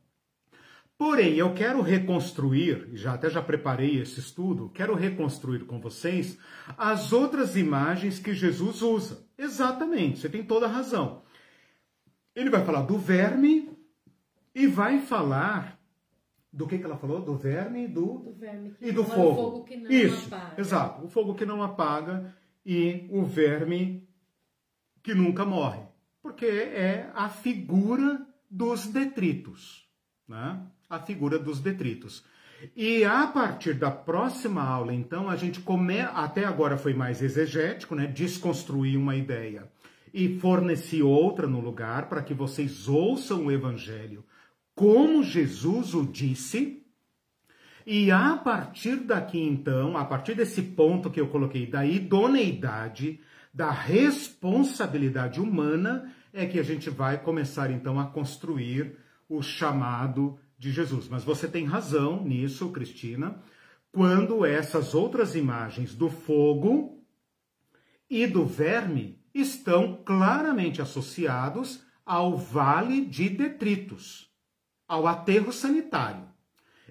[0.96, 6.38] Porém, eu quero reconstruir, já até já preparei esse estudo, quero reconstruir com vocês
[6.78, 9.26] as outras imagens que Jesus usa.
[9.36, 11.20] Exatamente, você tem toda a razão.
[12.34, 13.68] Ele vai falar do verme
[14.54, 15.78] e vai falar
[16.50, 17.20] do que, que ela falou?
[17.20, 19.34] Do verme, do, do verme e do é fogo.
[19.34, 20.58] fogo Isso, apaga.
[20.58, 21.04] exato.
[21.04, 22.34] O fogo que não apaga
[22.64, 24.03] e o verme
[25.04, 25.82] que nunca morre.
[26.20, 29.86] Porque é a figura dos detritos.
[30.26, 30.60] Né?
[30.90, 32.24] A figura dos detritos.
[32.74, 36.00] E a partir da próxima aula, então, a gente come...
[36.00, 38.06] até agora foi mais exegético, né?
[38.06, 39.70] Desconstruir uma ideia
[40.12, 44.24] e forneci outra no lugar para que vocês ouçam o evangelho
[44.74, 46.82] como Jesus o disse.
[47.86, 53.20] E a partir daqui, então, a partir desse ponto que eu coloquei da idoneidade,
[53.54, 58.98] da responsabilidade humana, é que a gente vai começar então a construir
[59.28, 61.08] o chamado de Jesus.
[61.08, 63.40] Mas você tem razão nisso, Cristina,
[63.92, 67.00] quando essas outras imagens do fogo
[68.10, 74.28] e do verme estão claramente associados ao vale de detritos
[74.86, 76.28] ao aterro sanitário.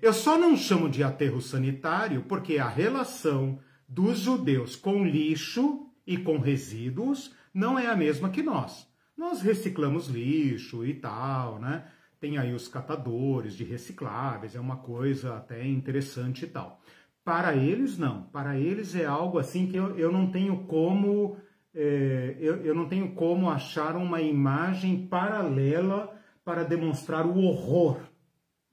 [0.02, 6.18] Eu só não chamo de aterro sanitário porque a relação dos judeus com lixo e
[6.18, 8.88] com resíduos não é a mesma que nós.
[9.16, 11.86] Nós reciclamos lixo e tal, né?
[12.20, 16.82] Tem aí os catadores de recicláveis, é uma coisa até interessante e tal.
[17.24, 18.24] Para eles, não.
[18.24, 21.38] Para eles é algo assim que eu, eu não tenho como.
[21.76, 26.14] É, eu, eu não tenho como achar uma imagem paralela
[26.44, 28.00] para demonstrar o horror,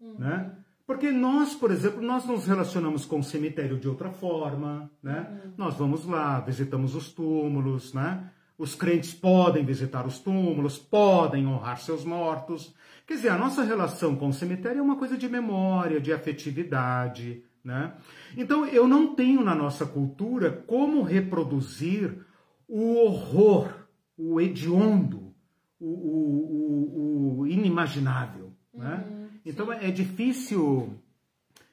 [0.01, 0.19] uhum.
[0.19, 0.60] né?
[0.91, 5.41] Porque nós, por exemplo, nós nos relacionamos com o cemitério de outra forma, né?
[5.45, 5.53] Uhum.
[5.57, 8.29] Nós vamos lá, visitamos os túmulos, né?
[8.59, 12.75] Os crentes podem visitar os túmulos, podem honrar seus mortos.
[13.07, 17.45] Quer dizer, a nossa relação com o cemitério é uma coisa de memória, de afetividade,
[17.63, 17.93] né?
[18.37, 22.19] Então, eu não tenho na nossa cultura como reproduzir
[22.67, 23.73] o horror,
[24.19, 25.33] o hediondo,
[25.79, 28.53] o, o, o inimaginável.
[28.75, 29.05] Né?
[29.09, 29.20] Uhum, né?
[29.45, 30.99] Então é difícil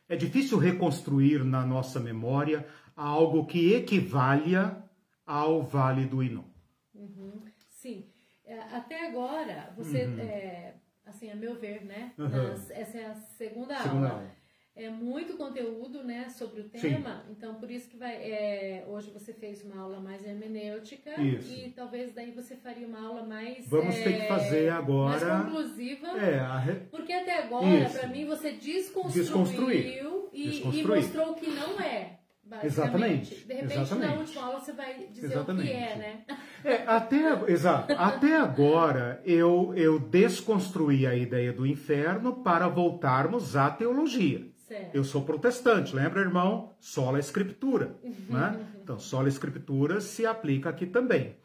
[0.09, 2.65] é difícil reconstruir na nossa memória
[2.95, 4.83] algo que equivalha
[5.25, 6.45] ao Vale do Inon.
[6.93, 8.09] Uhum, sim.
[8.45, 10.19] É, até agora, você, uhum.
[10.19, 10.75] é,
[11.05, 12.13] assim, a meu ver, né?
[12.17, 14.21] Nas, essa é a segunda, segunda aula.
[14.21, 14.36] aula
[14.77, 17.31] é muito conteúdo né, sobre o tema, Sim.
[17.31, 18.15] então por isso que vai.
[18.15, 21.51] É, hoje você fez uma aula mais hermenêutica isso.
[21.51, 23.67] e talvez daí você faria uma aula mais.
[23.67, 25.25] Vamos é, ter que fazer agora.
[25.25, 26.07] Mais conclusiva.
[26.19, 26.73] É, re...
[26.91, 32.19] Porque até agora, para mim, você desconstruiu e, e, mostrou que não é.
[32.63, 33.35] Exatamente.
[33.45, 34.07] De repente, Exatamente.
[34.07, 35.67] na última aula, você vai dizer Exatamente.
[35.67, 36.21] o que é, né?
[36.63, 37.93] É, até, exato.
[37.93, 44.47] Até agora, eu, eu desconstruí a ideia do inferno para voltarmos à teologia.
[44.67, 44.93] Certo.
[44.93, 46.73] Eu sou protestante, lembra, irmão?
[46.79, 47.95] Sola Escritura.
[48.29, 48.59] Né?
[48.87, 51.35] Então, sola Escritura se aplica aqui também.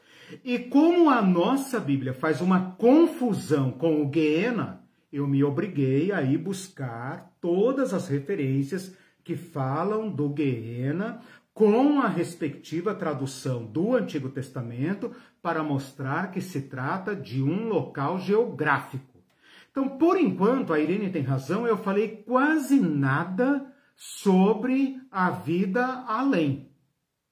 [0.44, 6.22] E como a nossa Bíblia faz uma confusão com o Guiena, eu me obriguei a
[6.22, 11.20] ir buscar todas as referências que falam do Guiena
[11.52, 15.10] com a respectiva tradução do Antigo Testamento
[15.42, 19.11] para mostrar que se trata de um local geográfico.
[19.72, 26.70] Então, por enquanto, a Irene tem razão, eu falei quase nada sobre a vida além.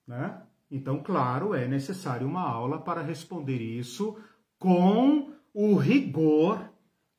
[0.06, 0.40] Né?
[0.70, 4.16] Então, claro, é necessário uma aula para responder isso
[4.58, 6.64] com o rigor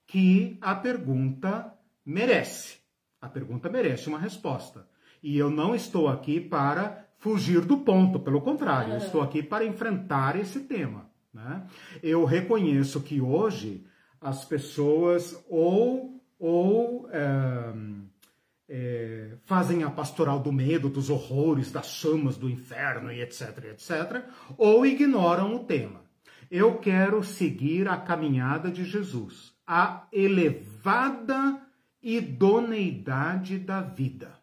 [0.08, 1.72] que a pergunta
[2.04, 2.80] merece.
[3.22, 4.88] A pergunta merece uma resposta.
[5.22, 9.64] E eu não estou aqui para fugir do ponto, pelo contrário, eu estou aqui para
[9.64, 11.12] enfrentar esse tema.
[11.32, 11.68] Né?
[12.02, 13.86] Eu reconheço que hoje
[14.22, 17.74] as pessoas ou, ou é,
[18.70, 24.24] é, fazem a pastoral do medo, dos horrores, das chamas do inferno e etc, etc,
[24.58, 26.02] ou ignoram o tema.
[26.50, 31.60] Eu quero seguir a caminhada de Jesus, a elevada
[32.02, 34.40] idoneidade da vida.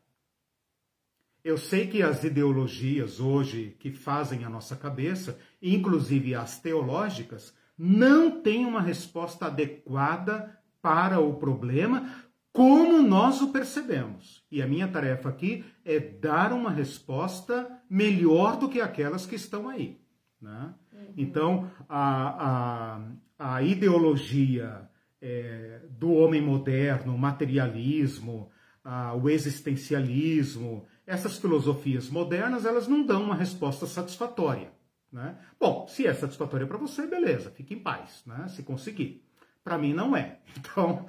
[1.45, 8.43] Eu sei que as ideologias hoje que fazem a nossa cabeça, inclusive as teológicas, não
[8.43, 12.13] têm uma resposta adequada para o problema,
[12.53, 14.43] como nós o percebemos.
[14.51, 19.69] E a minha tarefa aqui é dar uma resposta melhor do que aquelas que estão
[19.69, 20.01] aí.
[20.41, 20.75] Né?
[20.93, 21.13] Uhum.
[21.17, 22.99] Então, a,
[23.39, 24.89] a, a ideologia
[25.21, 28.51] é, do homem moderno, o materialismo,
[28.85, 34.73] a, o existencialismo, essas filosofias modernas, elas não dão uma resposta satisfatória.
[35.13, 35.37] Né?
[35.59, 38.47] Bom, se é satisfatória para você, beleza, fique em paz, né?
[38.49, 39.25] se conseguir.
[39.65, 40.39] Para mim não é.
[40.59, 41.07] Então,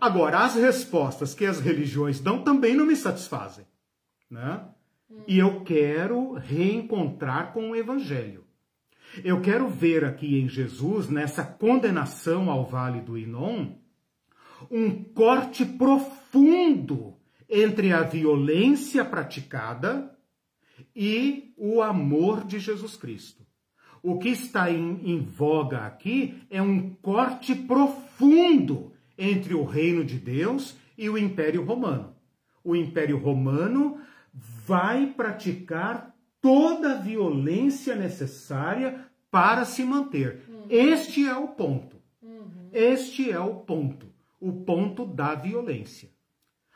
[0.00, 3.66] agora, as respostas que as religiões dão também não me satisfazem.
[4.30, 4.64] Né?
[5.26, 8.44] E eu quero reencontrar com o Evangelho.
[9.22, 13.74] Eu quero ver aqui em Jesus, nessa condenação ao vale do Inon,
[14.70, 17.16] um corte profundo
[17.48, 20.16] entre a violência praticada
[20.94, 23.42] e o amor de Jesus Cristo.
[24.02, 30.18] O que está em, em, voga aqui é um corte profundo entre o reino de
[30.18, 32.14] Deus e o Império Romano.
[32.64, 34.00] O Império Romano
[34.32, 40.42] vai praticar toda a violência necessária para se manter.
[40.48, 40.66] Uhum.
[40.68, 41.96] Este é o ponto.
[42.20, 42.68] Uhum.
[42.72, 44.06] Este é o ponto.
[44.40, 46.10] O ponto da violência.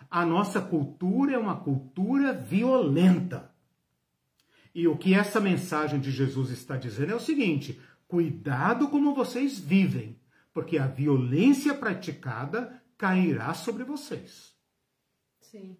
[0.08, 3.50] A nossa cultura é uma cultura violenta.
[4.76, 9.58] E o que essa mensagem de Jesus está dizendo é o seguinte: cuidado como vocês
[9.58, 10.20] vivem,
[10.52, 14.54] porque a violência praticada cairá sobre vocês.
[15.40, 15.78] Sim.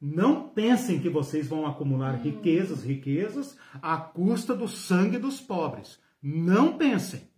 [0.00, 2.22] Não pensem que vocês vão acumular hum.
[2.22, 6.00] riquezas, riquezas, à custa do sangue dos pobres.
[6.22, 7.28] Não pensem.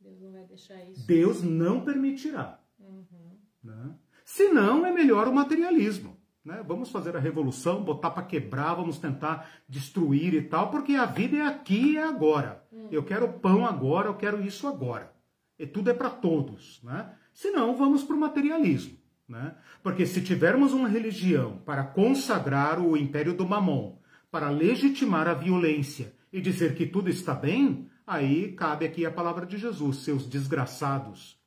[0.00, 1.06] Deus não vai deixar isso.
[1.06, 2.58] Deus não permitirá.
[2.78, 3.38] Uhum.
[3.62, 3.94] Né?
[4.24, 6.16] Se não, é melhor o materialismo.
[6.44, 6.62] Né?
[6.66, 11.36] Vamos fazer a revolução, botar para quebrar, vamos tentar destruir e tal, porque a vida
[11.36, 12.64] é aqui e é agora.
[12.72, 12.88] Hum.
[12.90, 15.12] Eu quero pão agora, eu quero isso agora.
[15.58, 16.80] E tudo é para todos.
[16.82, 17.08] Né?
[17.32, 18.98] Se não, vamos para o materialismo.
[19.28, 19.54] Né?
[19.82, 23.96] Porque se tivermos uma religião para consagrar o império do mamon,
[24.30, 29.46] para legitimar a violência e dizer que tudo está bem, aí cabe aqui a palavra
[29.46, 31.38] de Jesus, seus desgraçados.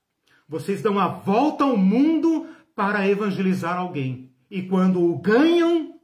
[0.48, 4.32] Vocês dão a volta ao mundo para evangelizar alguém.
[4.50, 6.00] E quando o ganham,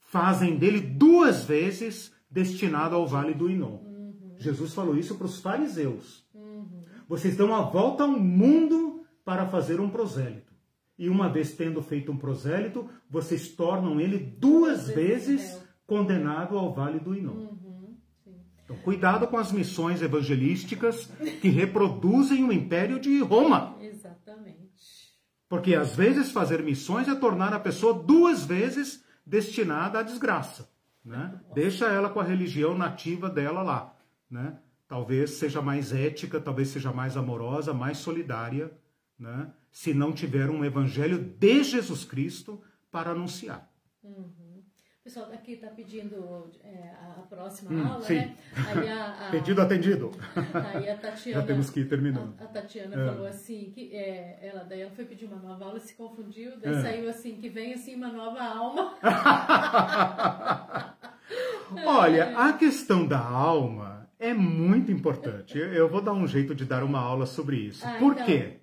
[0.00, 3.78] fazem dele duas vezes destinado ao vale do Inom.
[3.84, 4.34] Uhum.
[4.38, 6.24] Jesus falou isso para os fariseus.
[6.34, 6.84] Uhum.
[7.08, 10.52] Vocês dão a volta ao mundo para fazer um prosélito.
[10.98, 17.00] E uma vez tendo feito um prosélito, vocês tornam ele duas vezes condenado ao vale
[17.00, 17.32] do Inom.
[17.32, 17.96] Uhum.
[18.64, 21.06] Então, cuidado com as missões evangelísticas
[21.40, 23.76] que reproduzem o império de Roma.
[25.50, 30.70] Porque às vezes fazer missões é tornar a pessoa duas vezes destinada à desgraça.
[31.04, 31.40] Né?
[31.52, 33.96] Deixa ela com a religião nativa dela lá.
[34.30, 34.56] Né?
[34.86, 38.72] Talvez seja mais ética, talvez seja mais amorosa, mais solidária,
[39.18, 39.50] né?
[39.72, 43.68] se não tiver um evangelho de Jesus Cristo para anunciar.
[44.04, 44.30] Uhum.
[45.10, 48.14] Pessoal aqui está pedindo é, a próxima hum, aula, sim.
[48.14, 48.36] né?
[48.54, 50.12] A, a, Pedido atendido.
[50.72, 51.40] Aí a Tatiana.
[51.40, 52.32] Já temos que ir terminando.
[52.38, 53.06] A, a Tatiana é.
[53.06, 56.74] falou assim que é, ela daí ela foi pedir uma nova aula, se confundiu, daí
[56.74, 56.80] é.
[56.80, 58.94] saiu assim que vem assim uma nova alma.
[61.84, 65.58] Olha, a questão da alma é muito importante.
[65.58, 67.84] Eu vou dar um jeito de dar uma aula sobre isso.
[67.84, 68.26] Ah, Por então...
[68.26, 68.60] quê?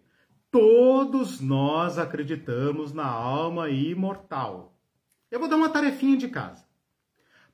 [0.50, 4.77] Todos nós acreditamos na alma imortal.
[5.30, 6.66] Eu vou dar uma tarefinha de casa.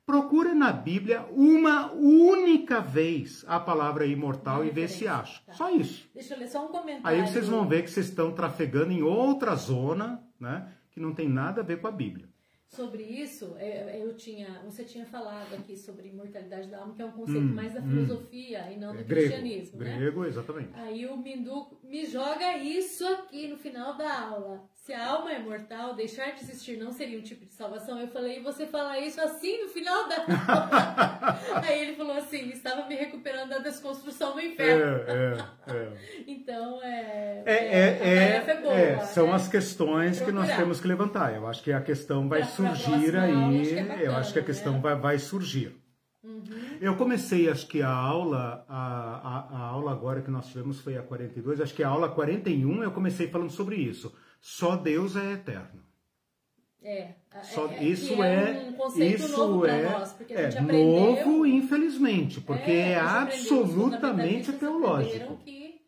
[0.06, 5.42] Procure na Bíblia uma única vez a palavra imortal e vê se acha.
[5.46, 5.54] Tá.
[5.54, 6.08] Só isso.
[6.12, 7.22] Deixa eu ler só um comentário.
[7.22, 10.70] Aí vocês vão ver que vocês estão trafegando em outra zona, né?
[10.90, 12.28] Que não tem nada a ver com a Bíblia.
[12.74, 17.04] Sobre isso, é, eu tinha, você tinha falado aqui sobre imortalidade da alma, que é
[17.04, 17.88] um conceito hum, mais da hum.
[17.88, 18.72] filosofia hum.
[18.72, 19.96] e não do é grego, cristianismo, né?
[19.96, 20.70] Grego, exatamente.
[20.74, 24.68] Aí o Mindu me joga isso aqui no final da aula.
[24.84, 27.98] Se a alma é mortal, deixar de existir não seria um tipo de salvação?
[27.98, 30.16] Eu falei, e você fala isso assim no final da.
[31.66, 35.02] Aí ele falou assim: estava me recuperando da desconstrução do inferno.
[35.08, 35.38] É,
[35.68, 36.24] é, é.
[36.28, 37.42] então, é.
[37.46, 39.32] É, é, é, boa, é são né?
[39.32, 41.34] as questões que nós temos que levantar.
[41.34, 43.32] Eu acho que a questão vai pra, surgir pra aí.
[43.32, 44.80] Acho bacana, eu acho que a questão né?
[44.80, 45.74] vai, vai surgir.
[46.22, 46.42] Uhum.
[46.78, 50.98] Eu comecei, acho que a aula, a, a, a, aula agora que nós tivemos foi
[50.98, 54.14] a 42, acho que a aula 41 eu comecei falando sobre isso.
[54.46, 55.82] Só Deus é eterno.
[56.82, 62.90] É, Só, é, isso é, um isso novo é, nós, é novo, infelizmente, porque é,
[62.90, 65.38] é absolutamente teológico.
[65.38, 65.80] Que,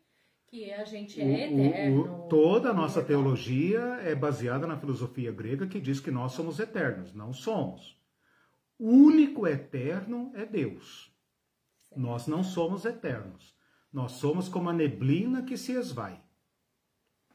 [0.47, 2.01] que a gente é o, eterno.
[2.01, 6.59] O, toda a nossa teologia é baseada na filosofia grega que diz que nós somos
[6.59, 7.13] eternos.
[7.13, 8.01] Não somos.
[8.79, 11.13] O único eterno é Deus.
[11.83, 12.01] Certo.
[12.01, 13.55] Nós não somos eternos.
[13.93, 16.25] Nós somos como a neblina que se esvai.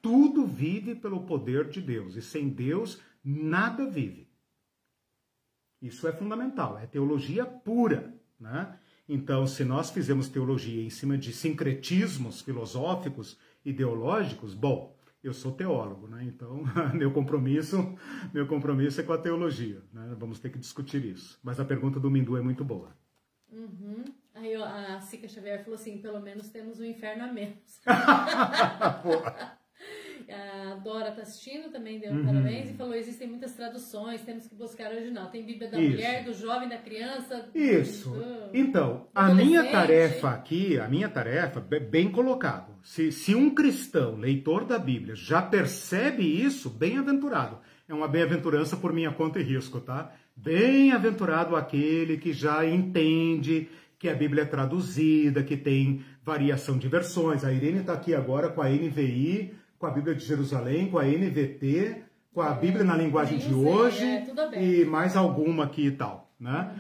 [0.02, 4.28] Tudo vive pelo poder de Deus e sem Deus nada vive.
[5.82, 8.78] Isso é fundamental, é teologia pura, né?
[9.10, 16.08] Então, se nós fizemos teologia em cima de sincretismos filosóficos, ideológicos, bom, eu sou teólogo,
[16.08, 16.24] né?
[16.24, 16.64] Então,
[16.94, 17.98] meu compromisso,
[18.34, 20.16] meu compromisso é com a teologia, né?
[20.18, 21.40] Vamos ter que discutir isso.
[21.44, 22.96] Mas a pergunta do Mindu é muito boa.
[23.52, 24.06] Uhum.
[24.34, 27.82] Aí a Sica Xavier falou assim, pelo menos temos um inferno a menos.
[30.32, 32.26] A Dora tá assistindo, também deu uhum.
[32.26, 35.30] parabéns e falou: existem muitas traduções, temos que buscar original.
[35.30, 35.92] Tem Bíblia da Isso.
[35.92, 37.50] mulher, do jovem, da criança.
[37.54, 38.10] Isso.
[38.10, 42.76] Do, então, a minha tarefa aqui, a minha tarefa, bem colocado.
[42.84, 47.60] Se, se um cristão, leitor da Bíblia, já percebe isso, bem-aventurado.
[47.88, 50.14] É uma bem-aventurança por minha conta e risco, tá?
[50.36, 53.68] Bem-aventurado aquele que já entende
[54.00, 57.44] que a Bíblia é traduzida, que tem variação de versões.
[57.44, 61.04] A Irene está aqui agora com a NVI com a Bíblia de Jerusalém, com a
[61.04, 66.32] NVT, com a Bíblia na linguagem de hoje é, e mais alguma aqui e tal,
[66.40, 66.72] né?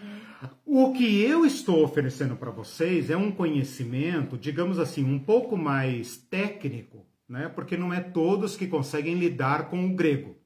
[0.65, 0.89] Uhum.
[0.89, 6.15] O que eu estou oferecendo para vocês é um conhecimento, digamos assim, um pouco mais
[6.15, 7.49] técnico, né?
[7.49, 10.37] Porque não é todos que conseguem lidar com o grego.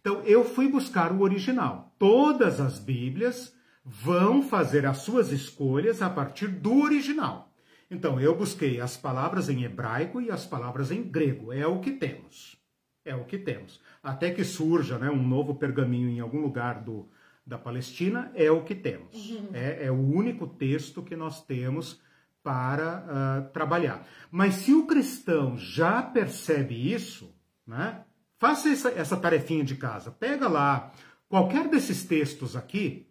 [0.00, 1.94] Então eu fui buscar o original.
[1.98, 3.54] Todas as Bíblias
[3.84, 7.47] vão fazer as suas escolhas a partir do original.
[7.90, 11.52] Então, eu busquei as palavras em hebraico e as palavras em grego.
[11.52, 12.56] É o que temos.
[13.04, 13.80] É o que temos.
[14.02, 17.08] Até que surja né, um novo pergaminho em algum lugar do,
[17.46, 19.30] da Palestina, é o que temos.
[19.30, 19.48] Uhum.
[19.54, 22.00] É, é, o único texto que nós temos
[22.42, 24.06] para uh, trabalhar.
[24.30, 27.34] Mas se o cristão já percebe isso,
[27.66, 28.04] né,
[28.38, 30.10] faça essa, essa tarefinha de casa.
[30.10, 30.92] Pega lá
[31.28, 33.07] qualquer desses textos aqui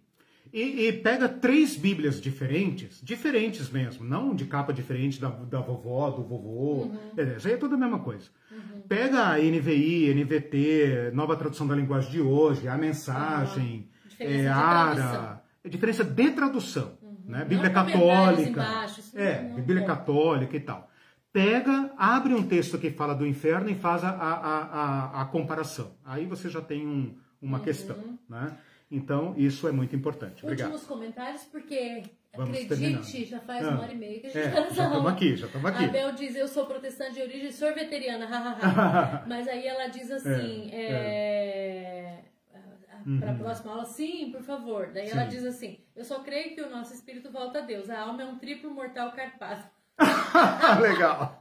[0.53, 6.10] e, e, pega três Bíblias diferentes, diferentes mesmo, não de capa diferente da, da vovó,
[6.10, 6.98] do vovô, uhum.
[7.18, 8.30] é, isso aí é tudo a mesma coisa.
[8.52, 8.82] Uhum.
[8.88, 14.28] Pega a NVI, NVT, nova tradução da linguagem de hoje, a mensagem, uhum.
[14.28, 17.18] é, ARA, é diferença de tradução, uhum.
[17.26, 17.45] né?
[17.45, 19.86] Bíblia não católica, embaixo, é, Bíblia é.
[19.86, 20.90] católica e tal.
[21.32, 25.95] Pega, abre um texto que fala do inferno e faz a, a, a, a comparação.
[26.03, 27.64] Aí você já tem um, uma uhum.
[27.64, 28.57] questão, né?
[28.90, 30.44] Então, isso é muito importante.
[30.44, 30.72] Obrigado.
[30.72, 32.04] Últimos comentários, porque
[32.36, 33.26] Vamos acredite, terminando.
[33.26, 35.36] já faz ah, uma hora e meia que a gente é, nessa Já estamos aqui,
[35.36, 35.86] já estamos aqui.
[35.86, 38.28] A Bel diz, eu sou protestante de origem sorveteriana,
[39.28, 42.22] Mas aí ela diz assim, é,
[42.54, 42.58] é.
[43.06, 43.20] Uhum.
[43.20, 44.92] para a próxima aula, sim, por favor.
[44.94, 45.14] Daí sim.
[45.14, 47.90] ela diz assim, eu só creio que o nosso espírito volta a Deus.
[47.90, 49.64] A alma é um triplo mortal carpado.
[50.82, 51.40] Legal.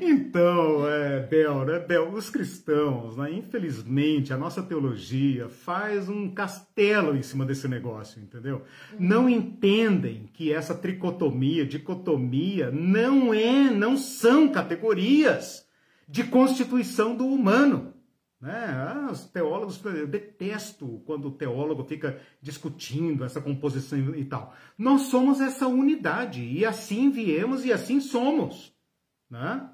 [0.00, 7.16] Então, é, Bel, né, Bel, os cristãos, né, infelizmente, a nossa teologia faz um castelo
[7.16, 8.62] em cima desse negócio, entendeu?
[8.92, 8.98] Uhum.
[8.98, 15.66] Não entendem que essa tricotomia, dicotomia, não é, não são categorias
[16.08, 17.94] de constituição do humano.
[18.40, 18.52] Né?
[18.52, 24.54] Ah, os teólogos, eu detesto quando o teólogo fica discutindo essa composição e tal.
[24.78, 28.74] Nós somos essa unidade e assim viemos e assim somos.
[29.30, 29.68] Né?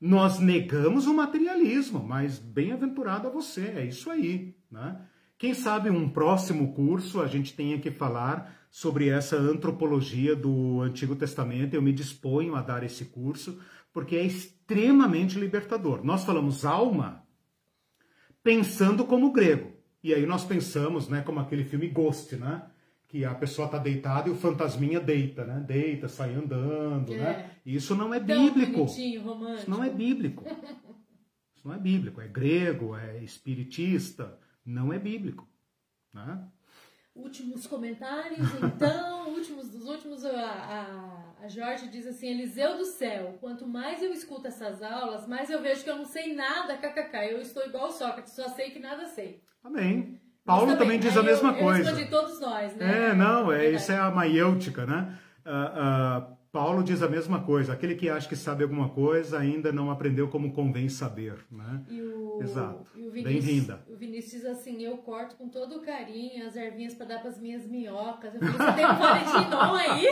[0.00, 4.56] Nós negamos o materialismo, mas bem-aventurado a você, é isso aí.
[4.70, 5.00] Né?
[5.38, 11.16] Quem sabe um próximo curso a gente tenha que falar sobre essa antropologia do Antigo
[11.16, 11.74] Testamento.
[11.74, 13.58] Eu me disponho a dar esse curso,
[13.92, 16.04] porque é extremamente libertador.
[16.04, 17.24] Nós falamos alma
[18.42, 19.72] pensando como grego.
[20.02, 22.62] E aí nós pensamos, né, como aquele filme Ghost, né?
[23.08, 25.62] Que a pessoa está deitada e o fantasminha deita, né?
[25.66, 27.16] Deita, sai andando, né?
[27.16, 27.18] é.
[27.18, 27.50] né?
[27.64, 28.84] Isso não é bíblico.
[28.84, 30.44] Isso não é bíblico.
[31.54, 32.20] Isso não é bíblico.
[32.20, 34.38] É grego, é espiritista.
[34.64, 35.48] Não é bíblico.
[36.12, 36.46] Né?
[37.16, 43.38] últimos comentários, então, últimos dos últimos, a, a, a, Jorge diz assim, Eliseu do céu,
[43.40, 47.32] quanto mais eu escuto essas aulas, mais eu vejo que eu não sei nada, kkk,
[47.32, 49.42] eu estou igual Sócrates, só sei que nada sei.
[49.64, 50.20] Amém.
[50.46, 51.90] Paulo também, também, diz a mesma eu, coisa.
[51.90, 53.08] Eu de todos nós, né?
[53.08, 55.18] É, não, é, isso é a maiêutica, né?
[55.44, 57.72] Uh, uh, Paulo diz a mesma coisa.
[57.72, 61.82] Aquele que acha que sabe alguma coisa ainda não aprendeu como convém saber, né?
[61.90, 62.86] E o, Exato.
[63.12, 63.84] Bem-vinda.
[63.88, 67.38] O Vinícius diz assim: eu corto com todo carinho as ervinhas para dar para as
[67.38, 68.32] minhas minhocas.
[68.34, 70.06] Eu falei: você tem um aí?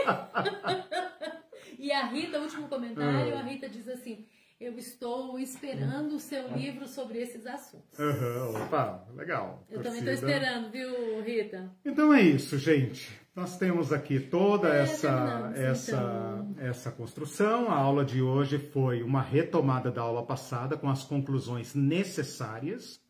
[1.78, 3.38] e a Rita, último comentário, ah.
[3.38, 4.26] a Rita diz assim:
[4.64, 7.98] eu estou esperando o seu livro sobre esses assuntos.
[7.98, 9.64] Uhum, opa, legal.
[9.70, 11.70] Eu também estou esperando, viu, Rita?
[11.84, 13.12] Então é isso, gente.
[13.36, 16.54] Nós temos aqui toda é, essa, essa, então.
[16.58, 17.68] essa construção.
[17.68, 23.00] A aula de hoje foi uma retomada da aula passada com as conclusões necessárias.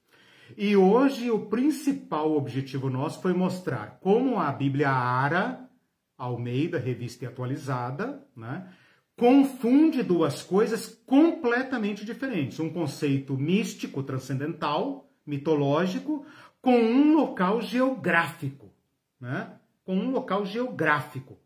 [0.56, 5.68] E hoje o principal objetivo nosso foi mostrar como a Bíblia Ara,
[6.16, 8.72] Almeida, revista e atualizada, né,
[9.16, 12.58] confunde duas coisas completamente diferentes.
[12.60, 16.26] Um conceito místico, transcendental, mitológico,
[16.60, 18.72] com um local geográfico.
[19.20, 19.50] Né?
[19.84, 21.38] com um local geográfico.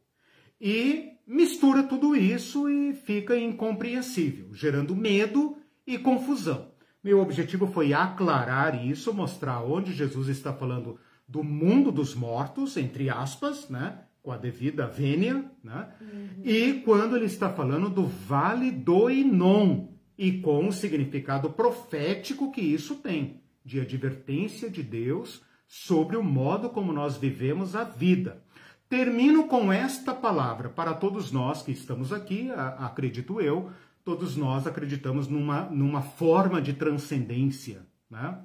[0.61, 6.73] E mistura tudo isso e fica incompreensível, gerando medo e confusão.
[7.03, 13.11] Meu objetivo foi aclarar isso, mostrar onde Jesus está falando do mundo dos mortos, entre
[13.11, 14.01] aspas, né?
[14.29, 15.89] Com a devida vênia, né?
[16.03, 16.43] Uhum.
[16.45, 19.87] e quando ele está falando do Vale do Inon,
[20.19, 26.69] e com o significado profético que isso tem, de advertência de Deus sobre o modo
[26.69, 28.45] como nós vivemos a vida.
[28.87, 33.71] Termino com esta palavra para todos nós que estamos aqui, acredito eu,
[34.05, 38.39] todos nós acreditamos numa, numa forma de transcendência, né?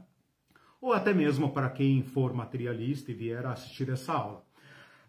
[0.79, 4.45] Ou até mesmo para quem for materialista e vier assistir essa aula.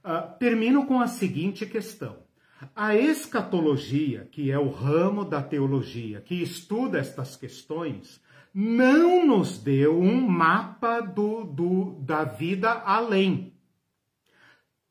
[0.04, 2.18] Uh, termino com a seguinte questão.
[2.76, 8.20] A escatologia, que é o ramo da teologia que estuda estas questões,
[8.52, 13.52] não nos deu um mapa do, do, da vida além.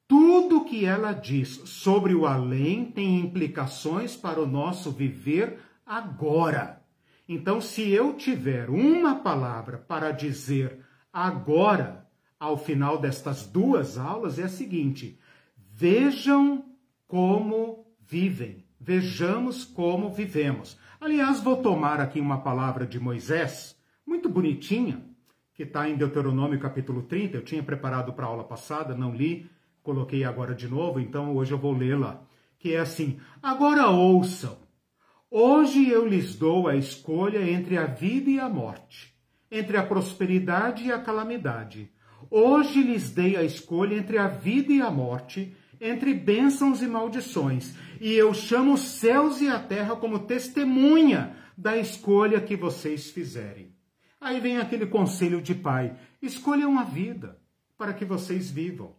[0.08, 6.82] Tudo que ela diz sobre o além tem implicações para o nosso viver agora.
[7.28, 10.80] Então, se eu tiver uma palavra para dizer
[11.12, 12.03] agora,
[12.44, 15.18] ao final destas duas aulas, é a seguinte:
[15.56, 16.66] vejam
[17.08, 20.78] como vivem, vejamos como vivemos.
[21.00, 25.06] Aliás, vou tomar aqui uma palavra de Moisés, muito bonitinha,
[25.54, 27.38] que está em Deuteronômio capítulo 30.
[27.38, 29.50] Eu tinha preparado para a aula passada, não li,
[29.82, 32.26] coloquei agora de novo, então hoje eu vou lê-la.
[32.60, 34.58] Que é assim: Agora ouçam.
[35.32, 39.16] Hoje eu lhes dou a escolha entre a vida e a morte,
[39.50, 41.93] entre a prosperidade e a calamidade.
[42.36, 47.76] Hoje lhes dei a escolha entre a vida e a morte, entre bênçãos e maldições,
[48.02, 53.76] e eu chamo os céus e a terra como testemunha da escolha que vocês fizerem.
[54.20, 57.38] Aí vem aquele conselho de pai: escolham a vida
[57.78, 58.96] para que vocês vivam.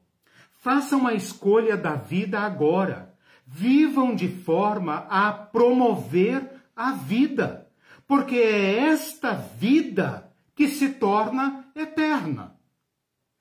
[0.61, 3.17] Façam a escolha da vida agora.
[3.45, 7.69] Vivam de forma a promover a vida,
[8.07, 12.54] porque é esta vida que se torna eterna.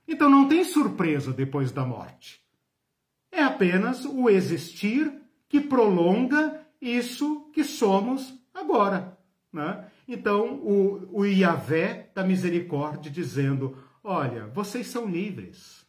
[0.07, 2.43] Então não tem surpresa depois da morte
[3.33, 5.11] é apenas o existir
[5.49, 9.17] que prolonga isso que somos agora.
[9.51, 9.85] Né?
[10.07, 15.85] Então, o, o Iavé da misericórdia dizendo: Olha, vocês são livres,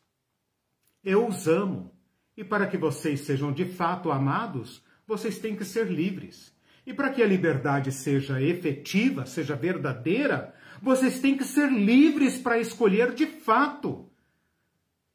[1.04, 1.92] eu os amo,
[2.36, 6.52] e para que vocês sejam de fato amados, vocês têm que ser livres.
[6.86, 10.54] E para que a liberdade seja efetiva, seja verdadeira,
[10.84, 14.10] vocês têm que ser livres para escolher de fato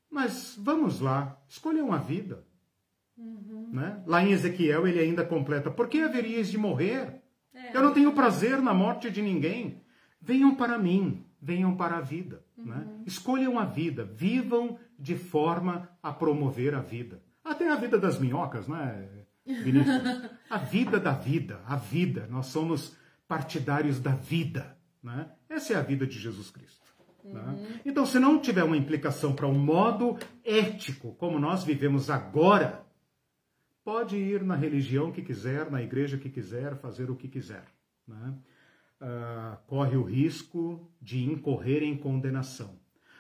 [0.10, 2.44] mas vamos lá, escolha uma vida.
[3.18, 3.70] Uhum.
[3.72, 4.02] Né?
[4.08, 7.22] Lá em Ezequiel ele ainda completa: Por que haverias de morrer?
[7.54, 7.76] É.
[7.76, 9.82] Eu não tenho prazer na morte de ninguém.
[10.22, 12.44] Venham para mim, venham para a vida.
[12.58, 12.66] Uhum.
[12.66, 12.88] Né?
[13.06, 17.22] Escolham a vida, vivam de forma a promover a vida.
[17.44, 19.08] Até a vida das minhocas, né,
[19.46, 20.02] Vinícius?
[20.50, 22.28] a vida da vida, a vida.
[22.30, 22.96] Nós somos
[23.28, 24.78] partidários da vida.
[25.02, 25.32] Né?
[25.50, 26.88] Essa é a vida de Jesus Cristo.
[27.24, 27.42] Né?
[27.42, 27.80] Uhum.
[27.86, 32.86] Então, se não tiver uma implicação para um modo ético, como nós vivemos agora,
[33.84, 37.66] pode ir na religião que quiser, na igreja que quiser, fazer o que quiser.
[38.08, 38.36] Né?
[39.02, 42.78] Uh, corre o risco de incorrer em condenação.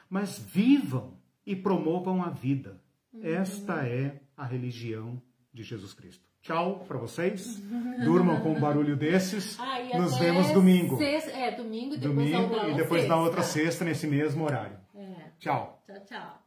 [0.09, 2.81] Mas vivam e promovam a vida.
[3.13, 3.21] Uhum.
[3.23, 5.21] Esta é a religião
[5.53, 6.28] de Jesus Cristo.
[6.41, 7.57] Tchau para vocês.
[8.03, 9.59] Durmam com um barulho desses.
[9.59, 10.97] Ah, Nos vemos domingo.
[10.97, 14.77] Sexta, é, domingo e depois, domingo, e depois na outra sexta, nesse mesmo horário.
[14.95, 15.31] É.
[15.39, 15.81] Tchau.
[15.85, 16.41] Tchau, tchau.